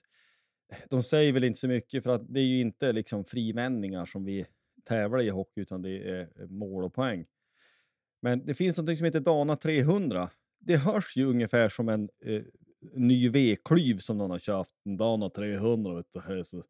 De 0.90 1.04
säger 1.04 1.34
väl 1.34 1.44
inte 1.44 1.60
så 1.60 1.68
mycket 1.68 2.04
för 2.04 2.12
att 2.12 2.34
det 2.34 2.40
är 2.40 2.46
ju 2.46 2.60
inte 2.60 2.92
liksom 2.92 3.26
frivändningar 3.26 4.06
som 4.06 4.26
vi 4.26 4.46
tävlar 4.84 5.22
i 5.22 5.30
hockey 5.30 5.62
utan 5.62 5.82
det 5.82 6.10
är 6.10 6.22
eh, 6.22 6.48
mål 6.48 6.84
och 6.84 6.94
poäng. 6.94 7.26
Men 8.22 8.46
det 8.46 8.54
finns 8.54 8.78
något 8.78 8.98
som 8.98 9.06
heter 9.06 9.20
Dana 9.20 9.56
300. 9.56 10.30
Det 10.60 10.76
hörs 10.76 11.18
ju 11.18 11.26
ungefär 11.26 11.70
som 11.70 11.90
en 11.90 12.10
eh, 12.26 12.42
ny 12.94 13.30
V-klyv 13.30 13.98
som 13.98 14.18
någon 14.18 14.32
har 14.32 14.40
köpt. 14.40 14.72
En 14.86 14.98
Dana 14.98 15.30
300. 15.30 15.94
Vet 15.96 16.08
du. 16.28 16.44
Så- 16.44 16.64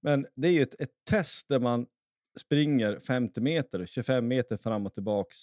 Men 0.00 0.26
det 0.34 0.48
är 0.48 0.52
ju 0.52 0.62
ett, 0.62 0.80
ett 0.80 0.92
test 1.10 1.48
där 1.48 1.60
man 1.60 1.86
springer 2.40 2.98
50 2.98 3.40
meter, 3.40 3.86
25 3.86 4.28
meter 4.28 4.56
fram 4.56 4.86
och 4.86 4.94
tillbaks 4.94 5.36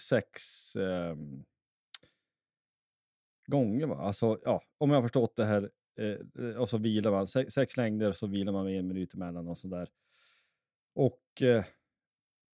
sex 0.00 0.42
eh, 0.76 1.16
gånger. 3.46 3.86
Va? 3.86 3.96
Alltså, 3.96 4.38
ja, 4.44 4.62
om 4.78 4.90
jag 4.90 4.96
har 4.96 5.02
förstått 5.02 5.36
det 5.36 5.44
här. 5.44 5.70
Eh, 6.00 6.56
och 6.56 6.68
så 6.68 6.78
vilar 6.78 7.10
man 7.10 7.26
sex, 7.26 7.54
sex 7.54 7.76
längder 7.76 8.12
så 8.12 8.26
vilar 8.26 8.52
man 8.52 8.64
med 8.64 8.78
en 8.78 8.88
minut 8.88 9.14
emellan 9.14 9.48
och 9.48 9.58
sådär. 9.58 9.88
Och 10.94 11.42
eh, 11.42 11.64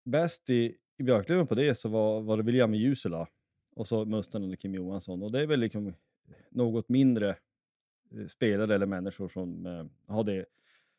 bäst 0.05 0.49
i, 0.49 0.77
i 0.97 1.03
Björklöven 1.03 1.47
på 1.47 1.55
det 1.55 1.75
så 1.75 1.89
var, 1.89 2.21
var 2.21 2.37
det 2.37 2.43
William 2.43 2.73
Jusula 2.73 3.27
och 3.75 3.87
så 3.87 4.05
Musten 4.05 4.51
och 4.53 4.59
Kim 4.59 4.73
Johansson. 4.75 5.23
Och 5.23 5.31
det 5.31 5.41
är 5.41 5.47
väl 5.47 5.59
liksom 5.59 5.93
något 6.49 6.89
mindre 6.89 7.29
eh, 7.29 8.27
spelare 8.27 8.75
eller 8.75 8.85
människor 8.85 9.27
som 9.29 9.65
eh, 9.65 10.13
har 10.15 10.23
det. 10.23 10.45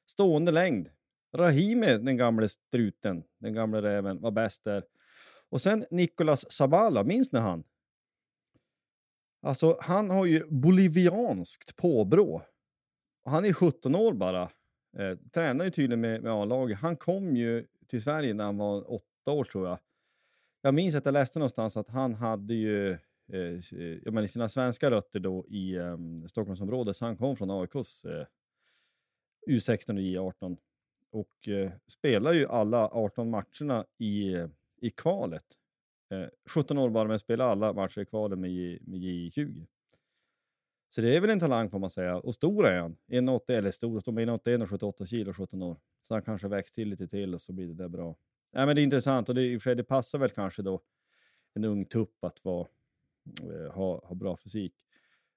Stående 0.07 0.53
längd. 0.53 0.91
Rahimi, 1.35 1.87
den 1.99 2.17
gamle 2.17 2.49
struten, 2.49 3.25
den 3.39 3.55
gamle 3.55 3.83
räven, 3.83 4.21
var 4.21 4.31
bäst 4.31 4.65
där. 4.65 4.85
Och 5.49 5.61
sen 5.61 5.85
Nicolas 5.91 6.53
Sabala, 6.53 7.05
minns 7.05 7.33
ni 7.33 7.39
han? 7.39 7.65
Alltså, 9.43 9.79
han 9.81 10.11
har 10.11 10.27
ju 10.27 10.47
bolivianskt 10.49 11.77
påbrå. 11.77 12.43
Han 13.25 13.45
är 13.45 13.53
17 13.53 13.95
år 13.95 14.13
bara. 14.13 14.43
Eh, 14.97 15.19
tränar 15.33 15.65
ju 15.65 15.71
tydligen 15.71 16.01
med, 16.01 16.23
med 16.23 16.33
A-laget. 16.33 16.79
Han 16.79 16.97
kom 16.97 17.37
ju 17.37 17.67
till 17.87 18.03
Sverige 18.03 18.35
när 18.35 18.45
han 18.45 18.57
var 18.57 18.93
åtta 18.93 19.31
år 19.31 19.45
tror 19.45 19.69
jag. 19.69 19.79
Jag 20.63 20.75
minns 20.75 20.95
att 20.95 21.05
jag 21.05 21.13
läste 21.13 21.39
någonstans 21.39 21.77
att 21.77 21.89
han 21.89 22.15
hade 22.15 22.55
ju 22.55 22.99
eh, 23.33 23.41
eh 23.41 23.99
jag 24.05 24.15
menar, 24.15 24.27
sina 24.27 24.49
svenska 24.49 24.91
rötter 24.91 25.21
då 25.21 25.47
i 25.49 25.75
eh, 25.75 25.97
Stockholmsområdet. 26.29 26.97
Så 26.97 27.05
han 27.05 27.17
kom 27.17 27.37
från 27.37 27.51
AIKs 27.51 28.05
eh, 28.05 28.27
U16 29.47 29.91
och 29.91 30.33
J18 30.33 30.57
och 31.11 31.49
eh, 31.49 31.73
spelar 31.87 32.33
ju 32.33 32.47
alla 32.49 32.89
18 32.89 33.31
matcherna 33.31 33.85
i, 33.99 34.37
i 34.81 34.91
kvalet. 34.91 35.45
Eh, 36.11 36.29
17 36.51 36.79
år 36.79 36.91
bara, 36.91 37.09
men 37.09 37.19
spelar 37.19 37.49
alla 37.49 37.73
matcher 37.73 38.01
i 38.01 38.05
kvalet 38.05 38.39
med, 38.39 38.51
J- 38.51 38.79
med 38.83 39.01
J20. 39.01 39.67
Så 40.91 41.01
det 41.01 41.17
är 41.17 41.21
väl 41.21 41.31
en 41.31 41.41
talang 41.41 41.71
får 41.71 41.79
man 41.79 41.91
säga. 41.91 42.17
Och 42.17 42.35
stor 42.35 42.67
är 42.67 42.81
han. 42.81 42.97
1,80 43.09 43.41
eller 43.49 43.71
stor, 43.71 44.01
står 44.01 44.13
med 44.13 44.29
1,81 44.29 44.63
och 44.63 44.71
78 44.71 45.07
kilo, 45.07 45.33
17 45.33 45.63
år. 45.63 45.77
Så 46.03 46.15
han 46.15 46.23
kanske 46.23 46.49
växt 46.49 46.75
till 46.75 46.89
lite 46.89 47.09
till 47.09 47.35
och 47.35 47.41
så 47.41 47.53
blir 47.53 47.67
det 47.67 47.75
där 47.75 47.89
bra. 47.89 48.17
Ja, 48.53 48.67
men 48.67 48.75
det 48.77 48.81
är 48.81 48.85
intressant 48.85 49.29
och 49.29 49.35
det, 49.35 49.43
i 49.43 49.57
och 49.57 49.63
för 49.63 49.71
sig, 49.71 49.77
det 49.77 49.85
passar 49.85 50.19
väl 50.19 50.31
kanske 50.31 50.63
då 50.63 50.81
en 51.55 51.65
ung 51.65 51.85
tupp 51.85 52.25
att 52.25 52.45
vara, 52.45 52.67
Eh, 53.43 53.73
ha, 53.73 54.01
ha 54.05 54.15
bra 54.15 54.37
fysik. 54.37 54.75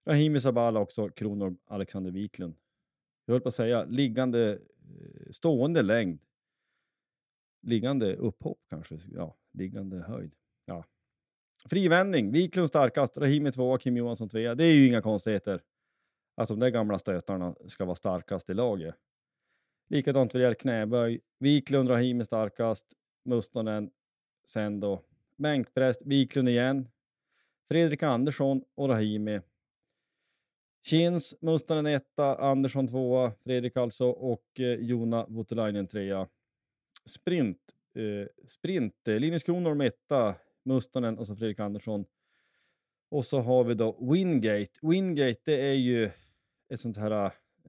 Rahimi 0.05 0.39
Sabala 0.39 0.79
också, 0.79 1.09
Kronor 1.09 1.57
Alexander 1.65 2.11
Wiklund. 2.11 2.55
Jag 3.25 3.33
höll 3.33 3.41
på 3.41 3.47
att 3.47 3.55
säga 3.55 3.83
liggande, 3.83 4.51
eh, 4.51 5.31
stående 5.31 5.81
längd. 5.81 6.19
Liggande 7.61 8.15
upphopp 8.15 8.59
kanske, 8.69 8.97
ja, 9.11 9.35
liggande 9.53 9.97
höjd. 9.97 10.35
Ja. 10.65 10.85
Frivändning, 11.69 12.31
Wiklund 12.31 12.67
starkast, 12.67 13.17
Rahimi 13.17 13.51
tvåa, 13.51 13.77
Kim 13.77 13.97
Johansson 13.97 14.29
trea. 14.29 14.55
Det 14.55 14.65
är 14.65 14.75
ju 14.75 14.87
inga 14.87 15.01
konstigheter 15.01 15.61
att 16.35 16.47
de 16.47 16.59
där 16.59 16.69
gamla 16.69 16.99
stötarna 16.99 17.55
ska 17.67 17.85
vara 17.85 17.95
starkast 17.95 18.49
i 18.49 18.53
laget. 18.53 18.95
Likadant 19.89 20.33
vad 20.33 20.43
gäller 20.43 20.55
knäböj. 20.55 21.21
Wiklund, 21.39 21.89
Rahimi 21.89 22.25
starkast, 22.25 22.85
Mustonen, 23.25 23.91
sen 24.45 24.79
då 24.79 25.01
bänkpress, 25.37 25.97
Wiklund 26.01 26.49
igen, 26.49 26.87
Fredrik 27.67 28.03
Andersson 28.03 28.61
och 28.75 28.89
Rahimi. 28.89 29.41
Kins, 30.85 31.35
Mustanen 31.41 31.85
etta, 31.85 32.35
Andersson 32.35 32.87
tvåa, 32.87 33.31
Fredrik 33.43 33.77
alltså 33.77 34.05
och 34.05 34.59
eh, 34.59 34.65
Jona 34.65 35.25
Voutilainen 35.29 35.87
trea. 35.87 36.27
Sprint, 37.05 37.59
eh, 37.95 38.47
sprint 38.47 39.07
eh, 39.07 39.19
Linus 39.19 39.43
Kronholm 39.43 39.81
etta, 39.81 40.35
Mustanen 40.65 41.17
och 41.17 41.27
så 41.27 41.35
Fredrik 41.35 41.59
Andersson. 41.59 42.05
Och 43.09 43.25
så 43.25 43.39
har 43.39 43.63
vi 43.63 43.73
då 43.73 44.11
Wingate. 44.11 44.71
Wingate 44.81 45.41
det 45.45 45.69
är 45.69 45.75
ju 45.75 46.09
ett 46.69 46.81
sånt 46.81 46.97
här 46.97 47.11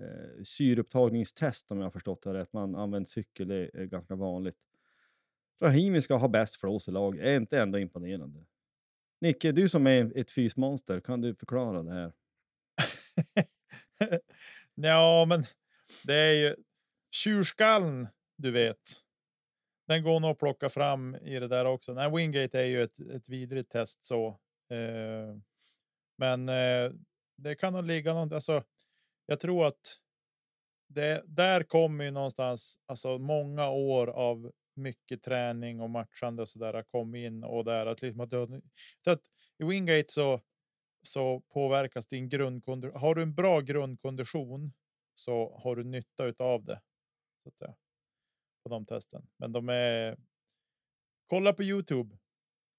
eh, 0.01 0.43
syreupptagningstest 0.45 1.71
om 1.71 1.79
jag 1.79 1.87
har 1.87 1.91
förstått 1.91 2.23
det 2.23 2.35
rätt. 2.35 2.53
Man 2.53 2.75
använder 2.75 3.09
cykel, 3.09 3.49
det 3.49 3.57
är 3.57 3.81
eh, 3.81 3.85
ganska 3.85 4.15
vanligt. 4.15 4.59
Rahimi 5.63 6.01
ska 6.01 6.17
ha 6.17 6.29
bäst 6.29 6.57
flås 6.57 6.89
i 6.89 6.91
lag, 6.91 7.19
är 7.19 7.37
inte 7.37 7.61
ändå 7.61 7.79
imponerande. 7.79 8.45
Nicke, 9.21 9.53
du 9.53 9.69
som 9.69 9.87
är 9.87 10.19
ett 10.19 10.31
fysmonster, 10.31 11.01
kan 11.01 11.21
du 11.21 11.35
förklara 11.35 11.83
det 11.83 11.93
här? 11.93 12.13
ja, 14.75 15.25
men 15.29 15.45
det 16.05 16.15
är 16.15 16.33
ju 16.33 16.57
tjurskallen, 17.11 18.09
du 18.37 18.51
vet. 18.51 19.03
Den 19.89 20.03
går 20.03 20.21
nog 20.21 20.31
att 20.31 20.39
plocka 20.39 20.69
fram 20.69 21.15
i 21.15 21.39
det 21.39 21.49
där 21.49 21.65
också. 21.65 21.95
Nej, 21.95 22.11
Wingate 22.17 22.61
är 22.61 22.65
ju 22.65 22.83
ett, 22.83 22.99
ett 23.01 23.29
vidrigt 23.29 23.71
test 23.71 24.05
så. 24.05 24.29
Eh, 24.71 25.37
men 26.19 26.49
eh, 26.49 26.93
det 27.37 27.55
kan 27.55 27.73
nog 27.73 27.85
ligga 27.85 28.15
något. 28.15 28.33
Alltså, 28.33 28.63
jag 29.27 29.41
tror 29.41 29.67
att 29.67 29.99
det 30.89 31.23
där 31.27 31.63
kommer 31.63 32.05
ju 32.05 32.11
någonstans. 32.11 32.79
Alltså 32.87 33.19
många 33.19 33.71
år 33.71 34.07
av 34.07 34.53
mycket 34.79 35.23
träning 35.23 35.81
och 35.81 35.91
matchande 35.91 36.43
och 36.43 36.49
så 36.49 36.59
där 36.59 36.83
kom 36.83 37.15
in 37.15 37.45
och 37.45 37.65
där 37.65 37.87
att 37.87 38.03
liksom 38.03 38.21
att, 38.21 38.31
du- 38.31 38.63
att 39.07 39.23
i 39.59 39.65
Wingate 39.65 40.13
så 40.13 40.41
så 41.03 41.41
påverkas 41.41 42.07
din 42.07 42.29
grundkondition. 42.29 43.01
Har 43.01 43.15
du 43.15 43.23
en 43.23 43.35
bra 43.35 43.61
grundkondition 43.61 44.73
så 45.15 45.59
har 45.63 45.77
du 45.77 45.85
nytta 45.85 46.45
av 46.45 46.65
det. 46.65 46.81
Så 47.43 47.49
att 47.49 47.59
säga, 47.59 47.75
på 48.63 48.69
de 48.69 48.87
testen. 48.87 49.29
Men 49.37 49.53
de 49.53 49.69
är. 49.69 50.19
Kolla 51.27 51.53
på 51.53 51.63
Youtube 51.63 52.19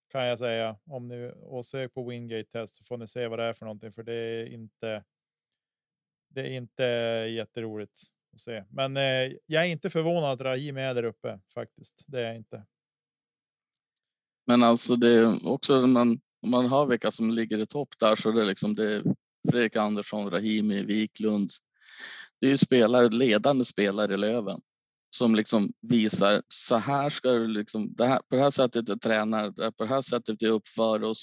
kan 0.10 0.26
jag 0.26 0.40
säga 0.40 0.80
om 0.86 1.08
ni 1.08 1.32
och 1.36 1.66
sök 1.66 1.94
på 1.94 2.10
Wingate 2.10 2.50
test 2.50 2.76
så 2.76 2.84
får 2.84 2.98
ni 2.98 3.08
se 3.08 3.28
vad 3.28 3.40
det 3.40 3.46
är 3.46 3.54
för 3.54 3.66
någonting, 3.66 3.92
för 3.92 4.04
det 4.04 4.14
är 4.14 4.46
inte. 4.46 5.04
Det 6.28 6.42
är 6.42 6.52
inte 6.52 6.84
jätteroligt 7.30 8.02
se, 8.38 8.64
men 8.70 8.98
eh, 8.98 9.32
jag 9.46 9.66
är 9.66 9.68
inte 9.68 9.90
förvånad 9.90 10.32
att 10.34 10.42
Rahim 10.42 10.78
är 10.78 10.94
där 10.94 11.04
uppe 11.04 11.40
faktiskt. 11.54 12.04
Det 12.08 12.20
är 12.20 12.28
jag 12.28 12.36
inte. 12.36 12.66
Men 14.48 14.64
alltså 14.64 14.96
det 14.96 15.10
är 15.10 15.48
också 15.48 15.82
man, 15.82 16.20
om 16.42 16.52
man 16.52 16.66
har 16.66 16.86
vilka 16.86 17.12
som 17.12 17.32
ligger 17.32 17.60
i 17.60 17.66
topp 17.66 17.90
där 18.00 18.16
så 18.16 18.32
liksom, 18.32 18.76
det 18.76 18.84
är 18.84 18.98
liksom 18.98 19.16
det 19.46 19.52
Fredrik 19.52 19.76
Andersson, 19.76 20.32
Rahimi, 20.32 20.84
Wiklund. 20.84 21.50
Det 22.42 22.48
är 22.48 22.52
ju 22.52 22.58
spelare, 22.58 23.10
ledande 23.10 23.66
spelare 23.66 24.14
i 24.14 24.18
Löven 24.18 24.62
som 25.10 25.36
liksom 25.36 25.74
visar 25.82 26.42
så 26.48 26.76
här 26.76 27.10
ska 27.10 27.32
du 27.32 27.48
liksom, 27.48 27.96
det 27.96 28.06
här, 28.06 28.20
på 28.30 28.36
det 28.36 28.42
här 28.42 28.52
sättet 28.52 28.86
du 28.86 28.96
tränar, 28.96 29.72
på 29.72 29.84
det 29.84 29.90
här 29.90 30.02
sättet 30.02 30.36
vi 30.40 30.48
uppför 30.48 31.04
oss 31.04 31.22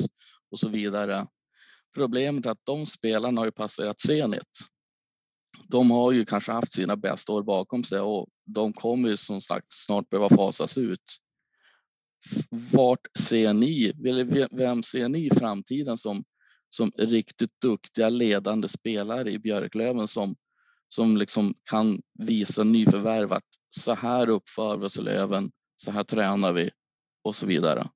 och 0.51 0.59
så 0.59 0.69
vidare. 0.69 1.27
Problemet 1.95 2.47
är 2.47 2.51
att 2.51 2.65
de 2.65 2.87
spelarna 2.87 3.41
har 3.41 3.47
ju 3.47 3.53
passerat 3.53 4.01
Zenit. 4.01 4.43
De 5.69 5.91
har 5.91 6.13
ju 6.13 6.25
kanske 6.25 6.53
haft 6.53 6.73
sina 6.73 6.97
bästa 6.97 7.33
år 7.33 7.43
bakom 7.43 7.85
sig 7.85 8.01
och 8.01 8.29
de 8.45 8.73
kommer 8.73 9.09
ju 9.09 9.17
som 9.17 9.41
sagt 9.41 9.67
snart 9.69 10.09
behöva 10.09 10.37
fasas 10.37 10.79
ut 10.79 11.19
vart 12.73 13.19
ser 13.19 13.53
ni, 13.53 13.93
eller 14.09 14.57
vem 14.57 14.83
ser 14.83 15.09
ni 15.09 15.27
i 15.27 15.31
framtiden 15.31 15.99
som, 15.99 16.25
som 16.69 16.91
riktigt 16.99 17.61
duktiga 17.61 18.09
ledande 18.09 18.69
spelare 18.69 19.31
i 19.31 19.39
Björklöven 19.39 20.09
som, 20.09 20.37
som 20.89 21.17
liksom 21.17 21.55
kan 21.71 22.03
visa 22.19 22.65
nyförvärv 22.65 23.33
att 23.33 23.45
så 23.71 23.95
här 23.95 24.29
uppför 24.29 24.77
vi 24.77 24.87
oss 24.87 24.99
i 24.99 25.03
Löven, 25.03 25.51
så 25.77 25.91
här 25.91 26.05
tränar 26.05 26.53
vi 26.53 26.71
och 27.23 27.37
så 27.37 27.47
vidare. 27.47 27.91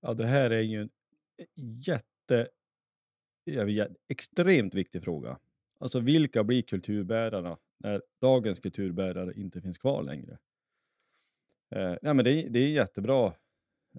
Ja, 0.00 0.14
det 0.14 0.26
här 0.26 0.50
är 0.50 0.62
ju 0.62 0.80
en 0.80 0.90
eh, 1.38 1.46
jätte, 1.86 2.48
extremt 4.08 4.74
viktig 4.74 5.04
fråga. 5.04 5.38
Alltså 5.78 6.00
vilka 6.00 6.44
blir 6.44 6.62
kulturbärarna 6.62 7.58
när 7.78 8.02
dagens 8.20 8.60
kulturbärare 8.60 9.32
inte 9.34 9.60
finns 9.60 9.78
kvar 9.78 10.02
längre? 10.02 10.38
Eh, 11.74 11.94
nej, 12.02 12.14
men 12.14 12.24
det, 12.24 12.30
är, 12.30 12.50
det 12.50 12.58
är 12.58 12.68
jättebra, 12.68 13.26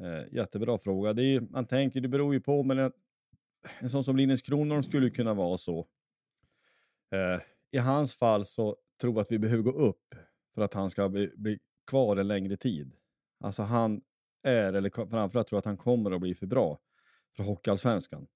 eh, 0.02 0.34
jättebra 0.34 0.78
fråga. 0.78 1.14
Det 1.14 1.24
är, 1.24 1.42
man 1.42 1.66
tänker, 1.66 2.02
det 2.02 2.08
beror 2.08 2.34
ju 2.34 2.40
på, 2.40 2.64
men 2.64 2.80
en, 2.80 2.92
en 3.80 3.90
sån 3.90 4.04
som 4.04 4.18
Linus 4.18 4.42
Kronholm 4.42 4.84
skulle 4.84 5.10
kunna 5.10 5.34
vara 5.34 5.58
så. 5.58 5.88
Eh, 7.12 7.42
I 7.72 7.78
hans 7.78 8.14
fall 8.14 8.46
så 8.46 8.78
tror 9.02 9.14
jag 9.14 9.22
att 9.22 9.32
vi 9.32 9.40
behöver 9.40 9.64
gå 9.64 9.72
upp 9.72 10.16
för 10.56 10.62
att 10.62 10.74
han 10.74 10.90
ska 10.90 11.10
bli, 11.10 11.32
bli 11.36 11.60
kvar 11.88 12.18
en 12.18 12.28
längre 12.28 12.58
tid. 12.58 12.96
Alltså 13.40 13.64
han 13.64 14.02
är, 14.44 14.74
eller 14.74 14.90
framförallt 14.90 15.48
tror 15.48 15.58
jag 15.58 15.60
att 15.60 15.66
han 15.66 15.78
kommer 15.78 16.12
att 16.12 16.22
bli 16.22 16.36
för 16.36 16.46
bra 16.46 16.80
för 17.36 17.44
Hockeyallsvenskan. 17.44 18.28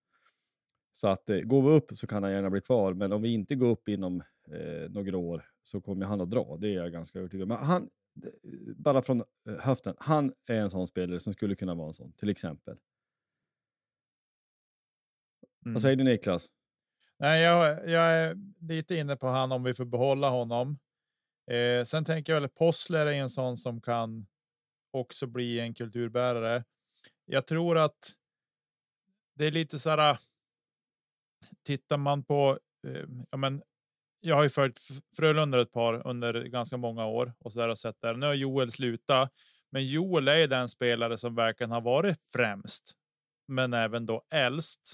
Så 0.92 1.08
att 1.08 1.30
eh, 1.30 1.40
går 1.40 1.62
vi 1.62 1.70
upp 1.70 1.92
så 1.96 2.08
kan 2.08 2.24
han 2.24 2.32
gärna 2.32 2.50
bli 2.50 2.62
kvar, 2.62 2.94
men 2.94 3.12
om 3.12 3.22
vi 3.22 3.34
inte 3.34 3.56
går 3.56 3.70
upp 3.70 3.90
inom 3.90 4.24
eh, 4.52 4.90
några 4.90 5.18
år 5.18 5.46
så 5.64 5.82
kommer 5.82 6.06
han 6.06 6.22
att 6.22 6.30
dra. 6.30 6.58
Det 6.58 6.70
är 6.70 6.74
jag 6.74 6.92
ganska 6.92 7.20
övertygad 7.20 7.52
om. 7.52 7.58
Men 7.58 7.68
han, 7.68 7.90
bara 8.76 9.02
från 9.02 9.24
eh, 9.50 9.58
höften, 9.60 9.96
han 10.00 10.34
är 10.50 10.62
en 10.62 10.70
sån 10.70 10.88
spelare 10.88 11.20
som 11.20 11.34
skulle 11.34 11.56
kunna 11.56 11.76
vara 11.76 11.88
en 11.88 11.94
sån, 11.94 12.14
till 12.14 12.30
exempel. 12.30 12.78
Mm. 15.66 15.74
Vad 15.74 15.82
säger 15.82 15.96
du 15.96 16.04
Niklas? 16.04 16.48
Nej, 17.20 17.44
jag, 17.44 17.90
jag 17.90 18.04
är 18.04 18.36
lite 18.60 18.96
inne 18.96 19.16
på 19.16 19.28
han 19.28 19.52
om 19.52 19.64
vi 19.64 19.74
får 19.74 19.86
behålla 19.86 20.30
honom. 20.30 20.80
Eh, 21.52 21.84
sen 21.84 22.06
tänker 22.06 22.34
jag 22.34 22.42
väl 22.42 22.50
Possler 22.50 23.06
är 23.06 23.12
en 23.12 23.30
sån 23.30 23.58
som 23.58 23.82
kan 23.82 24.28
också 24.92 25.28
bli 25.28 25.60
en 25.60 25.74
kulturbärare. 25.74 26.64
Jag 27.26 27.48
tror 27.48 27.78
att 27.78 28.14
det 29.36 29.46
är 29.46 29.52
lite 29.52 29.80
så 29.80 29.90
här. 29.90 30.18
Tittar 31.66 31.98
man 31.98 32.24
på, 32.24 32.60
eh, 32.88 33.04
ja 33.30 33.38
men 33.38 33.62
jag 34.22 34.36
har 34.36 34.44
ju 34.44 34.50
följt 34.50 34.80
Frölunda 35.18 35.62
ett 35.62 35.72
par 35.72 36.08
under 36.08 36.44
ganska 36.44 36.78
många 36.78 37.06
år 37.06 37.34
och 37.40 37.54
så 37.54 37.60
där 37.60 37.70
och 37.70 37.78
sett 37.78 38.02
där. 38.02 38.14
Nu 38.14 38.26
har 38.26 38.34
Joel 38.34 38.72
slutat, 38.72 39.32
men 39.72 39.88
Joel 39.88 40.28
är 40.28 40.48
den 40.48 40.70
spelare 40.70 41.18
som 41.18 41.36
verkligen 41.36 41.72
har 41.72 41.82
varit 41.82 42.20
främst, 42.34 42.92
men 43.48 43.74
även 43.74 44.06
då 44.06 44.24
äldst. 44.34 44.94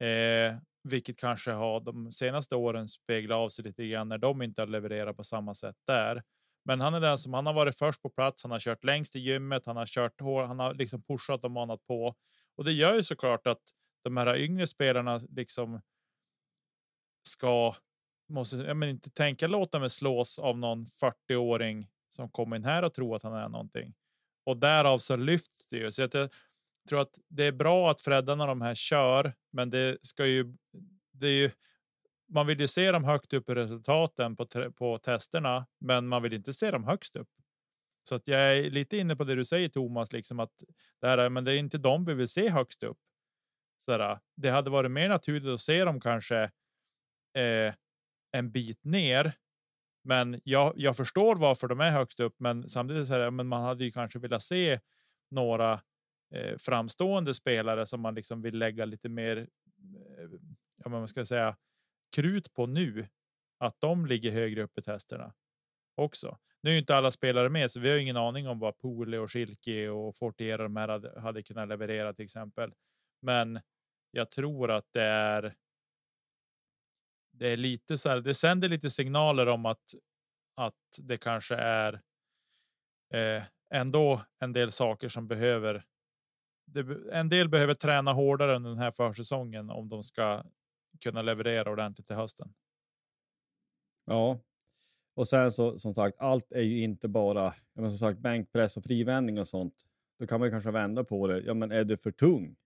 Eh, 0.00 0.56
vilket 0.88 1.18
kanske 1.18 1.50
har 1.50 1.80
de 1.80 2.12
senaste 2.12 2.56
åren 2.56 2.88
speglat 2.88 3.36
av 3.36 3.48
sig 3.48 3.64
lite 3.64 3.86
grann 3.86 4.08
när 4.08 4.18
de 4.18 4.42
inte 4.42 4.62
har 4.62 4.66
levererat 4.66 5.16
på 5.16 5.24
samma 5.24 5.54
sätt 5.54 5.76
där. 5.86 6.22
Men 6.64 6.80
han 6.80 6.94
är 6.94 7.00
den 7.00 7.18
som 7.18 7.34
han 7.34 7.46
har 7.46 7.52
varit 7.52 7.78
först 7.78 8.02
på 8.02 8.10
plats. 8.10 8.42
Han 8.42 8.50
har 8.52 8.58
kört 8.58 8.84
längst 8.84 9.16
i 9.16 9.18
gymmet. 9.18 9.66
Han 9.66 9.76
har 9.76 9.86
kört 9.86 10.20
hårt. 10.20 10.46
Han 10.46 10.58
har 10.58 10.74
liksom 10.74 11.02
pushat 11.02 11.44
och 11.44 11.50
manat 11.50 11.86
på 11.86 12.14
och 12.56 12.64
det 12.64 12.72
gör 12.72 12.94
ju 12.94 13.04
såklart 13.04 13.46
att 13.46 13.62
de 14.02 14.16
här 14.16 14.36
yngre 14.36 14.66
spelarna 14.66 15.20
liksom. 15.30 15.80
Ska 17.28 17.74
måste 18.28 18.56
jag 18.56 18.76
men 18.76 18.88
inte 18.88 19.10
tänka 19.10 19.46
låta 19.46 19.78
mig 19.78 19.90
slås 19.90 20.38
av 20.38 20.58
någon 20.58 20.86
40-åring 20.86 21.88
som 22.08 22.28
kommer 22.28 22.56
in 22.56 22.64
här 22.64 22.82
och 22.82 22.94
tror 22.94 23.16
att 23.16 23.22
han 23.22 23.34
är 23.34 23.48
någonting. 23.48 23.94
Och 24.44 24.56
därav 24.56 24.98
så 24.98 25.16
lyfts 25.16 25.68
det 25.68 25.76
ju. 25.76 25.92
Så 25.92 26.02
jag 26.02 26.10
tror 26.88 27.00
att 27.00 27.18
det 27.28 27.44
är 27.44 27.52
bra 27.52 27.90
att 27.90 28.00
Freddan 28.00 28.40
och 28.40 28.46
de 28.46 28.60
här 28.60 28.74
kör, 28.74 29.34
men 29.52 29.70
det 29.70 29.98
ska 30.02 30.26
ju. 30.26 30.56
Det 31.12 31.26
är 31.26 31.42
ju. 31.42 31.50
Man 32.28 32.46
vill 32.46 32.60
ju 32.60 32.68
se 32.68 32.92
dem 32.92 33.04
högt 33.04 33.32
upp 33.32 33.50
i 33.50 33.54
resultaten 33.54 34.36
på, 34.36 34.46
på 34.72 34.98
testerna, 34.98 35.66
men 35.78 36.08
man 36.08 36.22
vill 36.22 36.32
inte 36.32 36.52
se 36.52 36.70
dem 36.70 36.84
högst 36.84 37.16
upp. 37.16 37.28
Så 38.08 38.14
att 38.14 38.28
jag 38.28 38.56
är 38.56 38.70
lite 38.70 38.96
inne 38.96 39.16
på 39.16 39.24
det 39.24 39.34
du 39.34 39.44
säger 39.44 39.68
Thomas, 39.68 40.12
liksom 40.12 40.40
att 40.40 40.52
det 41.00 41.06
här 41.06 41.18
är, 41.18 41.28
men 41.28 41.44
det 41.44 41.54
är 41.54 41.58
inte 41.58 41.78
de 41.78 42.04
vi 42.04 42.14
vill 42.14 42.28
se 42.28 42.48
högst 42.48 42.82
upp 42.82 42.98
sådär, 43.82 44.18
det 44.36 44.48
hade 44.48 44.70
varit 44.70 44.90
mer 44.90 45.08
naturligt 45.08 45.54
att 45.54 45.60
se 45.60 45.84
dem 45.84 46.00
kanske 46.00 46.42
eh, 47.38 47.74
en 48.32 48.52
bit 48.52 48.84
ner. 48.84 49.32
Men 50.04 50.40
jag, 50.44 50.72
jag 50.76 50.96
förstår 50.96 51.36
varför 51.36 51.68
de 51.68 51.80
är 51.80 51.90
högst 51.90 52.20
upp, 52.20 52.34
men 52.38 52.68
samtidigt 52.68 53.06
så 53.06 53.14
här, 53.14 53.30
men 53.30 53.46
man 53.46 53.62
hade 53.62 53.84
ju 53.84 53.90
kanske 53.90 54.18
velat 54.18 54.42
se 54.42 54.80
några 55.30 55.72
eh, 56.34 56.56
framstående 56.58 57.34
spelare 57.34 57.86
som 57.86 58.00
man 58.00 58.14
liksom 58.14 58.42
vill 58.42 58.58
lägga 58.58 58.84
lite 58.84 59.08
mer. 59.08 59.36
Eh, 59.36 60.28
ja, 60.76 60.90
man 60.90 61.08
ska 61.08 61.24
säga 61.24 61.56
krut 62.16 62.52
på 62.52 62.66
nu 62.66 63.08
att 63.58 63.80
de 63.80 64.06
ligger 64.06 64.32
högre 64.32 64.62
upp 64.62 64.78
i 64.78 64.82
testerna 64.82 65.34
också. 65.96 66.38
Nu 66.62 66.70
är 66.70 66.78
inte 66.78 66.96
alla 66.96 67.10
spelare 67.10 67.48
med, 67.48 67.70
så 67.70 67.80
vi 67.80 67.90
har 67.90 67.98
ingen 67.98 68.16
aning 68.16 68.48
om 68.48 68.58
vad 68.58 68.78
Pole 68.78 69.18
och 69.18 69.32
Schilke 69.32 69.88
och 69.88 70.16
Fortier 70.16 70.58
och 70.58 70.64
de 70.64 70.76
här 70.76 70.88
hade, 70.88 71.20
hade 71.20 71.42
kunnat 71.42 71.68
leverera 71.68 72.14
till 72.14 72.24
exempel. 72.24 72.72
Men 73.22 73.60
jag 74.12 74.30
tror 74.30 74.70
att 74.70 74.92
det 74.92 75.02
är. 75.02 75.54
Det 77.32 77.52
är 77.52 77.56
lite 77.56 77.98
så 77.98 78.08
här. 78.08 78.20
Det 78.20 78.34
sänder 78.34 78.68
lite 78.68 78.90
signaler 78.90 79.46
om 79.46 79.66
att 79.66 79.94
att 80.56 80.98
det 80.98 81.16
kanske 81.16 81.54
är. 81.54 82.02
Eh, 83.14 83.42
ändå 83.70 84.22
en 84.38 84.52
del 84.52 84.72
saker 84.72 85.08
som 85.08 85.28
behöver. 85.28 85.84
Det, 86.66 87.12
en 87.12 87.28
del 87.28 87.48
behöver 87.48 87.74
träna 87.74 88.12
hårdare 88.12 88.56
under 88.56 88.70
den 88.70 88.78
här 88.78 88.90
försäsongen 88.90 89.70
om 89.70 89.88
de 89.88 90.02
ska 90.04 90.44
kunna 91.00 91.22
leverera 91.22 91.70
ordentligt 91.70 92.06
till 92.06 92.16
hösten. 92.16 92.54
Ja, 94.04 94.40
och 95.14 95.28
sen 95.28 95.52
så 95.52 95.78
som 95.78 95.94
sagt, 95.94 96.18
allt 96.18 96.52
är 96.52 96.60
ju 96.60 96.82
inte 96.82 97.08
bara 97.08 97.54
men 97.74 97.90
som 97.90 97.98
sagt, 97.98 98.18
bänkpress 98.18 98.76
och 98.76 98.84
frivändning 98.84 99.38
och 99.38 99.48
sånt. 99.48 99.74
Då 100.18 100.26
kan 100.26 100.40
man 100.40 100.50
kanske 100.50 100.70
vända 100.70 101.04
på 101.04 101.26
det. 101.26 101.40
Ja, 101.40 101.54
men 101.54 101.72
är 101.72 101.84
du 101.84 101.96
för 101.96 102.10
tung? 102.10 102.56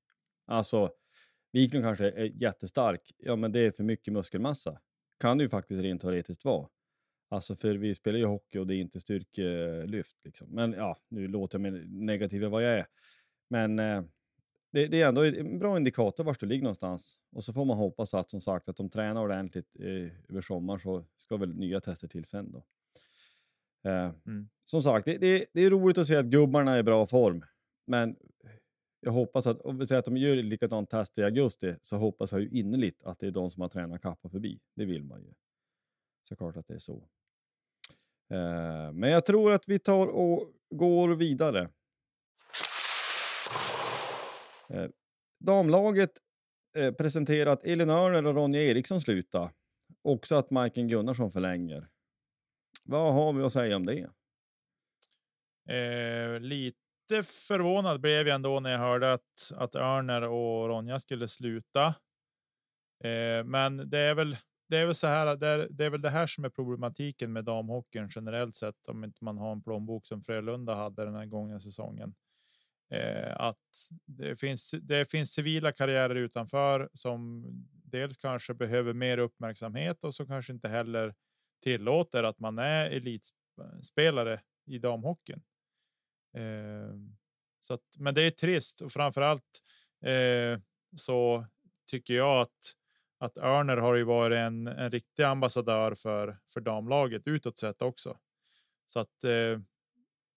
Alltså, 0.47 0.91
Wiklund 1.53 1.85
kanske 1.85 2.11
är 2.11 2.43
jättestark. 2.43 3.13
Ja, 3.19 3.37
men 3.37 3.53
det 3.53 3.61
är 3.61 3.71
för 3.71 3.85
mycket 3.85 4.13
muskelmassa. 4.13 4.81
Kan 5.21 5.39
det 5.39 5.45
ju 5.45 5.49
faktiskt 5.49 5.83
rent 5.83 6.03
teoretiskt 6.03 6.45
vara. 6.45 6.69
Alltså, 7.29 7.57
för 7.57 7.75
vi 7.75 7.95
spelar 7.95 8.19
ju 8.19 8.25
hockey 8.25 8.59
och 8.59 8.67
det 8.67 8.75
är 8.75 8.81
inte 8.81 9.01
styrkelyft. 9.01 10.17
Liksom. 10.25 10.49
Men 10.51 10.73
ja, 10.73 10.99
nu 11.09 11.29
låter 11.29 11.59
jag 11.59 11.73
mig 11.73 11.87
negativ 11.87 12.45
vad 12.45 12.65
jag 12.65 12.73
är. 12.79 12.87
Men 13.49 13.79
eh, 13.79 14.03
det, 14.73 14.87
det, 14.87 15.03
är 15.03 15.09
ändå 15.09 15.25
en 15.25 15.59
bra 15.59 15.77
indikator 15.77 16.25
var 16.25 16.37
du 16.41 16.47
ligger 16.47 16.63
någonstans. 16.63 17.19
Och 17.33 17.45
så 17.45 17.53
får 17.53 17.65
man 17.65 17.77
hoppas 17.77 18.15
att 18.15 18.31
som 18.31 18.41
sagt 18.41 18.69
att 18.69 18.77
de 18.77 18.91
tränar 18.91 19.23
ordentligt 19.23 19.77
eh, 19.79 20.11
över 20.29 20.41
sommaren 20.41 20.81
så 20.81 21.05
ska 21.17 21.37
väl 21.37 21.55
nya 21.55 21.81
tester 21.81 22.09
till 22.09 22.25
sen 22.25 22.53
då. 22.53 22.65
Eh, 23.91 24.11
mm. 24.27 24.49
Som 24.65 24.83
sagt, 24.83 25.05
det, 25.05 25.19
det, 25.19 25.47
det, 25.53 25.61
är 25.61 25.71
roligt 25.71 25.99
att 25.99 26.07
se 26.07 26.17
att 26.17 26.27
gubbarna 26.27 26.75
är 26.75 26.79
i 26.79 26.83
bra 26.83 27.07
form. 27.07 27.45
Men 27.87 28.17
jag 29.07 29.13
hoppas 29.13 29.47
att, 29.47 29.61
om 29.61 29.79
vi 29.79 29.87
säger 29.87 29.99
att 29.99 30.05
de 30.05 30.17
gör 30.17 30.37
likadant 30.37 30.91
test 30.91 31.19
i 31.19 31.23
augusti, 31.23 31.77
så 31.83 31.97
hoppas 31.97 32.33
jag 32.33 32.41
ju 32.41 32.49
innerligt 32.49 33.05
att 33.05 33.19
det 33.19 33.27
är 33.27 33.31
de 33.31 33.51
som 33.51 33.61
har 33.61 33.69
tränat 33.69 34.03
kappa 34.03 34.29
förbi. 34.29 34.61
Det 34.75 34.85
vill 34.85 35.05
man 35.05 35.23
ju. 35.23 35.33
Såklart 36.29 36.57
att 36.57 36.67
det 36.67 36.75
är 36.75 36.79
så. 36.79 37.09
Eh, 38.31 38.93
men 38.93 39.11
jag 39.11 39.27
tror 39.27 39.53
att 39.53 39.69
vi 39.69 39.79
tar 39.79 40.07
och 40.07 40.53
går 40.71 41.09
vidare. 41.09 41.71
Eh, 44.69 44.91
damlaget 45.39 46.13
eh, 46.77 46.93
presenterar 46.93 47.51
att 47.51 47.65
Elin 47.65 47.91
Örner 47.91 48.27
och 48.27 48.35
Ronja 48.35 48.63
Eriksson 48.63 49.01
slutar. 49.01 49.53
Också 50.03 50.35
att 50.35 50.51
Majken 50.51 50.89
Gunnarsson 50.89 51.31
förlänger. 51.31 51.89
Vad 52.85 53.15
har 53.15 53.33
vi 53.33 53.43
att 53.43 53.53
säga 53.53 53.77
om 53.77 53.87
det? 53.87 54.11
Eh, 55.69 56.41
lite 56.41 56.86
Lite 57.11 57.23
förvånad 57.23 58.01
blev 58.01 58.29
jag 58.29 58.35
ändå 58.35 58.61
när 58.61 58.71
jag 58.71 58.79
hörde 58.79 59.13
att, 59.13 59.53
att 59.57 59.75
Örner 59.75 60.23
och 60.23 60.69
Ronja 60.69 60.99
skulle 60.99 61.29
sluta. 61.29 61.87
Eh, 63.05 63.45
men 63.45 63.91
det 63.91 63.99
är 63.99 64.15
väl 64.15 64.37
det 64.69 64.79
är 64.79 64.87
väl 64.87 64.95
så 64.95 65.07
här. 65.07 65.37
Det 65.37 65.47
är, 65.47 65.69
det 65.71 65.85
är 65.85 65.91
väl 65.91 66.03
det 66.03 66.11
här 66.11 66.27
som 66.27 66.45
är 66.45 66.49
problematiken 66.49 67.33
med 67.33 67.45
damhockeyn 67.45 68.09
generellt 68.15 68.57
sett 68.57 68.89
om 68.89 69.05
inte 69.05 69.25
man 69.25 69.39
har 69.39 69.53
en 69.53 69.63
plånbok 69.63 70.07
som 70.07 70.23
Frölunda 70.23 70.75
hade 70.75 71.05
den 71.05 71.15
här 71.15 71.27
gången 71.27 71.61
säsongen. 71.61 72.15
Eh, 72.91 73.41
att 73.41 73.91
det 74.07 74.41
finns, 74.41 74.75
det 74.83 75.11
finns 75.11 75.33
civila 75.33 75.73
karriärer 75.73 76.15
utanför 76.15 76.89
som 76.93 77.45
dels 77.85 78.17
kanske 78.17 78.55
behöver 78.55 78.93
mer 78.93 79.19
uppmärksamhet 79.19 80.05
och 80.05 80.15
som 80.15 80.27
kanske 80.27 80.53
inte 80.53 80.69
heller 80.69 81.15
tillåter 81.63 82.23
att 82.23 82.39
man 82.39 82.59
är 82.59 82.91
elitspelare 82.91 84.41
i 84.67 84.79
damhockeyn. 84.79 85.43
Eh, 86.37 86.95
så 87.61 87.75
att, 87.75 87.97
men 87.99 88.15
det 88.15 88.23
är 88.23 88.31
trist 88.31 88.81
och 88.81 88.93
framförallt 88.93 89.63
eh, 90.05 90.61
så 90.97 91.47
tycker 91.91 92.15
jag 92.15 92.41
att 92.41 92.77
att 93.19 93.39
Örner 93.39 93.77
har 93.77 93.95
ju 93.95 94.05
varit 94.05 94.37
en, 94.37 94.67
en 94.67 94.91
riktig 94.91 95.23
ambassadör 95.23 95.95
för 95.95 96.39
för 96.49 96.61
damlaget 96.61 97.23
utåt 97.27 97.59
sett 97.59 97.83
också. 97.83 98.19
Så 98.87 99.01
att 99.01 99.25
eh, 99.25 99.61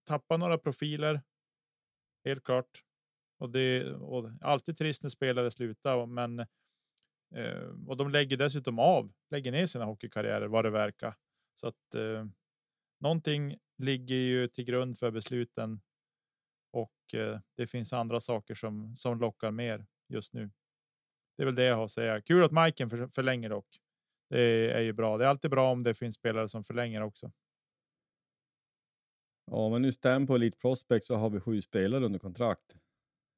tappa 0.07 0.37
några 0.37 0.57
profiler 0.57 1.21
helt 2.25 2.43
klart. 2.43 2.83
Och 3.39 3.49
det 3.49 3.59
är 3.59 3.97
alltid 4.41 4.77
trist 4.77 5.03
när 5.03 5.09
spelare 5.09 5.51
slutar, 5.51 6.05
men 6.05 6.45
Eh, 7.35 7.69
och 7.87 7.97
de 7.97 8.09
lägger 8.09 8.37
dessutom 8.37 8.79
av, 8.79 9.11
lägger 9.29 9.51
ner 9.51 9.65
sina 9.65 9.85
hockeykarriärer 9.85 10.47
vad 10.47 10.65
det 10.65 10.69
verkar. 10.69 11.15
Så 11.53 11.67
att 11.67 11.95
eh, 11.95 12.25
någonting 12.99 13.57
ligger 13.77 14.15
ju 14.15 14.47
till 14.47 14.65
grund 14.65 14.97
för 14.97 15.11
besluten. 15.11 15.81
Och 16.71 17.13
eh, 17.13 17.39
det 17.57 17.67
finns 17.67 17.93
andra 17.93 18.19
saker 18.19 18.55
som 18.55 18.95
som 18.95 19.19
lockar 19.19 19.51
mer 19.51 19.85
just 20.07 20.33
nu. 20.33 20.51
Det 21.37 21.43
är 21.43 21.45
väl 21.45 21.55
det 21.55 21.63
jag 21.63 21.75
har 21.75 21.83
att 21.83 21.91
säga. 21.91 22.21
Kul 22.21 22.43
att 22.43 22.51
Majken 22.51 22.89
för, 22.89 23.07
förlänger 23.07 23.49
dock. 23.49 23.67
Det 24.29 24.71
är 24.71 24.81
ju 24.81 24.93
bra. 24.93 25.17
Det 25.17 25.25
är 25.25 25.29
alltid 25.29 25.51
bra 25.51 25.71
om 25.71 25.83
det 25.83 25.93
finns 25.93 26.15
spelare 26.15 26.49
som 26.49 26.63
förlänger 26.63 27.01
också. 27.01 27.31
Ja, 29.51 29.69
men 29.69 29.81
nu 29.81 29.91
stämmer 29.91 30.27
på 30.27 30.35
Elite 30.35 30.57
Prospect 30.57 31.05
så 31.05 31.15
har 31.15 31.29
vi 31.29 31.39
sju 31.39 31.61
spelare 31.61 32.05
under 32.05 32.19
kontrakt. 32.19 32.77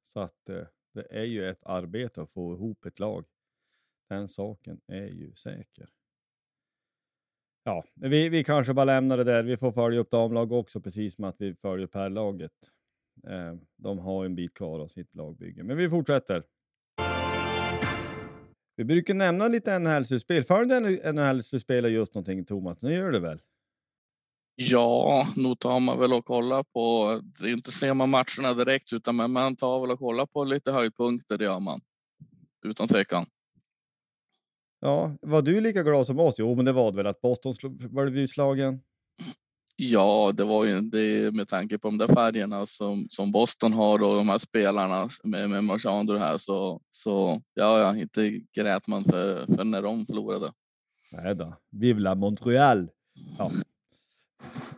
Så 0.04 0.20
att 0.20 0.48
eh, 0.48 0.64
det 0.94 1.06
är 1.10 1.24
ju 1.24 1.48
ett 1.50 1.64
arbete 1.64 2.22
att 2.22 2.30
få 2.30 2.54
ihop 2.54 2.86
ett 2.86 2.98
lag. 2.98 3.26
Den 4.08 4.28
saken 4.28 4.80
är 4.86 5.06
ju 5.06 5.34
säker. 5.34 5.88
Ja, 7.64 7.84
vi, 7.94 8.28
vi 8.28 8.44
kanske 8.44 8.74
bara 8.74 8.84
lämnar 8.84 9.16
det 9.16 9.24
där. 9.24 9.42
Vi 9.42 9.56
får 9.56 9.72
följa 9.72 10.00
upp 10.00 10.10
damlag 10.10 10.52
också, 10.52 10.80
precis 10.80 11.14
som 11.14 11.24
att 11.24 11.40
vi 11.40 11.54
följer 11.54 11.86
per 11.86 12.10
laget. 12.10 12.52
Eh, 13.28 13.54
de 13.76 13.98
har 13.98 14.24
en 14.24 14.34
bit 14.34 14.54
kvar 14.54 14.80
av 14.80 14.88
sitt 14.88 15.14
lagbygge, 15.14 15.62
men 15.62 15.76
vi 15.76 15.88
fortsätter. 15.88 16.42
Vi 18.76 18.84
brukar 18.84 19.14
nämna 19.14 19.48
lite 19.48 19.78
NHL-slutspel. 19.78 20.42
Följer 20.42 21.12
NHL-slutspel 21.12 21.88
just 21.88 22.14
någonting, 22.14 22.44
Thomas? 22.44 22.82
Nu 22.82 22.94
gör 22.94 23.10
du 23.10 23.20
väl? 23.20 23.40
Ja, 24.54 25.26
nog 25.36 25.58
tar 25.58 25.80
man 25.80 25.98
väl 25.98 26.12
och 26.12 26.24
kollar 26.24 26.62
på, 26.62 27.20
det 27.40 27.50
inte 27.50 27.72
ser 27.72 27.94
man 27.94 28.10
matcherna 28.10 28.54
direkt, 28.54 28.92
utan 28.92 29.16
men 29.16 29.30
man 29.32 29.56
tar 29.56 29.80
väl 29.80 29.90
och 29.90 29.98
kollar 29.98 30.26
på 30.26 30.44
lite 30.44 30.72
höjdpunkter, 30.72 31.38
det 31.38 31.44
gör 31.44 31.60
man. 31.60 31.80
Utan 32.66 32.88
tvekan. 32.88 33.26
Ja, 34.80 35.16
var 35.22 35.42
du 35.42 35.60
lika 35.60 35.82
glad 35.82 36.06
som 36.06 36.18
oss? 36.18 36.34
Jo, 36.38 36.54
men 36.54 36.64
det 36.64 36.72
var 36.72 36.92
väl 36.92 37.06
att 37.06 37.20
Boston 37.20 37.54
blev 37.90 38.18
utslagen? 38.18 38.80
Ja, 39.76 40.32
det 40.34 40.44
var 40.44 40.64
ju 40.64 40.80
det 40.80 41.34
med 41.34 41.48
tanke 41.48 41.78
på 41.78 41.88
de 41.88 41.98
där 41.98 42.08
färgerna 42.08 42.66
som, 42.66 43.06
som 43.10 43.32
Boston 43.32 43.72
har 43.72 44.02
och 44.02 44.16
de 44.16 44.28
här 44.28 44.38
spelarna 44.38 45.08
med, 45.24 45.50
med 45.50 45.64
Marchandro 45.64 46.18
här 46.18 46.38
så, 46.38 46.80
så 46.90 47.42
ja, 47.54 47.78
ja, 47.80 47.96
inte 47.96 48.40
grät 48.56 48.88
man 48.88 49.04
för, 49.04 49.46
för 49.46 49.64
när 49.64 49.82
de 49.82 50.06
förlorade. 50.06 50.52
Nej 51.12 51.34
då, 51.34 51.56
Vive 51.70 52.00
la 52.00 52.14
Montreal! 52.14 52.88
Ja. 53.38 53.50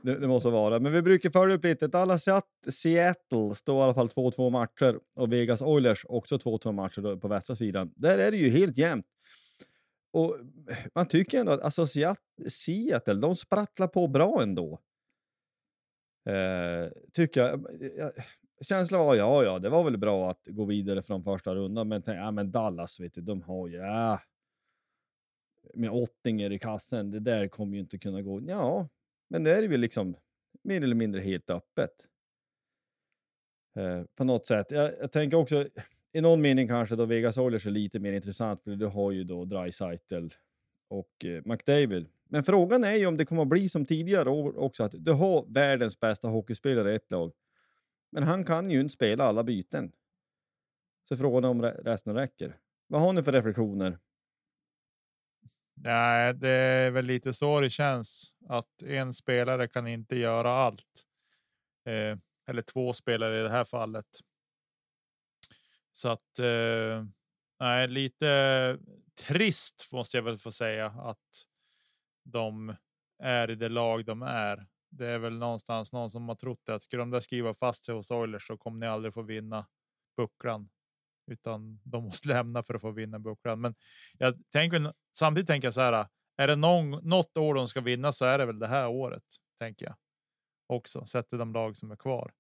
Det, 0.03 0.19
det, 0.19 0.29
måste 0.29 0.49
vara. 0.49 0.81
Men 0.81 0.93
vi 0.93 1.03
brukar 1.03 1.31
följa 1.31 1.57
upp 1.57 1.65
lite. 1.65 1.87
Dallas 1.87 2.25
Seattle 2.71 3.55
står 3.55 3.81
i 3.81 3.85
alla 3.85 3.95
fall 3.95 4.07
2-2 4.07 4.51
matcher 4.51 4.99
och 5.17 5.33
Vegas 5.33 5.63
Oilers 5.63 6.05
också 6.09 6.37
2-2 6.37 6.73
matcher 6.73 7.17
på 7.17 7.29
västra 7.29 7.57
sidan. 7.57 7.93
Där 7.97 8.19
är 8.19 8.31
det 8.31 8.37
ju 8.37 8.51
helt 8.51 8.79
jämnt. 8.79 9.07
Och 10.15 10.37
man 10.95 11.09
tycker 11.09 11.41
ändå 11.41 11.53
att 11.53 11.61
alltså, 11.61 11.87
Seattle, 12.49 13.15
de 13.15 13.37
sprattlar 13.37 13.89
på 13.89 14.09
bra 14.09 14.43
ändå. 14.43 14.81
Eh, 16.29 16.93
tycker 17.13 17.41
jag. 17.41 17.67
Känslan 18.61 19.01
var 19.01 19.15
ja, 19.15 19.45
ja, 19.45 19.59
det 19.59 19.69
var 19.69 19.85
väl 19.85 19.99
bra 19.99 20.31
att 20.31 20.47
gå 20.47 20.65
vidare 20.65 21.03
från 21.03 21.25
första 21.25 21.55
rundan, 21.55 21.89
men, 21.89 22.03
tänk, 22.03 22.19
ja, 22.19 22.31
men 22.31 22.51
Dallas, 22.51 23.01
vet 23.01 23.15
du, 23.15 23.21
de 23.21 23.43
har 23.43 23.69
ju... 23.69 23.77
Ja, 23.77 24.21
med 25.75 25.91
Ottinger 25.91 26.53
i 26.53 26.59
kassen, 26.59 27.11
det 27.11 27.21
där 27.21 27.49
kommer 27.49 27.75
ju 27.75 27.81
inte 27.81 27.99
kunna 27.99 28.23
gå. 28.23 28.41
Ja, 28.49 28.89
men 29.29 29.45
det 29.45 29.57
är 29.57 29.63
ju 29.63 29.77
liksom 29.77 30.17
mer 30.63 30.83
eller 30.83 30.97
mindre 30.97 31.21
helt 31.21 31.51
öppet. 31.51 32.07
Eh, 33.77 34.03
på 34.15 34.25
något 34.25 34.47
sätt. 34.47 34.71
Jag, 34.71 34.99
jag, 35.01 35.13
tänker 35.13 35.37
också, 35.37 35.69
i 36.15 36.21
någon 36.21 36.41
mening 36.41 36.69
kanske 36.69 36.97
då 36.97 37.05
Vegas 37.05 37.39
Oilers 37.39 37.67
är 37.67 37.71
lite 37.71 37.99
mer 37.99 38.13
intressant, 38.13 38.61
för 38.61 38.71
du 38.71 38.87
har 38.87 39.13
ju 39.13 39.25
då 39.25 39.45
Dreisaitl 39.45 40.29
och 40.89 41.25
eh, 41.25 41.43
McDavid. 41.45 42.09
Men 42.29 42.45
frågan 42.45 42.85
är 42.85 42.95
ju 42.95 43.07
om 43.07 43.17
det 43.17 43.25
kommer 43.25 43.43
att 43.43 43.49
bli 43.49 43.69
som 43.69 43.87
tidigare 43.87 44.31
år 44.31 44.59
också, 44.59 44.85
att 44.85 44.95
du 44.99 45.13
har 45.13 45.45
världens 45.49 46.01
bästa 46.01 46.29
hockeyspelare 46.29 46.93
i 46.93 46.97
ett 46.97 47.11
lag. 47.11 47.33
Men 48.13 48.23
han 48.23 48.45
kan 48.45 48.71
ju 48.71 48.81
inte 48.81 48.95
spela 48.95 49.25
alla 49.25 49.43
byten. 49.45 49.93
Så 51.09 51.17
frågan 51.17 51.45
är 51.45 51.49
om 51.49 51.63
resten 51.63 52.15
räcker. 52.15 52.57
Vad 52.87 53.01
har 53.01 53.13
ni 53.13 53.23
för 53.23 53.33
reflektioner? 53.33 53.99
Nej, 55.75 56.35
det 56.35 56.49
är 56.49 56.91
väl 56.91 57.05
lite 57.05 57.33
så 57.33 57.61
det 57.61 57.71
känns 57.71 58.35
att 58.49 58.83
en 58.83 59.15
spelare 59.15 59.69
kan 59.69 59.87
inte 59.87 60.17
göra 60.17 60.51
allt. 60.51 61.07
Eh, 61.87 62.19
eller 62.47 62.63
två 62.63 62.93
spelare 62.93 63.41
i 63.41 63.43
det 63.43 63.51
här 63.51 63.65
fallet. 63.65 64.07
Så 65.97 66.09
att 66.09 66.39
eh, 66.39 67.05
nej, 67.61 67.89
lite 67.89 68.79
trist 69.29 69.89
måste 69.93 70.17
jag 70.17 70.23
väl 70.23 70.39
få 70.39 70.53
säga 70.53 70.87
att 70.87 71.47
de 72.25 72.77
är 73.23 73.51
i 73.51 73.55
det 73.55 73.69
lag 73.69 74.05
de 74.05 74.23
är. 74.23 74.67
Det 74.91 75.07
är 75.07 75.19
väl 75.19 75.39
någonstans 75.39 75.93
någon 75.93 76.11
som 76.11 76.29
har 76.29 76.37
trott 76.37 76.69
att 76.69 76.83
skulle 76.83 77.03
de 77.03 77.11
där 77.11 77.21
skriva 77.21 77.55
fast 77.55 77.85
sig 77.85 77.95
hos 77.95 78.11
Oilers 78.11 78.47
så 78.47 78.57
kommer 78.57 78.79
ni 78.81 78.87
aldrig 78.87 79.15
få 79.15 79.23
vinna 79.23 79.67
bucklan 80.17 80.71
utan 81.31 81.81
de 81.85 82.05
måste 82.05 82.29
lämna 82.35 82.63
för 82.63 82.75
att 82.75 82.81
få 82.81 82.91
vinna 82.91 83.19
bucklan. 83.19 83.61
Men 83.61 83.75
jag 84.19 84.35
tänker 84.53 84.93
samtidigt 85.17 85.49
tänker 85.49 85.67
jag 85.67 85.75
så 85.75 85.81
här. 85.81 86.07
Är 86.37 86.47
det 86.47 86.57
någon, 86.57 86.91
något 86.91 87.37
år 87.37 87.55
de 87.55 87.69
ska 87.69 87.81
vinna 87.81 88.13
så 88.13 88.25
är 88.25 88.39
det 88.39 88.47
väl 88.47 88.59
det 88.59 88.67
här 88.67 88.89
året 88.89 89.25
tänker 89.59 89.87
jag 89.87 89.95
också 90.67 91.07
Sätter 91.07 91.39
de 91.39 91.53
lag 91.53 91.77
som 91.77 91.91
är 91.91 91.97
kvar. 91.97 92.33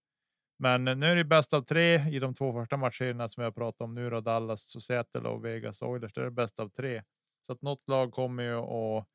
Men 0.56 0.84
nu 0.84 1.06
är 1.06 1.16
det 1.16 1.24
bäst 1.24 1.52
av 1.52 1.62
tre 1.62 2.08
i 2.08 2.18
de 2.18 2.34
två 2.34 2.52
första 2.52 2.76
matcherna 2.76 3.28
som 3.28 3.40
vi 3.40 3.44
har 3.44 3.52
pratat 3.52 3.80
om 3.80 3.94
nu 3.94 4.10
då 4.10 4.20
Dallas 4.20 4.76
och 4.76 4.82
Seattle 4.82 5.28
och 5.28 5.44
Vegas 5.44 5.82
Oilers. 5.82 6.12
Det 6.12 6.20
är 6.20 6.24
det 6.24 6.30
bäst 6.30 6.60
av 6.60 6.68
tre 6.68 7.02
så 7.46 7.52
att 7.52 7.62
något 7.62 7.88
lag 7.88 8.12
kommer 8.12 8.42
ju 8.42 8.54
att 8.54 9.08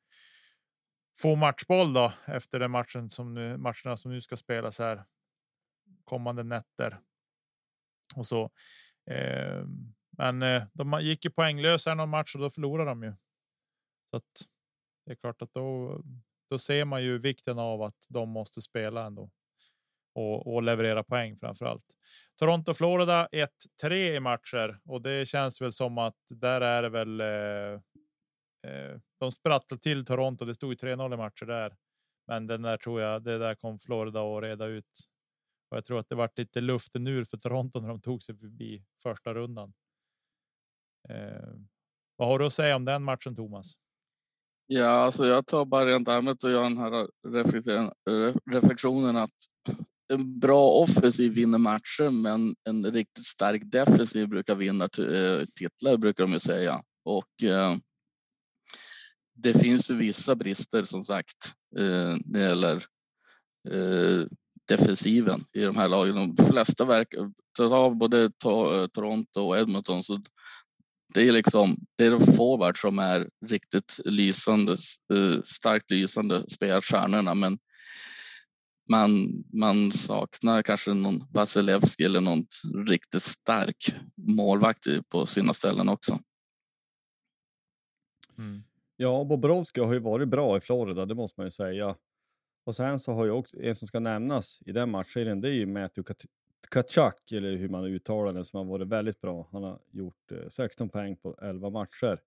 få 1.18 1.36
matchboll 1.36 1.92
då 1.92 2.12
efter 2.26 2.58
den 2.58 2.70
matchen 2.70 3.10
som 3.10 3.34
nu 3.34 3.56
matcherna 3.56 3.96
som 3.96 4.10
nu 4.10 4.20
ska 4.20 4.36
spelas 4.36 4.78
här 4.78 5.04
kommande 6.04 6.42
nätter 6.42 7.00
och 8.16 8.26
så. 8.26 8.50
Eh, 9.10 9.64
men 10.10 10.42
eh, 10.42 10.62
de 10.72 10.98
gick 11.00 11.24
ju 11.24 11.30
poänglösa 11.30 11.94
någon 11.94 12.08
match 12.08 12.34
och 12.34 12.40
då 12.40 12.50
förlorar 12.50 12.86
de 12.86 13.02
ju. 13.02 13.14
Så 14.10 14.16
att 14.16 14.48
det 15.06 15.12
är 15.12 15.16
klart 15.16 15.42
att 15.42 15.52
då, 15.52 16.00
då 16.50 16.58
ser 16.58 16.84
man 16.84 17.02
ju 17.02 17.18
vikten 17.18 17.58
av 17.58 17.82
att 17.82 18.06
de 18.08 18.28
måste 18.28 18.62
spela 18.62 19.06
ändå 19.06 19.30
och, 20.14 20.54
och 20.54 20.62
leverera 20.62 21.02
poäng 21.02 21.36
framför 21.36 21.66
allt. 21.66 21.84
Toronto 22.38 22.74
Florida 22.74 23.28
1-3 23.82 23.92
i 23.92 24.20
matcher 24.20 24.78
och 24.84 25.02
det 25.02 25.28
känns 25.28 25.62
väl 25.62 25.72
som 25.72 25.98
att 25.98 26.16
där 26.28 26.60
är 26.60 26.82
det 26.82 26.88
väl. 26.88 27.20
Eh, 27.20 27.80
eh 28.70 28.98
de 29.20 29.32
sprattlar 29.32 29.78
till 29.78 30.04
Toronto. 30.04 30.44
Det 30.44 30.54
stod 30.54 30.72
3-0 30.72 31.14
i 31.14 31.16
matcher 31.16 31.46
där, 31.46 31.76
men 32.26 32.46
den 32.46 32.62
där 32.62 32.76
tror 32.76 33.00
jag 33.00 33.22
det 33.22 33.38
där 33.38 33.54
kom 33.54 33.78
Florida 33.78 34.20
och 34.20 34.42
reda 34.42 34.66
ut 34.66 35.10
och 35.70 35.76
jag 35.76 35.84
tror 35.84 35.98
att 35.98 36.08
det 36.08 36.14
vart 36.14 36.38
lite 36.38 36.60
luften 36.60 37.06
ur 37.06 37.24
för 37.24 37.36
Toronto 37.36 37.80
när 37.80 37.88
de 37.88 38.00
tog 38.00 38.22
sig 38.22 38.36
förbi 38.36 38.84
första 39.02 39.34
rundan. 39.34 39.72
Eh, 41.08 41.54
vad 42.16 42.28
har 42.28 42.38
du 42.38 42.46
att 42.46 42.52
säga 42.52 42.76
om 42.76 42.84
den 42.84 43.02
matchen, 43.02 43.36
Thomas? 43.36 43.74
Ja, 44.66 44.88
alltså 44.88 45.26
jag 45.26 45.46
tar 45.46 45.64
bara 45.64 45.86
rent 45.86 46.08
allmänt 46.08 46.44
och 46.44 46.50
gör 46.50 46.62
den 46.62 46.78
här 46.78 47.08
reflektionen 48.50 49.16
att 49.16 49.30
en 50.10 50.38
bra 50.40 50.70
offensiv 50.70 51.32
vinner 51.32 51.58
matcher, 51.58 52.10
men 52.10 52.54
en 52.68 52.92
riktigt 52.92 53.26
stark 53.26 53.62
defensiv 53.64 54.28
brukar 54.28 54.54
vinna 54.54 54.84
eh, 54.84 55.44
titlar 55.54 55.96
brukar 55.96 56.24
de 56.24 56.32
ju 56.32 56.40
säga. 56.40 56.82
Och 57.04 57.42
eh, 57.42 57.76
det 59.34 59.54
finns 59.54 59.90
ju 59.90 59.96
vissa 59.96 60.34
brister 60.34 60.84
som 60.84 61.04
sagt 61.04 61.52
eh, 61.78 62.16
när 62.24 62.40
det 62.40 62.40
gäller 62.40 62.84
eh, 63.70 64.26
defensiven 64.68 65.44
i 65.52 65.62
de 65.62 65.76
här 65.76 65.88
lagen. 65.88 66.34
De 66.34 66.46
flesta 66.46 66.84
verkar, 66.84 67.30
av 67.60 67.96
både 67.96 68.22
eh, 68.22 68.30
Toronto 68.86 69.40
och 69.40 69.58
Edmonton, 69.58 70.04
så 70.04 70.22
det 71.14 71.28
är 71.28 71.32
liksom 71.32 71.76
det 71.96 72.04
är 72.04 72.10
de 72.10 72.32
forward 72.32 72.80
som 72.80 72.98
är 72.98 73.28
riktigt 73.46 74.00
lysande, 74.04 74.72
eh, 75.14 75.42
starkt 75.44 75.90
lysande 75.90 76.44
spelstjärnorna, 76.50 77.34
men 77.34 77.58
man, 78.90 79.44
man 79.52 79.92
saknar 79.92 80.62
kanske 80.62 80.94
någon 80.94 81.24
Vasilevski 81.32 82.04
eller 82.04 82.20
någon 82.20 82.44
riktigt 82.86 83.22
stark 83.22 83.94
målvakt 84.14 84.86
på 85.08 85.26
sina 85.26 85.54
ställen 85.54 85.88
också. 85.88 86.18
Mm. 88.38 88.62
Ja, 88.96 89.24
Bobrovski 89.24 89.80
har 89.80 89.92
ju 89.92 89.98
varit 89.98 90.28
bra 90.28 90.56
i 90.56 90.60
Florida, 90.60 91.06
det 91.06 91.14
måste 91.14 91.40
man 91.40 91.46
ju 91.46 91.50
säga. 91.50 91.96
Och 92.64 92.76
sen 92.76 93.00
så 93.00 93.12
har 93.12 93.24
ju 93.24 93.30
också 93.30 93.62
en 93.62 93.74
som 93.74 93.88
ska 93.88 94.00
nämnas 94.00 94.62
i 94.66 94.72
den 94.72 94.90
matchserien, 94.90 95.40
det 95.40 95.48
är 95.48 95.54
ju 95.54 95.66
Matthew 95.66 96.14
Kachak, 96.70 97.32
eller 97.32 97.56
hur 97.56 97.68
man 97.68 97.84
uttalar 97.84 98.32
det, 98.32 98.44
som 98.44 98.58
har 98.58 98.64
varit 98.64 98.88
väldigt 98.88 99.20
bra. 99.20 99.48
Han 99.52 99.62
har 99.62 99.80
gjort 99.90 100.32
eh, 100.32 100.48
16 100.48 100.88
poäng 100.88 101.16
på 101.16 101.38
11 101.42 101.70
matcher. 101.70 102.20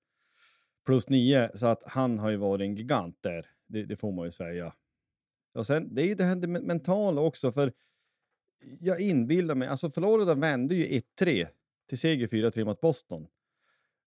Plus 0.86 1.10
9, 1.10 1.50
så 1.54 1.68
att 1.68 1.84
han 1.86 2.20
har 2.20 2.30
ju 2.30 2.38
varit 2.38 2.62
en 2.62 2.76
gigant 2.76 3.18
där. 3.22 3.46
Det, 3.68 3.86
det 3.86 3.98
får 3.98 4.12
man 4.12 4.26
ju 4.26 4.32
säga. 4.32 4.74
Och 5.54 5.66
sen, 5.66 5.96
det 5.96 6.02
är 6.02 6.06
ju 6.06 6.16
det 6.16 6.24
här 6.24 6.48
mentala 6.48 7.22
också, 7.22 7.52
för 7.52 7.74
jag 8.80 9.02
inbillar 9.02 9.56
mig, 9.56 9.68
alltså 9.68 9.90
Florida 9.90 10.36
vände 10.36 10.76
ju 10.76 11.02
1-3 11.20 11.48
till 11.90 11.98
seger 11.98 12.28
4-3 12.28 12.66
mot 12.66 12.82
Boston. 12.82 13.28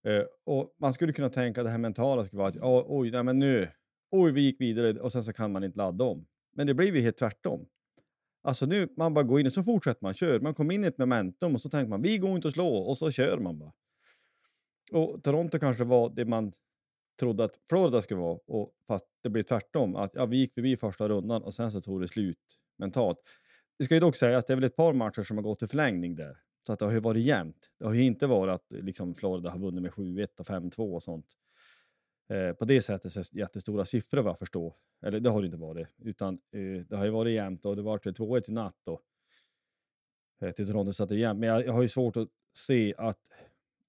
Uh, 0.08 0.24
och 0.44 0.74
man 0.78 0.92
skulle 0.92 1.12
kunna 1.12 1.30
tänka 1.30 1.60
att 1.60 1.66
det 1.66 1.70
här 1.70 1.78
mentala 1.78 2.24
skulle 2.24 2.38
vara 2.38 2.48
att 2.48 2.56
oh, 2.56 2.84
oj, 2.86 3.10
nej, 3.10 3.22
men 3.22 3.38
nu, 3.38 3.68
oj, 4.10 4.32
vi 4.32 4.40
gick 4.40 4.60
vidare 4.60 5.00
och 5.00 5.12
sen 5.12 5.24
så 5.24 5.32
kan 5.32 5.52
man 5.52 5.64
inte 5.64 5.78
ladda 5.78 6.04
om. 6.04 6.26
Men 6.52 6.66
det 6.66 6.74
blev 6.74 6.96
ju 6.96 7.00
helt 7.00 7.16
tvärtom. 7.16 7.66
Alltså 8.42 8.66
nu, 8.66 8.88
man 8.96 9.14
bara 9.14 9.24
går 9.24 9.40
in 9.40 9.46
och 9.46 9.52
så 9.52 9.62
fortsätter 9.62 10.02
man, 10.02 10.14
köra. 10.14 10.42
Man 10.42 10.54
kommer 10.54 10.74
in 10.74 10.84
i 10.84 10.86
ett 10.86 10.98
momentum 10.98 11.54
och 11.54 11.60
så 11.60 11.70
tänker 11.70 11.90
man, 11.90 12.02
vi 12.02 12.18
går 12.18 12.36
inte 12.36 12.48
att 12.48 12.54
slå 12.54 12.76
och 12.76 12.98
så 12.98 13.10
kör 13.10 13.38
man 13.38 13.58
bara. 13.58 13.72
Och 14.92 15.22
Toronto 15.22 15.58
kanske 15.58 15.84
var 15.84 16.10
det 16.10 16.24
man 16.24 16.52
trodde 17.20 17.44
att 17.44 17.60
Florida 17.68 18.02
skulle 18.02 18.20
vara, 18.20 18.38
och 18.46 18.72
fast 18.88 19.06
det 19.26 19.30
blev 19.30 19.42
tvärtom. 19.42 19.96
Att 19.96 20.10
ja, 20.14 20.26
vi 20.26 20.36
gick 20.36 20.54
förbi 20.54 20.76
första 20.76 21.08
rundan 21.08 21.42
och 21.42 21.54
sen 21.54 21.70
så 21.70 21.80
tog 21.80 22.00
det 22.00 22.08
slut 22.08 22.38
mentalt. 22.78 23.18
Det 23.78 23.84
ska 23.84 23.94
ju 23.94 24.00
dock 24.00 24.16
sägas 24.16 24.38
att 24.38 24.46
det 24.46 24.52
är 24.52 24.56
väl 24.56 24.64
ett 24.64 24.76
par 24.76 24.92
matcher 24.92 25.22
som 25.22 25.36
har 25.36 25.44
gått 25.44 25.58
till 25.58 25.68
förlängning 25.68 26.14
där. 26.14 26.36
Så 26.66 26.72
att 26.72 26.78
det 26.78 26.84
har 26.84 26.92
ju 26.92 27.00
varit 27.00 27.24
jämnt. 27.24 27.70
Det 27.78 27.84
har 27.84 27.94
ju 27.94 28.02
inte 28.02 28.26
varit 28.26 28.54
att 28.54 28.66
liksom, 28.70 29.14
Florida 29.14 29.50
har 29.50 29.58
vunnit 29.58 29.82
med 29.82 29.92
7-1 29.92 30.28
och 30.38 30.46
5-2 30.46 30.94
och 30.94 31.02
sånt. 31.02 31.26
Eh, 32.28 32.52
på 32.52 32.64
det 32.64 32.82
sättet 32.82 33.12
så 33.12 33.20
är 33.20 33.24
det 33.32 33.40
jättestora 33.40 33.84
siffror 33.84 34.22
vad 34.22 34.30
jag 34.30 34.38
förstår. 34.38 34.74
Eller 35.02 35.20
det 35.20 35.30
har 35.30 35.40
det 35.40 35.46
inte 35.46 35.58
varit. 35.58 35.88
Utan 35.98 36.34
eh, 36.34 36.86
det 36.88 36.96
har 36.96 37.04
ju 37.04 37.10
varit 37.10 37.34
jämnt 37.34 37.64
och 37.64 37.76
det 37.76 37.82
har 37.82 37.86
varit 37.86 38.06
2-1 38.06 38.50
i 38.50 38.52
natt 38.52 38.76
då. 38.84 39.00
Eh, 40.40 40.50
till 40.50 40.66
Toronto 40.66 40.92
så 40.92 41.02
att 41.02 41.08
det 41.08 41.14
är 41.14 41.18
jämnt. 41.18 41.40
Men 41.40 41.48
jag, 41.48 41.66
jag 41.66 41.72
har 41.72 41.82
ju 41.82 41.88
svårt 41.88 42.16
att 42.16 42.28
se 42.56 42.94
att 42.98 43.20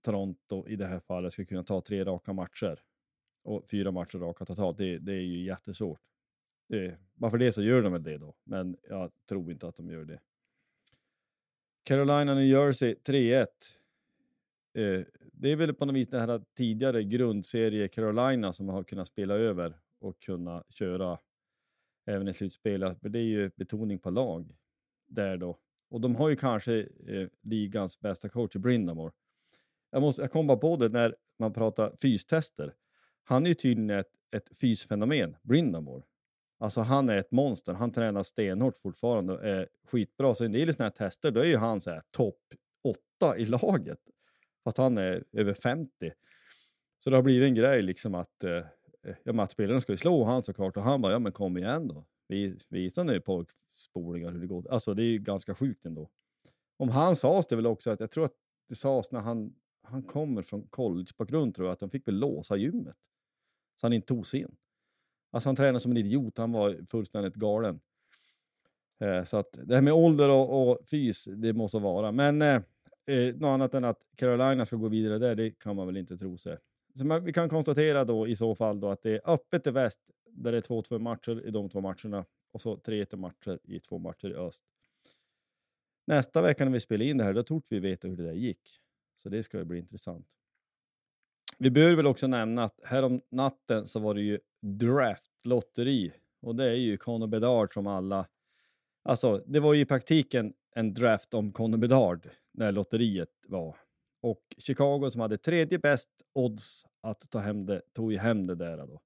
Toronto 0.06 0.68
i 0.68 0.76
det 0.76 0.86
här 0.86 1.00
fallet 1.00 1.34
ska 1.34 1.46
kunna 1.46 1.64
ta 1.64 1.82
tre 1.82 2.04
raka 2.04 2.34
matcher. 2.34 2.80
Och 3.48 3.70
fyra 3.70 3.92
matcher 3.92 4.18
raka 4.18 4.46
totalt. 4.46 4.78
Det, 4.78 4.98
det 4.98 5.14
är 5.14 5.22
ju 5.22 5.44
jättesvårt. 5.44 6.00
Det, 6.68 6.98
bara 7.14 7.32
för 7.32 7.38
det 7.38 7.52
så 7.52 7.64
gör 7.64 7.82
de 7.82 7.94
väl 7.94 8.04
det 8.04 8.18
då. 8.18 8.36
Men 8.44 8.78
jag 8.90 9.12
tror 9.30 9.52
inte 9.52 9.68
att 9.68 9.76
de 9.76 9.90
gör 9.90 10.06
det. 10.06 10.20
Carolina, 11.84 12.36
New 12.36 12.46
Jersey 12.46 12.96
3-1. 13.06 13.40
Eh, 14.74 15.06
det 15.34 15.52
är 15.52 15.56
väl 15.56 15.74
på 15.74 15.86
något 15.86 15.96
vis 15.96 16.08
den 16.08 16.30
här 16.30 16.42
tidigare 16.58 17.04
grundserie 17.04 17.88
Carolina 17.88 18.54
som 18.54 18.70
har 18.70 18.84
kunnat 18.84 19.08
spela 19.08 19.34
över 19.34 19.78
och 20.00 20.20
kunna 20.20 20.64
köra 20.70 21.20
även 22.06 22.28
i 22.28 22.34
slutspel. 22.34 22.96
Det 23.02 23.20
är 23.20 23.24
ju 23.24 23.52
betoning 23.56 24.00
på 24.00 24.10
lag 24.10 24.56
där 25.06 25.38
då. 25.38 25.60
Och 25.90 26.02
de 26.02 26.16
har 26.16 26.30
ju 26.30 26.36
kanske 26.36 26.80
eh, 27.08 27.28
ligans 27.42 28.00
bästa 28.00 28.30
coach 28.30 28.56
i 28.56 28.60
Brindamore. 28.60 29.12
Jag, 29.92 30.02
måste, 30.02 30.22
jag 30.22 30.32
kom 30.32 30.48
bara 30.48 30.58
på 30.58 30.76
det 30.76 30.90
när 30.90 31.16
man 31.40 31.54
pratar 31.54 31.96
fystester. 32.02 32.74
Han 33.30 33.46
är 33.46 33.48
ju 33.48 33.54
tydligen 33.54 34.00
ett, 34.00 34.12
ett 34.36 34.58
fysfenomen, 34.58 35.36
Brindamore. 35.42 36.04
Alltså 36.60 36.82
han 36.82 37.10
är 37.10 37.18
ett 37.18 37.32
monster. 37.32 37.74
Han 37.74 37.92
tränar 37.92 38.24
stenhårt 38.24 38.78
fortfarande 38.78 39.34
och 39.34 39.46
är 39.46 39.68
skitbra. 39.88 40.36
Så 40.36 40.46
en 40.46 40.52
del 40.52 40.74
sådana 40.74 40.86
här 40.86 41.08
tester, 41.08 41.32
då 41.32 41.40
är 41.40 41.46
ju 41.46 41.58
han 41.58 41.82
så 41.82 41.90
här 41.90 42.02
topp 42.12 42.40
åtta 42.84 43.38
i 43.38 43.46
laget. 43.46 44.00
Fast 44.64 44.78
han 44.78 44.98
är 44.98 45.24
över 45.32 45.54
50. 45.54 46.12
Så 47.04 47.10
det 47.10 47.16
har 47.16 47.24
blivit 47.24 47.48
en 47.48 47.56
grej 47.56 47.82
liksom 47.82 48.16
att 48.16 48.44
eh, 48.44 48.66
ja, 49.24 49.34
matchspelaren 49.34 49.82
ska 49.82 49.94
ju 49.94 49.98
slå 49.98 50.24
han 50.24 50.44
såklart 50.44 50.78
och 50.78 50.84
han 50.84 51.02
bara, 51.02 51.12
ja 51.12 51.20
men 51.20 51.32
kom 51.32 51.58
igen 51.58 51.88
då. 51.88 52.06
visa 52.70 53.04
nu 53.04 53.22
på 53.22 53.46
spolingar 53.68 54.32
hur 54.32 54.40
det 54.40 54.48
går. 54.48 54.72
Alltså 54.72 54.94
det 54.94 55.04
är 55.04 55.12
ju 55.12 55.20
ganska 55.20 55.56
sjukt 55.56 55.86
ändå. 55.86 56.10
Om 56.78 56.90
han 56.90 57.16
sades 57.16 57.48
det 57.48 57.56
väl 57.56 57.68
också 57.68 57.90
att 57.90 58.00
jag 58.00 58.12
tror 58.12 58.26
att 58.26 58.36
det 58.70 58.76
sades 58.76 59.12
när 59.12 59.20
han, 59.20 59.54
han 59.84 60.04
kommer 60.04 60.42
från 60.42 60.68
collegebakgrund 60.68 61.56
tror 61.56 61.68
jag 61.68 61.74
att 61.74 61.80
de 61.80 61.90
fick 61.90 62.08
väl 62.08 62.20
låsa 62.20 62.56
gymmet. 62.56 62.96
Så 63.80 63.86
han 63.86 63.94
inte 63.94 64.08
tog 64.08 64.28
sig 64.28 64.40
in. 64.40 64.56
Alltså 65.32 65.50
han 65.50 65.56
tränade 65.56 65.80
som 65.80 65.92
en 65.92 65.98
idiot, 65.98 66.38
han 66.38 66.52
var 66.52 66.86
fullständigt 66.88 67.36
galen. 67.36 67.80
Eh, 69.00 69.24
så 69.24 69.38
att 69.38 69.60
det 69.64 69.76
här 69.76 69.82
med 69.82 69.94
ålder 69.94 70.30
och, 70.30 70.70
och 70.70 70.90
fys, 70.90 71.26
det 71.26 71.54
måste 71.54 71.80
vara. 71.80 72.12
Men 72.12 72.42
eh, 72.42 72.62
eh, 73.06 73.36
något 73.36 73.48
annat 73.48 73.74
än 73.74 73.84
att 73.84 74.02
Carolina 74.16 74.66
ska 74.66 74.76
gå 74.76 74.88
vidare 74.88 75.20
där, 75.20 75.36
det 75.36 75.60
kan 75.60 75.76
man 75.76 75.88
väl 75.88 75.98
inte 75.98 76.18
tro 76.18 76.38
sig. 76.38 76.58
Så 76.96 77.06
man, 77.06 77.24
vi 77.24 77.34
kan 77.34 77.50
konstatera 77.50 78.06
då 78.06 78.28
i 78.28 78.36
så 78.36 78.56
fall 78.56 78.80
då 78.80 78.90
att 78.90 79.04
det 79.04 79.12
är 79.12 79.22
öppet 79.26 79.68
i 79.68 79.72
väst, 79.72 80.00
där 80.30 80.52
det 80.52 80.58
är 80.58 80.62
2-2 80.62 81.00
matcher 81.00 81.48
i 81.48 81.52
de 81.52 81.70
två 81.70 81.82
matcherna 81.82 82.26
och 82.52 82.62
så 82.62 82.76
3-1 82.76 83.16
matcher 83.16 83.60
i 83.64 83.80
två 83.80 83.98
matcher 83.98 84.28
i 84.28 84.34
öst. 84.34 84.64
Nästa 86.08 86.42
vecka 86.42 86.66
när 86.66 86.72
vi 86.72 86.80
spelar 86.80 87.06
in 87.06 87.18
det 87.18 87.24
här, 87.24 87.34
då 87.34 87.44
tror 87.44 87.62
vi 87.70 87.80
veta 87.80 88.08
hur 88.08 88.18
det 88.18 88.24
där 88.24 88.34
gick. 88.34 88.80
Så 89.24 89.30
det 89.30 89.44
ska 89.44 89.66
bli 89.66 89.80
intressant. 89.80 90.28
Vi 91.60 91.72
bör 91.72 91.96
väl 91.96 92.08
också 92.08 92.28
nämna 92.28 92.64
att 92.64 92.80
härom 92.84 93.22
natten 93.32 93.88
så 93.88 94.00
var 94.00 94.14
det 94.14 94.22
ju 94.22 94.40
draftlotteri 94.62 96.14
och 96.42 96.56
det 96.56 96.70
är 96.70 96.76
ju 96.76 96.98
Conor 96.98 97.28
Bedard 97.28 97.74
som 97.74 97.88
alla... 97.88 98.28
Alltså, 99.04 99.44
det 99.48 99.60
var 99.60 99.74
ju 99.74 99.82
i 99.82 99.86
praktiken 99.86 100.54
en 100.76 100.94
draft 100.94 101.34
om 101.34 101.52
Conor 101.52 101.78
Bedard 101.78 102.30
när 102.54 102.72
lotteriet 102.72 103.30
var. 103.48 103.76
Och 104.22 104.42
Chicago 104.58 105.10
som 105.12 105.22
hade 105.22 105.38
tredje 105.38 105.80
bäst 105.80 106.10
odds 106.34 106.86
att 107.02 107.30
ta 107.30 107.40
hem 107.40 107.66
det, 107.66 107.82
tog 107.94 108.12
ju 108.12 108.18
hem 108.18 108.48
det 108.48 108.56
där 108.56 108.78
då. 108.78 109.02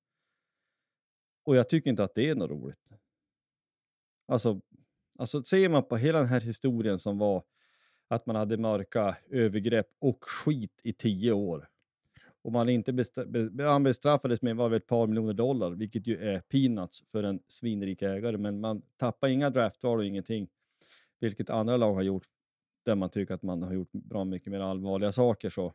Och 1.46 1.56
jag 1.56 1.70
tycker 1.70 1.90
inte 1.90 2.04
att 2.04 2.16
det 2.16 2.30
är 2.30 2.36
något 2.36 2.52
roligt. 2.52 2.90
Alltså, 4.28 4.62
alltså 5.20 5.44
ser 5.44 5.70
man 5.70 5.84
på 5.84 5.98
hela 5.98 6.20
den 6.20 6.28
här 6.28 6.42
historien 6.42 7.00
som 7.00 7.18
var 7.18 7.44
att 8.08 8.26
man 8.26 8.36
hade 8.36 8.58
mörka 8.58 9.18
övergrepp 9.30 9.90
och 10.00 10.24
skit 10.24 10.82
i 10.84 10.94
tio 10.94 11.32
år 11.32 11.71
och 12.44 12.52
man 12.52 12.70
inte 12.70 12.94
be 12.94 13.64
han 13.64 13.84
bestraffades 13.84 14.42
med 14.42 14.56
var 14.56 14.72
ett 14.72 14.88
par 14.88 15.08
miljoner 15.08 15.34
dollar, 15.34 15.72
vilket 15.72 16.08
ju 16.08 16.18
är 16.18 16.40
peanuts 16.40 17.04
för 17.12 17.24
en 17.24 17.40
svinrik 17.48 18.02
ägare. 18.02 18.38
Men 18.38 18.60
man 18.60 18.82
tappar 18.98 19.28
inga 19.28 19.50
draftval 19.50 20.00
och 20.00 20.06
ingenting, 20.06 20.48
vilket 21.20 21.50
andra 21.50 21.78
lag 21.78 21.94
har 21.94 22.02
gjort 22.02 22.28
där 22.86 22.96
man 22.96 23.10
tycker 23.10 23.34
att 23.34 23.44
man 23.44 23.64
har 23.64 23.74
gjort 23.74 23.92
bra 23.92 24.26
mycket 24.26 24.52
mer 24.52 24.60
allvarliga 24.60 25.12
saker. 25.12 25.50
Så 25.50 25.74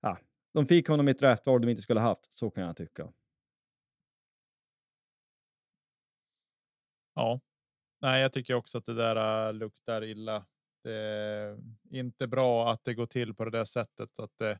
ja, 0.00 0.18
de 0.52 0.66
fick 0.66 0.88
honom 0.88 1.08
ett 1.08 1.18
draftval 1.18 1.60
de 1.60 1.68
inte 1.68 1.82
skulle 1.82 2.00
ha 2.00 2.08
haft, 2.08 2.34
så 2.34 2.50
kan 2.50 2.64
jag 2.64 2.76
tycka. 2.76 3.12
Ja, 7.14 7.40
nej, 8.00 8.22
jag 8.22 8.32
tycker 8.32 8.54
också 8.54 8.78
att 8.78 8.84
det 8.84 8.94
där 8.94 9.46
äh, 9.48 9.52
luktar 9.52 10.04
illa. 10.04 10.46
Det 10.82 10.92
är 10.92 11.58
inte 11.90 12.26
bra 12.26 12.72
att 12.72 12.84
det 12.84 12.94
går 12.94 13.06
till 13.06 13.34
på 13.34 13.44
det 13.44 13.50
där 13.50 13.64
sättet. 13.64 14.18
Att 14.18 14.38
det, 14.38 14.58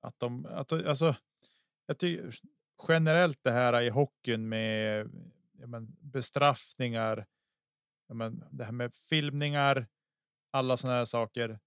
att 0.00 0.18
de, 0.18 0.46
att, 0.46 0.72
alltså, 0.72 1.14
jag 1.86 1.98
tycker 1.98 2.34
generellt 2.88 3.38
det 3.42 3.50
här 3.50 3.80
i 3.80 3.88
hockeyn 3.88 4.48
med 4.48 5.10
men, 5.52 5.96
bestraffningar, 6.00 7.26
men, 8.08 8.44
det 8.50 8.64
här 8.64 8.72
med 8.72 8.94
filmningar, 8.94 9.86
alla 10.50 10.76
sådana 10.76 10.98
här 10.98 11.04
saker. 11.04 11.58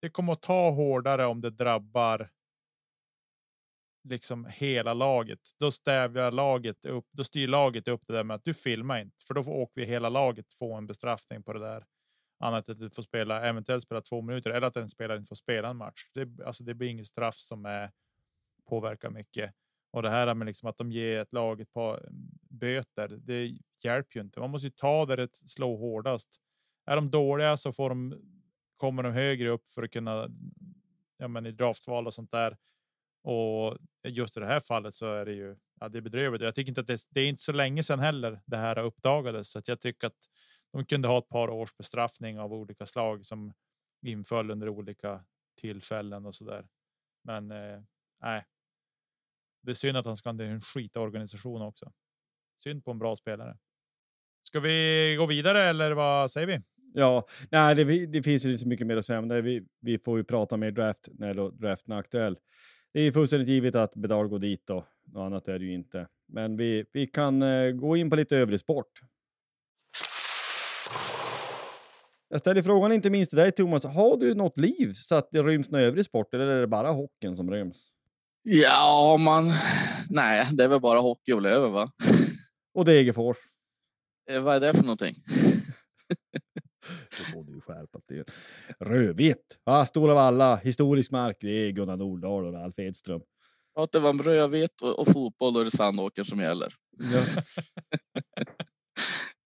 Det 0.00 0.10
kommer 0.10 0.32
att 0.32 0.42
ta 0.42 0.70
hårdare 0.70 1.26
om 1.26 1.40
det 1.40 1.50
drabbar 1.50 2.30
liksom 4.08 4.46
hela 4.50 4.94
laget. 4.94 5.40
Då 5.58 5.70
stävjar 5.70 6.30
laget 6.30 6.86
upp. 6.86 7.06
Då 7.10 7.24
styr 7.24 7.48
laget 7.48 7.88
upp 7.88 8.06
det 8.06 8.12
där 8.12 8.24
med 8.24 8.34
att 8.34 8.44
du 8.44 8.54
filmar 8.54 8.98
inte, 8.98 9.24
för 9.24 9.34
då 9.34 9.44
får 9.44 9.52
åker 9.52 9.80
vi 9.80 9.86
hela 9.86 10.08
laget 10.08 10.52
få 10.52 10.74
en 10.74 10.86
bestraffning 10.86 11.42
på 11.42 11.52
det 11.52 11.60
där 11.60 11.84
annat 12.38 12.68
än 12.68 12.72
att 12.72 12.80
du 12.80 12.90
får 12.90 13.02
spela 13.02 13.42
eventuellt 13.42 13.82
spela 13.82 14.00
två 14.00 14.22
minuter 14.22 14.50
eller 14.50 14.66
att 14.66 14.76
en 14.76 14.88
spelare 14.88 15.18
inte 15.18 15.28
får 15.28 15.36
spela 15.36 15.68
en 15.68 15.76
match. 15.76 16.10
Det, 16.14 16.44
alltså, 16.44 16.64
det 16.64 16.74
blir 16.74 16.88
inget 16.88 17.06
straff 17.06 17.36
som 17.36 17.66
är, 17.66 17.90
påverkar 18.68 19.10
mycket. 19.10 19.54
Och 19.90 20.02
det 20.02 20.10
här 20.10 20.34
med 20.34 20.46
liksom 20.46 20.68
att 20.68 20.76
de 20.76 20.92
ger 20.92 21.18
ett 21.18 21.32
lag 21.32 21.60
ett 21.60 21.72
par 21.72 21.98
mm, 21.98 22.30
böter, 22.50 23.08
det 23.08 23.58
hjälper 23.84 24.16
ju 24.16 24.20
inte. 24.20 24.40
Man 24.40 24.50
måste 24.50 24.66
ju 24.66 24.70
ta 24.70 25.06
där 25.06 25.16
det 25.16 25.36
slår 25.36 25.78
hårdast. 25.78 26.40
Är 26.86 26.96
de 26.96 27.10
dåliga 27.10 27.56
så 27.56 27.72
får 27.72 27.88
de, 27.88 28.14
kommer 28.76 29.02
de 29.02 29.12
högre 29.12 29.48
upp 29.48 29.68
för 29.68 29.82
att 29.82 29.90
kunna 29.90 30.28
ja, 31.16 31.28
men 31.28 31.46
i 31.46 31.52
draftval 31.52 32.06
och 32.06 32.14
sånt 32.14 32.32
där. 32.32 32.56
Och 33.22 33.78
just 34.08 34.36
i 34.36 34.40
det 34.40 34.46
här 34.46 34.60
fallet 34.60 34.94
så 34.94 35.14
är 35.14 35.24
det 35.24 35.32
ju 35.32 35.56
ja, 35.80 35.88
det 35.88 35.98
är 35.98 36.02
bedrövligt. 36.02 36.42
Jag 36.42 36.54
tycker 36.54 36.70
inte 36.70 36.80
att 36.80 36.86
det, 36.86 37.00
det 37.10 37.20
är 37.20 37.28
inte 37.28 37.42
så 37.42 37.52
länge 37.52 37.82
sedan 37.82 37.98
heller 37.98 38.40
det 38.46 38.56
här 38.56 38.78
uppdagades, 38.78 39.50
så 39.50 39.58
att 39.58 39.68
jag 39.68 39.80
tycker 39.80 40.06
att 40.06 40.28
de 40.72 40.84
kunde 40.84 41.08
ha 41.08 41.18
ett 41.18 41.28
par 41.28 41.50
års 41.50 41.76
bestraffning 41.76 42.38
av 42.38 42.52
olika 42.52 42.86
slag 42.86 43.24
som 43.24 43.52
inföll 44.06 44.50
under 44.50 44.68
olika 44.68 45.24
tillfällen 45.60 46.26
och 46.26 46.34
så 46.34 46.44
där. 46.44 46.68
Men 47.24 47.50
eh, 47.50 47.82
nej. 48.20 48.46
Det 49.62 49.70
är 49.70 49.74
synd 49.74 49.96
att 49.96 50.06
han 50.06 50.16
ska 50.16 50.30
ha 50.30 50.42
en 50.42 50.60
skitorganisation 50.60 51.62
också. 51.62 51.92
Synd 52.62 52.84
på 52.84 52.90
en 52.90 52.98
bra 52.98 53.16
spelare. 53.16 53.58
Ska 54.42 54.60
vi 54.60 55.16
gå 55.18 55.26
vidare 55.26 55.62
eller 55.62 55.92
vad 55.92 56.30
säger 56.30 56.46
vi? 56.46 56.60
Ja, 56.94 57.26
nej, 57.50 57.74
det, 57.74 58.06
det 58.06 58.22
finns 58.22 58.44
ju 58.44 58.50
inte 58.50 58.62
så 58.62 58.68
mycket 58.68 58.86
mer 58.86 58.96
att 58.96 59.04
säga 59.04 59.18
om 59.18 59.28
det. 59.28 59.42
Vi, 59.42 59.66
vi 59.80 59.98
får 59.98 60.18
ju 60.18 60.24
prata 60.24 60.56
mer 60.56 60.70
draft 60.70 61.08
när 61.12 61.50
draften 61.50 61.92
är 61.92 61.98
aktuell. 61.98 62.38
Det 62.92 63.00
är 63.00 63.12
fullständigt 63.12 63.48
givet 63.48 63.74
att 63.74 63.94
Bedard 63.94 64.28
går 64.30 64.38
dit 64.38 64.70
och 64.70 64.84
något 65.04 65.26
annat 65.26 65.48
är 65.48 65.58
det 65.58 65.64
ju 65.64 65.74
inte. 65.74 66.08
Men 66.28 66.56
vi, 66.56 66.84
vi 66.92 67.06
kan 67.06 67.42
eh, 67.42 67.70
gå 67.70 67.96
in 67.96 68.10
på 68.10 68.16
lite 68.16 68.36
övrig 68.36 68.60
sport. 68.60 69.00
Jag 72.30 72.40
ställer 72.40 72.62
frågan 72.62 72.92
inte 72.92 73.10
minst 73.10 73.30
till 73.30 73.38
dig 73.38 73.52
Thomas. 73.52 73.84
Har 73.84 74.16
du 74.16 74.34
något 74.34 74.58
liv 74.58 74.92
så 74.94 75.14
att 75.14 75.28
det 75.32 75.42
ryms 75.42 75.70
någon 75.70 75.80
övrig 75.80 76.04
sport 76.04 76.34
eller 76.34 76.46
är 76.46 76.60
det 76.60 76.66
bara 76.66 76.90
hockeyn 76.90 77.36
som 77.36 77.50
ryms? 77.50 77.88
Ja, 78.42 79.16
man. 79.20 79.44
Nej, 80.10 80.46
det 80.52 80.64
är 80.64 80.68
väl 80.68 80.80
bara 80.80 81.00
hockey 81.00 81.32
och 81.32 81.42
Löven 81.42 81.72
va? 81.72 81.92
Och 82.74 82.84
Degerfors. 82.84 83.36
Eh, 84.30 84.40
vad 84.40 84.56
är 84.56 84.60
det 84.60 84.74
för 84.74 84.82
någonting? 84.82 85.14
Då 87.18 87.24
får 87.32 87.44
du 87.44 87.60
skärpa 87.60 88.00
dig. 88.08 88.24
Rödvitt! 88.80 89.58
Ah, 89.64 89.86
Stora 89.86 90.14
Valla, 90.14 90.56
historisk 90.56 91.10
mark. 91.10 91.36
Det 91.40 91.50
är 91.50 91.70
Gunnar 91.70 91.96
Nordahl 91.96 92.46
och 92.46 92.52
Ralf 92.52 92.78
Edström. 92.78 93.20
Ja, 93.74 93.88
det 93.92 93.98
var 93.98 94.12
rödvitt 94.12 94.80
och, 94.82 94.98
och 94.98 95.12
fotboll 95.12 95.56
och 95.56 95.64
det 95.64 95.70
Sandåker 95.70 96.24
som 96.24 96.40
gäller. 96.40 96.74
Ja. 96.98 97.24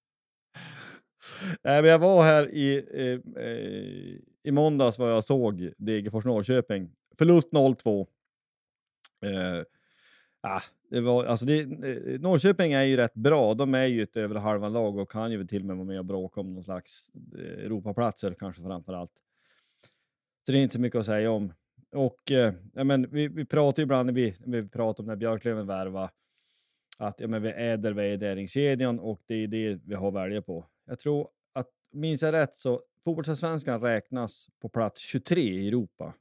Nej, 1.63 1.83
men 1.83 1.91
jag 1.91 1.99
var 1.99 2.23
här 2.23 2.55
i, 2.55 2.85
eh, 2.93 3.43
i 4.43 4.53
måndags 4.53 4.99
vad 4.99 5.11
jag 5.11 5.25
såg 5.25 5.73
Degerfors 5.79 6.25
Norrköping. 6.25 6.91
Förlust 7.19 7.53
0-2. 7.53 8.07
Eh, 9.23 9.63
ah, 10.41 10.63
det 10.91 11.01
var, 11.01 11.25
alltså 11.25 11.47
det, 11.47 11.61
eh, 11.61 12.21
Norrköping 12.21 12.73
är 12.73 12.83
ju 12.83 12.97
rätt 12.97 13.15
bra. 13.15 13.55
De 13.55 13.75
är 13.75 13.87
ju 13.87 14.03
ett 14.03 14.17
över 14.17 14.35
halvan 14.35 14.73
lag 14.73 14.99
och 14.99 15.11
kan 15.11 15.33
ju 15.33 15.47
till 15.47 15.61
och 15.61 15.67
med 15.67 15.77
vara 15.77 15.87
med 15.87 15.99
och 15.99 16.05
bråka 16.05 16.41
om 16.41 16.55
någon 16.55 16.65
slags 16.65 17.11
eh, 17.35 17.65
Europaplatser 17.65 18.35
kanske 18.39 18.63
framför 18.63 18.93
allt. 18.93 19.13
Så 20.47 20.53
det 20.53 20.59
är 20.59 20.63
inte 20.63 20.75
så 20.75 20.81
mycket 20.81 20.99
att 20.99 21.07
säga 21.07 21.31
om. 21.31 21.53
Och 21.93 22.31
eh, 22.31 22.55
men 22.73 23.11
vi, 23.11 23.29
vi 23.29 23.45
pratar 23.45 23.81
ju 23.81 23.85
ibland 23.85 24.07
när 24.07 24.13
vi, 24.13 24.35
när 24.45 24.61
vi 24.61 24.69
pratar 24.69 25.03
om 25.03 25.07
när 25.07 25.17
Björklöven 25.17 25.67
värva 25.67 26.11
att 27.03 27.21
ja, 27.21 27.29
men 27.29 27.43
vi 27.43 27.49
äder 27.49 27.93
värderingskedjan 27.93 28.99
och 29.01 29.23
det 29.27 29.35
är 29.35 29.47
det 29.47 29.81
vi 29.85 29.95
har 29.95 30.09
att 30.09 30.15
välja 30.15 30.43
på. 30.43 30.67
Jag 30.87 30.99
tror 30.99 31.29
att, 31.53 31.69
minns 31.93 32.23
jag 32.23 32.33
rätt, 32.33 32.57
så 32.57 32.83
fotbollsallsvenskan 33.05 33.81
räknas 33.81 34.49
på 34.63 34.69
plats 34.69 35.01
23 35.01 35.41
i 35.41 35.69
Europa. 35.69 36.15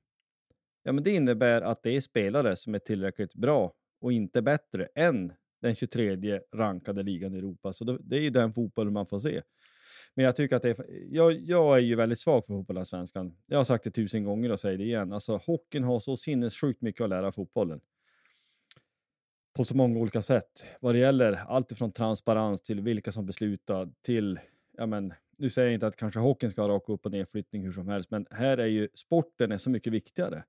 Ja, 0.84 0.92
men 0.92 1.04
det 1.04 1.12
innebär 1.12 1.62
att 1.62 1.84
det 1.84 1.96
är 1.96 2.02
spelare 2.02 2.56
som 2.56 2.76
är 2.76 2.80
tillräckligt 2.80 3.36
bra 3.36 3.74
och 4.02 4.12
inte 4.12 4.42
bättre 4.42 4.88
än 4.96 5.34
den 5.62 5.76
23 5.76 6.40
rankade 6.56 7.04
ligan 7.04 7.36
i 7.36 7.38
Europa. 7.38 7.74
Så 7.74 7.84
det 7.84 8.16
är 8.16 8.22
ju 8.22 8.30
den 8.30 8.54
fotbollen 8.54 8.94
man 8.94 9.06
får 9.06 9.20
se. 9.20 9.42
Men 10.16 10.26
jag 10.26 10.36
tycker 10.36 10.56
att 10.56 10.62
det 10.62 10.80
är, 10.80 10.86
jag, 11.10 11.34
jag 11.34 11.76
är 11.78 11.82
ju 11.82 11.96
väldigt 11.96 12.20
svag 12.20 12.46
för 12.46 12.54
fotbollsallsvenskan. 12.54 13.38
Jag 13.46 13.58
har 13.58 13.64
sagt 13.64 13.84
det 13.84 13.92
tusen 13.92 14.24
gånger 14.24 14.52
och 14.52 14.60
säger 14.60 14.78
det 14.78 14.84
igen. 14.84 15.14
Alltså, 15.14 15.38
hockeyn 15.38 15.84
har 15.84 16.00
så 16.00 16.18
sinnessjukt 16.18 16.82
mycket 16.82 17.04
att 17.04 17.10
lära 17.10 17.32
fotbollen 17.32 17.82
på 19.54 19.64
så 19.64 19.76
många 19.76 19.99
olika 19.99 20.22
sätt. 20.22 20.66
Vad 20.80 20.95
det 20.95 20.99
gäller 20.99 21.34
allt 21.34 21.72
ifrån 21.72 21.91
transparens 21.91 22.62
till 22.62 22.82
vilka 22.82 23.12
som 23.12 23.26
beslutar 23.26 23.89
till, 24.02 24.39
ja 24.78 24.86
men, 24.86 25.14
nu 25.38 25.49
säger 25.49 25.68
jag 25.68 25.74
inte 25.74 25.88
att 25.88 25.95
kanske 25.95 26.20
hockeyn 26.20 26.52
ska 26.52 26.62
ha 26.62 26.70
rak 26.70 26.89
upp 26.89 27.06
och 27.06 27.12
nedflyttning 27.12 27.64
hur 27.64 27.72
som 27.72 27.88
helst, 27.88 28.12
men 28.12 28.26
här 28.32 28.58
är 28.58 28.66
ju 28.66 28.88
sporten 28.93 29.52
är 29.52 29.58
så 29.58 29.70
mycket 29.70 29.93
viktigare. 29.93 30.43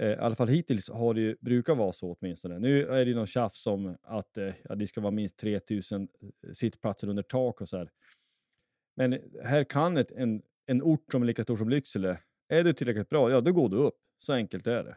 Eh, 0.00 0.10
I 0.10 0.16
alla 0.16 0.34
fall 0.34 0.48
hittills 0.48 0.90
har 0.90 1.14
det 1.14 1.20
ju, 1.20 1.36
brukat 1.40 1.78
vara 1.78 1.92
så 1.92 2.16
åtminstone. 2.20 2.58
Nu 2.58 2.86
är 2.86 3.04
det 3.04 3.10
ju 3.10 3.14
någon 3.14 3.26
tjafs 3.26 3.66
om 3.66 3.96
att 4.02 4.38
eh, 4.38 4.54
ja, 4.64 4.74
det 4.74 4.86
ska 4.86 5.00
vara 5.00 5.10
minst 5.10 5.36
3000 5.38 6.02
eh, 6.02 6.52
sittplatser 6.52 7.08
under 7.08 7.22
tak 7.22 7.60
och 7.60 7.68
så 7.68 7.76
här. 7.76 7.90
Men 8.96 9.18
här 9.42 9.64
kan 9.64 9.96
ett, 9.96 10.10
en, 10.10 10.42
en 10.66 10.82
ort 10.82 11.12
som 11.12 11.22
är 11.22 11.26
lika 11.26 11.42
stor 11.42 11.56
som 11.56 11.68
Lycksele, 11.68 12.18
är 12.48 12.64
du 12.64 12.72
tillräckligt 12.72 13.08
bra, 13.08 13.30
ja 13.30 13.40
då 13.40 13.52
går 13.52 13.68
du 13.68 13.76
upp. 13.76 13.98
Så 14.18 14.32
enkelt 14.32 14.66
är 14.66 14.84
det. 14.84 14.96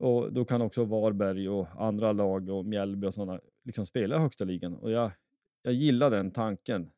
Och 0.00 0.32
då 0.32 0.44
kan 0.44 0.62
också 0.62 0.84
Varberg 0.84 1.48
och 1.48 1.68
andra 1.78 2.12
lag 2.12 2.48
och 2.48 2.64
Mjällby 2.64 3.06
och 3.06 3.14
sådana 3.14 3.40
liksom 3.64 3.86
spela 3.86 4.16
i 4.16 4.18
högsta 4.18 4.44
ligan. 4.44 4.74
Och 4.74 4.90
jag, 4.90 5.10
jag 5.62 5.72
gillar 5.72 6.10
den 6.10 6.30
tanken 6.30 6.90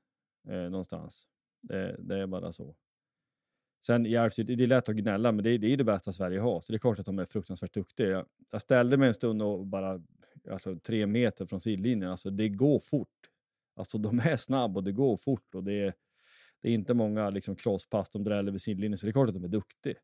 eh, 0.49 0.71
någonstans. 0.71 1.27
Det, 1.63 1.97
det, 1.99 2.19
är 2.19 2.27
bara 2.27 2.53
så. 2.53 2.77
Sen 3.87 4.05
Järvsö, 4.05 4.43
det, 4.43 4.55
det 4.55 4.63
är 4.63 4.67
lätt 4.67 4.89
att 4.89 4.97
gnälla, 4.97 5.33
men 5.33 5.45
det, 5.45 5.59
det 5.59 5.73
är 5.73 5.77
det 5.77 5.85
bästa 5.85 6.13
Sverige 6.13 6.41
har. 6.41 6.61
Så 6.61 6.73
det 6.73 6.77
är 6.77 6.79
klart 6.79 6.99
att 6.99 7.07
de 7.07 7.19
är 7.19 7.25
fruktansvärt 7.25 7.75
duktiga. 7.75 8.09
Jag, 8.09 8.27
jag 8.51 8.61
ställde 8.61 8.97
mig 8.97 9.09
en 9.09 9.15
stund 9.15 9.43
och 9.43 9.67
bara 9.67 10.03
alltså, 10.51 10.79
tre 10.79 11.07
meter 11.07 11.47
från 11.47 11.61
sidlinjen. 11.61 12.11
Alltså 12.11 12.31
det 12.31 12.49
går 12.49 12.81
fort. 12.81 13.09
Alltså 13.77 13.99
de 13.99 14.19
är 14.19 14.37
snabba 14.37 14.81
och 14.81 14.85
det 14.85 14.93
går 14.93 15.17
fort. 15.17 15.55
Och 15.55 15.65
det 15.65 15.81
är, 15.81 15.95
det 16.61 16.69
är 16.69 16.73
inte 16.73 16.95
många 16.95 17.31
liksom, 17.31 17.57
crosspass 17.57 18.11
de 18.11 18.25
dräller 18.25 18.53
vid 18.53 18.63
sidlinjen, 18.63 18.99
så 18.99 19.07
det 19.07 19.11
är 19.11 19.13
klart 19.13 19.29
att 19.29 19.35
de 19.35 19.45
är 19.45 19.49
duktiga. 19.49 19.95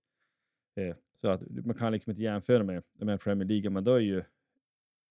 Eh, 0.79 0.97
så 1.21 1.29
att 1.29 1.43
man 1.65 1.75
kan 1.75 1.93
liksom 1.93 2.11
inte 2.11 2.23
jämföra 2.23 2.65
med, 2.65 2.83
med 2.93 3.21
Premier 3.21 3.49
League, 3.49 3.71
men 3.71 3.85
då 3.85 3.95
är 3.95 4.01
ju 4.01 4.25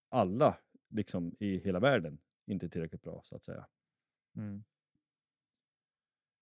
alla 0.10 0.58
liksom 0.90 1.36
i 1.40 1.58
hela 1.58 1.80
världen 1.80 2.20
inte 2.46 2.70
tillräckligt 2.70 3.02
bra 3.02 3.22
så 3.24 3.36
att 3.36 3.44
säga. 3.44 3.68
Mm. 4.38 4.64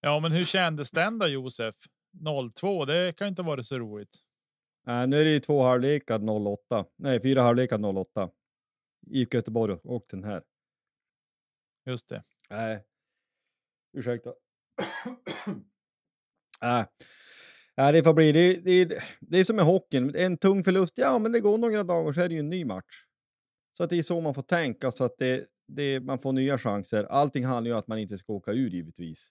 Ja, 0.01 0.19
men 0.19 0.31
hur 0.31 0.45
kändes 0.45 0.91
den 0.91 1.19
då 1.19 1.27
Josef? 1.27 1.75
0-2, 2.11 2.85
det 2.85 3.17
kan 3.17 3.27
inte 3.27 3.41
vara 3.41 3.63
så 3.63 3.79
roligt. 3.79 4.17
Äh, 4.87 5.07
nu 5.07 5.19
är 5.19 5.25
det 5.25 5.31
ju 5.31 5.39
två 5.39 5.63
halvlekar 5.63 6.29
08. 6.29 6.85
Nej, 6.95 7.21
fyra 7.21 7.41
halvlekar 7.41 7.97
08. 7.97 8.29
IFK 9.07 9.37
Göteborg 9.37 9.73
och 9.83 10.05
den 10.09 10.23
här. 10.23 10.43
Just 11.85 12.09
det. 12.09 12.23
Nej, 12.49 12.75
äh, 12.75 12.81
ursäkta. 13.93 14.33
äh, 16.61 16.85
Nej, 17.77 17.93
det 17.93 18.03
får 18.03 18.13
bli. 18.13 18.31
Det, 18.31 18.65
det, 18.65 18.99
det 19.19 19.39
är 19.39 19.43
som 19.43 19.55
med 19.55 19.65
hockeyn. 19.65 20.15
En 20.15 20.37
tung 20.37 20.63
förlust, 20.63 20.93
ja 20.97 21.19
men 21.19 21.31
det 21.31 21.39
går 21.39 21.57
några 21.57 21.83
dagar 21.83 22.11
så 22.11 22.21
är 22.21 22.29
det 22.29 22.35
ju 22.35 22.39
en 22.39 22.49
ny 22.49 22.65
match. 22.65 23.05
Så 23.77 23.83
att 23.83 23.89
det 23.89 23.97
är 23.97 24.03
så 24.03 24.21
man 24.21 24.33
får 24.33 24.41
tänka 24.41 24.91
så 24.91 25.03
att 25.03 25.17
det, 25.17 25.45
det, 25.67 25.99
man 25.99 26.19
får 26.19 26.31
nya 26.31 26.57
chanser. 26.57 27.03
Allting 27.03 27.45
handlar 27.45 27.69
ju 27.69 27.73
om 27.73 27.79
att 27.79 27.87
man 27.87 27.99
inte 27.99 28.17
ska 28.17 28.33
åka 28.33 28.51
ur 28.51 28.69
givetvis. 28.69 29.29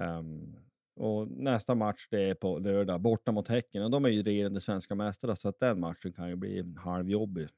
Um, 0.00 0.56
och 0.96 1.28
nästa 1.30 1.74
match 1.74 2.08
det 2.10 2.22
är 2.22 2.34
på 2.34 2.58
lördag, 2.58 3.00
borta 3.00 3.32
mot 3.32 3.48
Häcken. 3.48 3.82
Och 3.82 3.90
de 3.90 4.04
är 4.04 4.08
ju 4.08 4.22
regerande 4.22 4.60
svenska 4.60 4.94
mästare 4.94 5.36
så 5.36 5.48
att 5.48 5.60
den 5.60 5.80
matchen 5.80 6.12
kan 6.12 6.28
ju 6.28 6.36
bli 6.36 6.74
halvjobbig. 6.76 7.48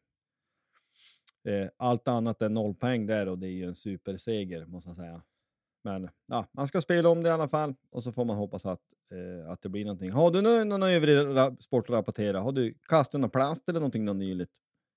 Eh, 1.45 1.69
allt 1.77 2.09
annat 2.09 2.43
än 2.43 2.55
noll 2.55 2.75
poäng 2.75 3.07
där 3.07 3.29
och 3.29 3.39
det 3.39 3.47
är 3.47 3.53
ju 3.53 3.65
en 3.65 3.75
superseger 3.75 4.67
måste 4.67 4.91
jag 4.91 4.97
säga. 4.97 5.23
Men 5.85 6.09
ja, 6.27 6.47
man 6.53 6.69
ska 6.69 6.81
spela 6.81 7.09
om 7.09 7.23
det 7.23 7.29
i 7.29 7.33
alla 7.33 7.49
fall 7.49 7.75
och 7.91 8.03
så 8.03 8.13
får 8.13 8.25
man 8.25 8.37
hoppas 8.37 8.67
att, 8.67 8.81
eh, 9.13 9.51
att 9.51 9.63
det 9.63 9.69
blir 9.69 9.85
någonting. 9.85 10.13
Har 10.13 10.31
du 10.31 10.43
någon, 10.43 10.69
någon 10.69 10.83
övrig 10.83 11.63
sport 11.63 11.85
att 11.85 11.91
rapportera? 11.91 12.41
Har 12.41 12.53
du 12.53 12.75
kastat 12.89 13.21
någon 13.21 13.31
plast 13.31 13.69
eller 13.69 13.81
någonting 13.81 14.05
något 14.05 14.17
nyligt? 14.17 14.51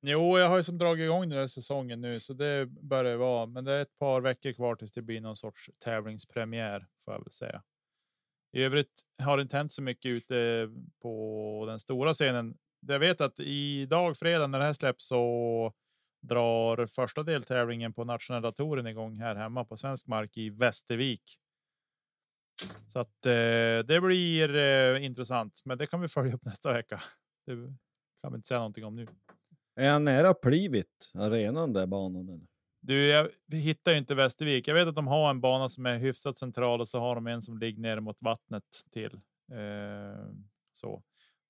Jo, 0.03 0.37
jag 0.37 0.49
har 0.49 0.57
ju 0.57 0.63
som 0.63 0.77
dragit 0.77 1.03
igång 1.03 1.29
den 1.29 1.39
här 1.39 1.47
säsongen 1.47 2.01
nu, 2.01 2.19
så 2.19 2.33
det 2.33 2.65
börjar 2.65 3.17
vara. 3.17 3.45
Men 3.45 3.65
det 3.65 3.73
är 3.73 3.81
ett 3.81 3.97
par 3.99 4.21
veckor 4.21 4.51
kvar 4.51 4.75
tills 4.75 4.91
det 4.91 5.01
blir 5.01 5.21
någon 5.21 5.35
sorts 5.35 5.69
tävlingspremiär 5.79 6.87
får 7.05 7.13
jag 7.13 7.19
väl 7.19 7.31
säga. 7.31 7.63
I 8.53 8.63
övrigt 8.63 9.01
har 9.19 9.37
det 9.37 9.43
inte 9.43 9.57
hänt 9.57 9.71
så 9.71 9.81
mycket 9.81 10.09
ute 10.09 10.69
på 11.01 11.63
den 11.67 11.79
stora 11.79 12.13
scenen. 12.13 12.57
Jag 12.87 12.99
vet 12.99 13.21
att 13.21 13.39
idag 13.39 14.17
fredag 14.17 14.47
när 14.47 14.59
det 14.59 14.65
här 14.65 14.73
släpps 14.73 15.07
så 15.07 15.73
drar 16.21 16.85
första 16.85 17.23
deltävlingen 17.23 17.93
på 17.93 18.03
nationella 18.03 18.51
touren 18.51 18.87
igång 18.87 19.17
här 19.17 19.35
hemma 19.35 19.65
på 19.65 19.77
svensk 19.77 20.07
mark 20.07 20.37
i 20.37 20.49
Västervik. 20.49 21.37
Så 22.87 22.99
att 22.99 23.25
eh, 23.25 23.85
det 23.85 24.01
blir 24.01 24.55
eh, 24.55 25.05
intressant, 25.05 25.61
men 25.65 25.77
det 25.77 25.87
kan 25.87 26.01
vi 26.01 26.07
följa 26.07 26.33
upp 26.35 26.45
nästa 26.45 26.73
vecka. 26.73 27.01
Det 27.45 27.53
kan 28.21 28.31
vi 28.31 28.35
inte 28.35 28.47
säga 28.47 28.59
någonting 28.59 28.85
om 28.85 28.95
nu. 28.95 29.07
Är 29.75 29.91
han 29.91 30.03
nära 30.03 30.33
Plivit, 30.33 31.11
arenan 31.13 31.73
där 31.73 31.85
banan? 31.85 32.29
Eller? 32.29 32.47
Du, 32.81 33.07
jag 33.07 33.29
hittar 33.51 33.91
ju 33.91 33.97
inte 33.97 34.15
Västervik. 34.15 34.67
Jag 34.67 34.75
vet 34.75 34.87
att 34.87 34.95
de 34.95 35.07
har 35.07 35.29
en 35.29 35.41
bana 35.41 35.69
som 35.69 35.85
är 35.85 35.97
hyfsat 35.97 36.37
central 36.37 36.81
och 36.81 36.87
så 36.87 36.99
har 36.99 37.15
de 37.15 37.27
en 37.27 37.41
som 37.41 37.57
ligger 37.57 37.81
ner 37.81 37.99
mot 37.99 38.21
vattnet 38.21 38.63
till. 38.91 39.13
Eh, 39.51 40.25
så 40.73 41.03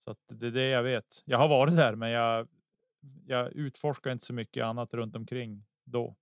så 0.03 0.11
att 0.11 0.17
det 0.27 0.47
är 0.47 0.51
det 0.51 0.67
jag 0.67 0.83
vet. 0.83 1.23
Jag 1.25 1.37
har 1.37 1.47
varit 1.47 1.75
där, 1.75 1.95
men 1.95 2.09
jag 2.09 2.47
jag 3.25 3.53
utforskar 3.53 4.11
inte 4.11 4.25
så 4.25 4.33
mycket 4.33 4.65
annat 4.65 4.93
runt 4.93 5.15
omkring 5.15 5.65
då. 5.83 6.15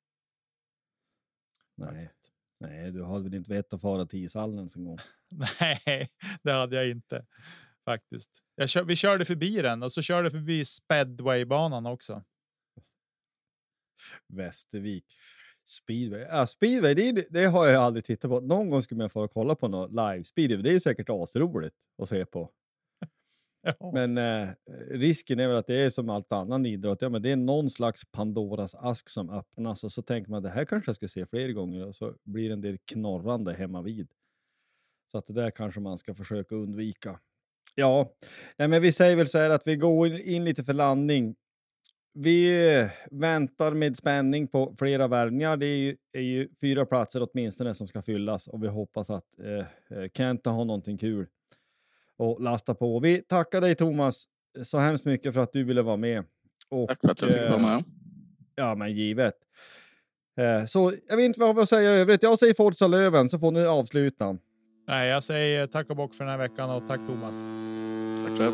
Nej, 1.75 2.09
nej, 2.59 2.91
du 2.91 3.03
hade 3.03 3.23
väl 3.23 3.33
inte 3.33 3.53
vett 3.53 3.73
att 3.73 3.81
fara 3.81 4.05
till 4.05 4.19
ishallen 4.23 4.67
en 4.75 4.83
gång? 4.83 4.97
nej, 5.59 6.09
det 6.43 6.51
hade 6.51 6.75
jag 6.75 6.89
inte 6.89 7.25
faktiskt. 7.85 8.43
Jag 8.55 8.69
kör, 8.69 8.83
vi 8.83 8.95
körde 8.95 9.25
förbi 9.25 9.61
den 9.61 9.83
och 9.83 9.91
så 9.91 10.01
körde 10.01 10.31
förbi 10.31 10.65
speedwaybanan 10.65 11.85
också. 11.85 12.23
Västervik. 14.27 15.05
Speedway. 15.65 16.21
Ja, 16.21 16.45
speedway, 16.45 16.93
det, 16.93 17.27
det, 17.29 17.45
har 17.45 17.67
jag 17.67 17.83
aldrig 17.83 18.05
tittat 18.05 18.31
på. 18.31 18.39
Någon 18.39 18.69
gång 18.69 18.83
skulle 18.83 18.97
man 18.97 19.09
få 19.09 19.27
kolla 19.27 19.55
på 19.55 19.67
något 19.67 19.91
live 19.91 20.23
speedway. 20.23 20.61
Det 20.61 20.75
är 20.75 20.79
säkert 20.79 21.09
asroligt 21.09 21.75
att 21.97 22.09
se 22.09 22.25
på. 22.25 22.51
Men 23.93 24.17
eh, 24.17 24.49
risken 24.89 25.39
är 25.39 25.47
väl 25.47 25.57
att 25.57 25.67
det 25.67 25.75
är 25.75 25.89
som 25.89 26.09
allt 26.09 26.31
annan 26.31 26.65
idrott. 26.65 27.01
Ja, 27.01 27.09
men 27.09 27.21
det 27.21 27.31
är 27.31 27.35
någon 27.35 27.69
slags 27.69 28.01
Pandoras 28.11 28.75
ask 28.75 29.09
som 29.09 29.29
öppnas 29.29 29.83
och 29.83 29.91
så 29.91 30.01
tänker 30.01 30.31
man 30.31 30.43
det 30.43 30.49
här 30.49 30.65
kanske 30.65 30.89
jag 30.89 30.95
ska 30.95 31.07
se 31.07 31.25
fler 31.25 31.49
gånger 31.49 31.87
och 31.87 31.95
så 31.95 32.15
blir 32.23 32.47
det 32.49 32.53
en 32.53 32.61
del 32.61 32.77
knorrande 32.77 33.53
hemma 33.53 33.81
vid. 33.81 34.11
Så 35.11 35.17
att 35.17 35.27
det 35.27 35.33
där 35.33 35.51
kanske 35.51 35.79
man 35.79 35.97
ska 35.97 36.15
försöka 36.15 36.55
undvika. 36.55 37.19
Ja, 37.75 38.13
nej, 38.57 38.67
men 38.67 38.81
vi 38.81 38.91
säger 38.91 39.15
väl 39.15 39.27
så 39.27 39.37
här 39.37 39.49
att 39.49 39.67
vi 39.67 39.75
går 39.75 40.07
in 40.07 40.45
lite 40.45 40.63
för 40.63 40.73
landning. 40.73 41.35
Vi 42.13 42.51
väntar 43.11 43.73
med 43.73 43.97
spänning 43.97 44.47
på 44.47 44.75
flera 44.79 45.07
värvningar. 45.07 45.57
Det 45.57 45.65
är 45.65 45.77
ju, 45.77 45.97
är 46.13 46.21
ju, 46.21 46.49
fyra 46.61 46.85
platser 46.85 47.27
åtminstone 47.31 47.73
som 47.73 47.87
ska 47.87 48.01
fyllas 48.01 48.47
och 48.47 48.63
vi 48.63 48.67
hoppas 48.67 49.09
att 49.09 49.39
eh, 49.39 49.99
eh 49.99 50.09
Kenta 50.13 50.49
har 50.49 50.65
någonting 50.65 50.97
kul 50.97 51.27
och 52.19 52.41
lasta 52.41 52.75
på. 52.75 52.99
Vi 52.99 53.21
tackar 53.21 53.61
dig 53.61 53.75
Thomas 53.75 54.23
så 54.63 54.77
hemskt 54.77 55.05
mycket 55.05 55.33
för 55.33 55.41
att 55.41 55.53
du 55.53 55.63
ville 55.63 55.81
vara 55.81 55.97
med. 55.97 56.23
Och, 56.69 56.89
Tack 56.89 56.99
för 57.01 57.11
att 57.11 57.21
jag 57.21 57.31
fick 57.31 57.49
vara 57.49 57.61
med. 57.61 57.75
Eh, 57.75 57.81
ja, 58.55 58.75
men 58.75 58.93
givet. 58.93 59.33
Eh, 60.39 60.65
så 60.65 60.93
jag 61.09 61.17
vet 61.17 61.25
inte 61.25 61.39
vad 61.39 61.49
jag 61.49 61.53
har 61.53 61.61
att 61.61 61.69
säga 61.69 61.95
i 61.95 61.99
övrigt. 61.99 62.23
Jag 62.23 62.39
säger 62.39 62.53
Forza 62.53 62.87
Löven 62.87 63.29
så 63.29 63.39
får 63.39 63.51
ni 63.51 63.65
avsluta. 63.65 64.37
Nej, 64.87 65.09
jag 65.09 65.23
säger 65.23 65.67
tack 65.67 65.89
och 65.89 65.95
bock 65.95 66.15
för 66.15 66.23
den 66.23 66.31
här 66.31 66.37
veckan 66.37 66.69
och 66.69 66.87
tack 66.87 66.99
Thomas. 67.07 67.35
Tack 68.25 68.37
själv. 68.37 68.53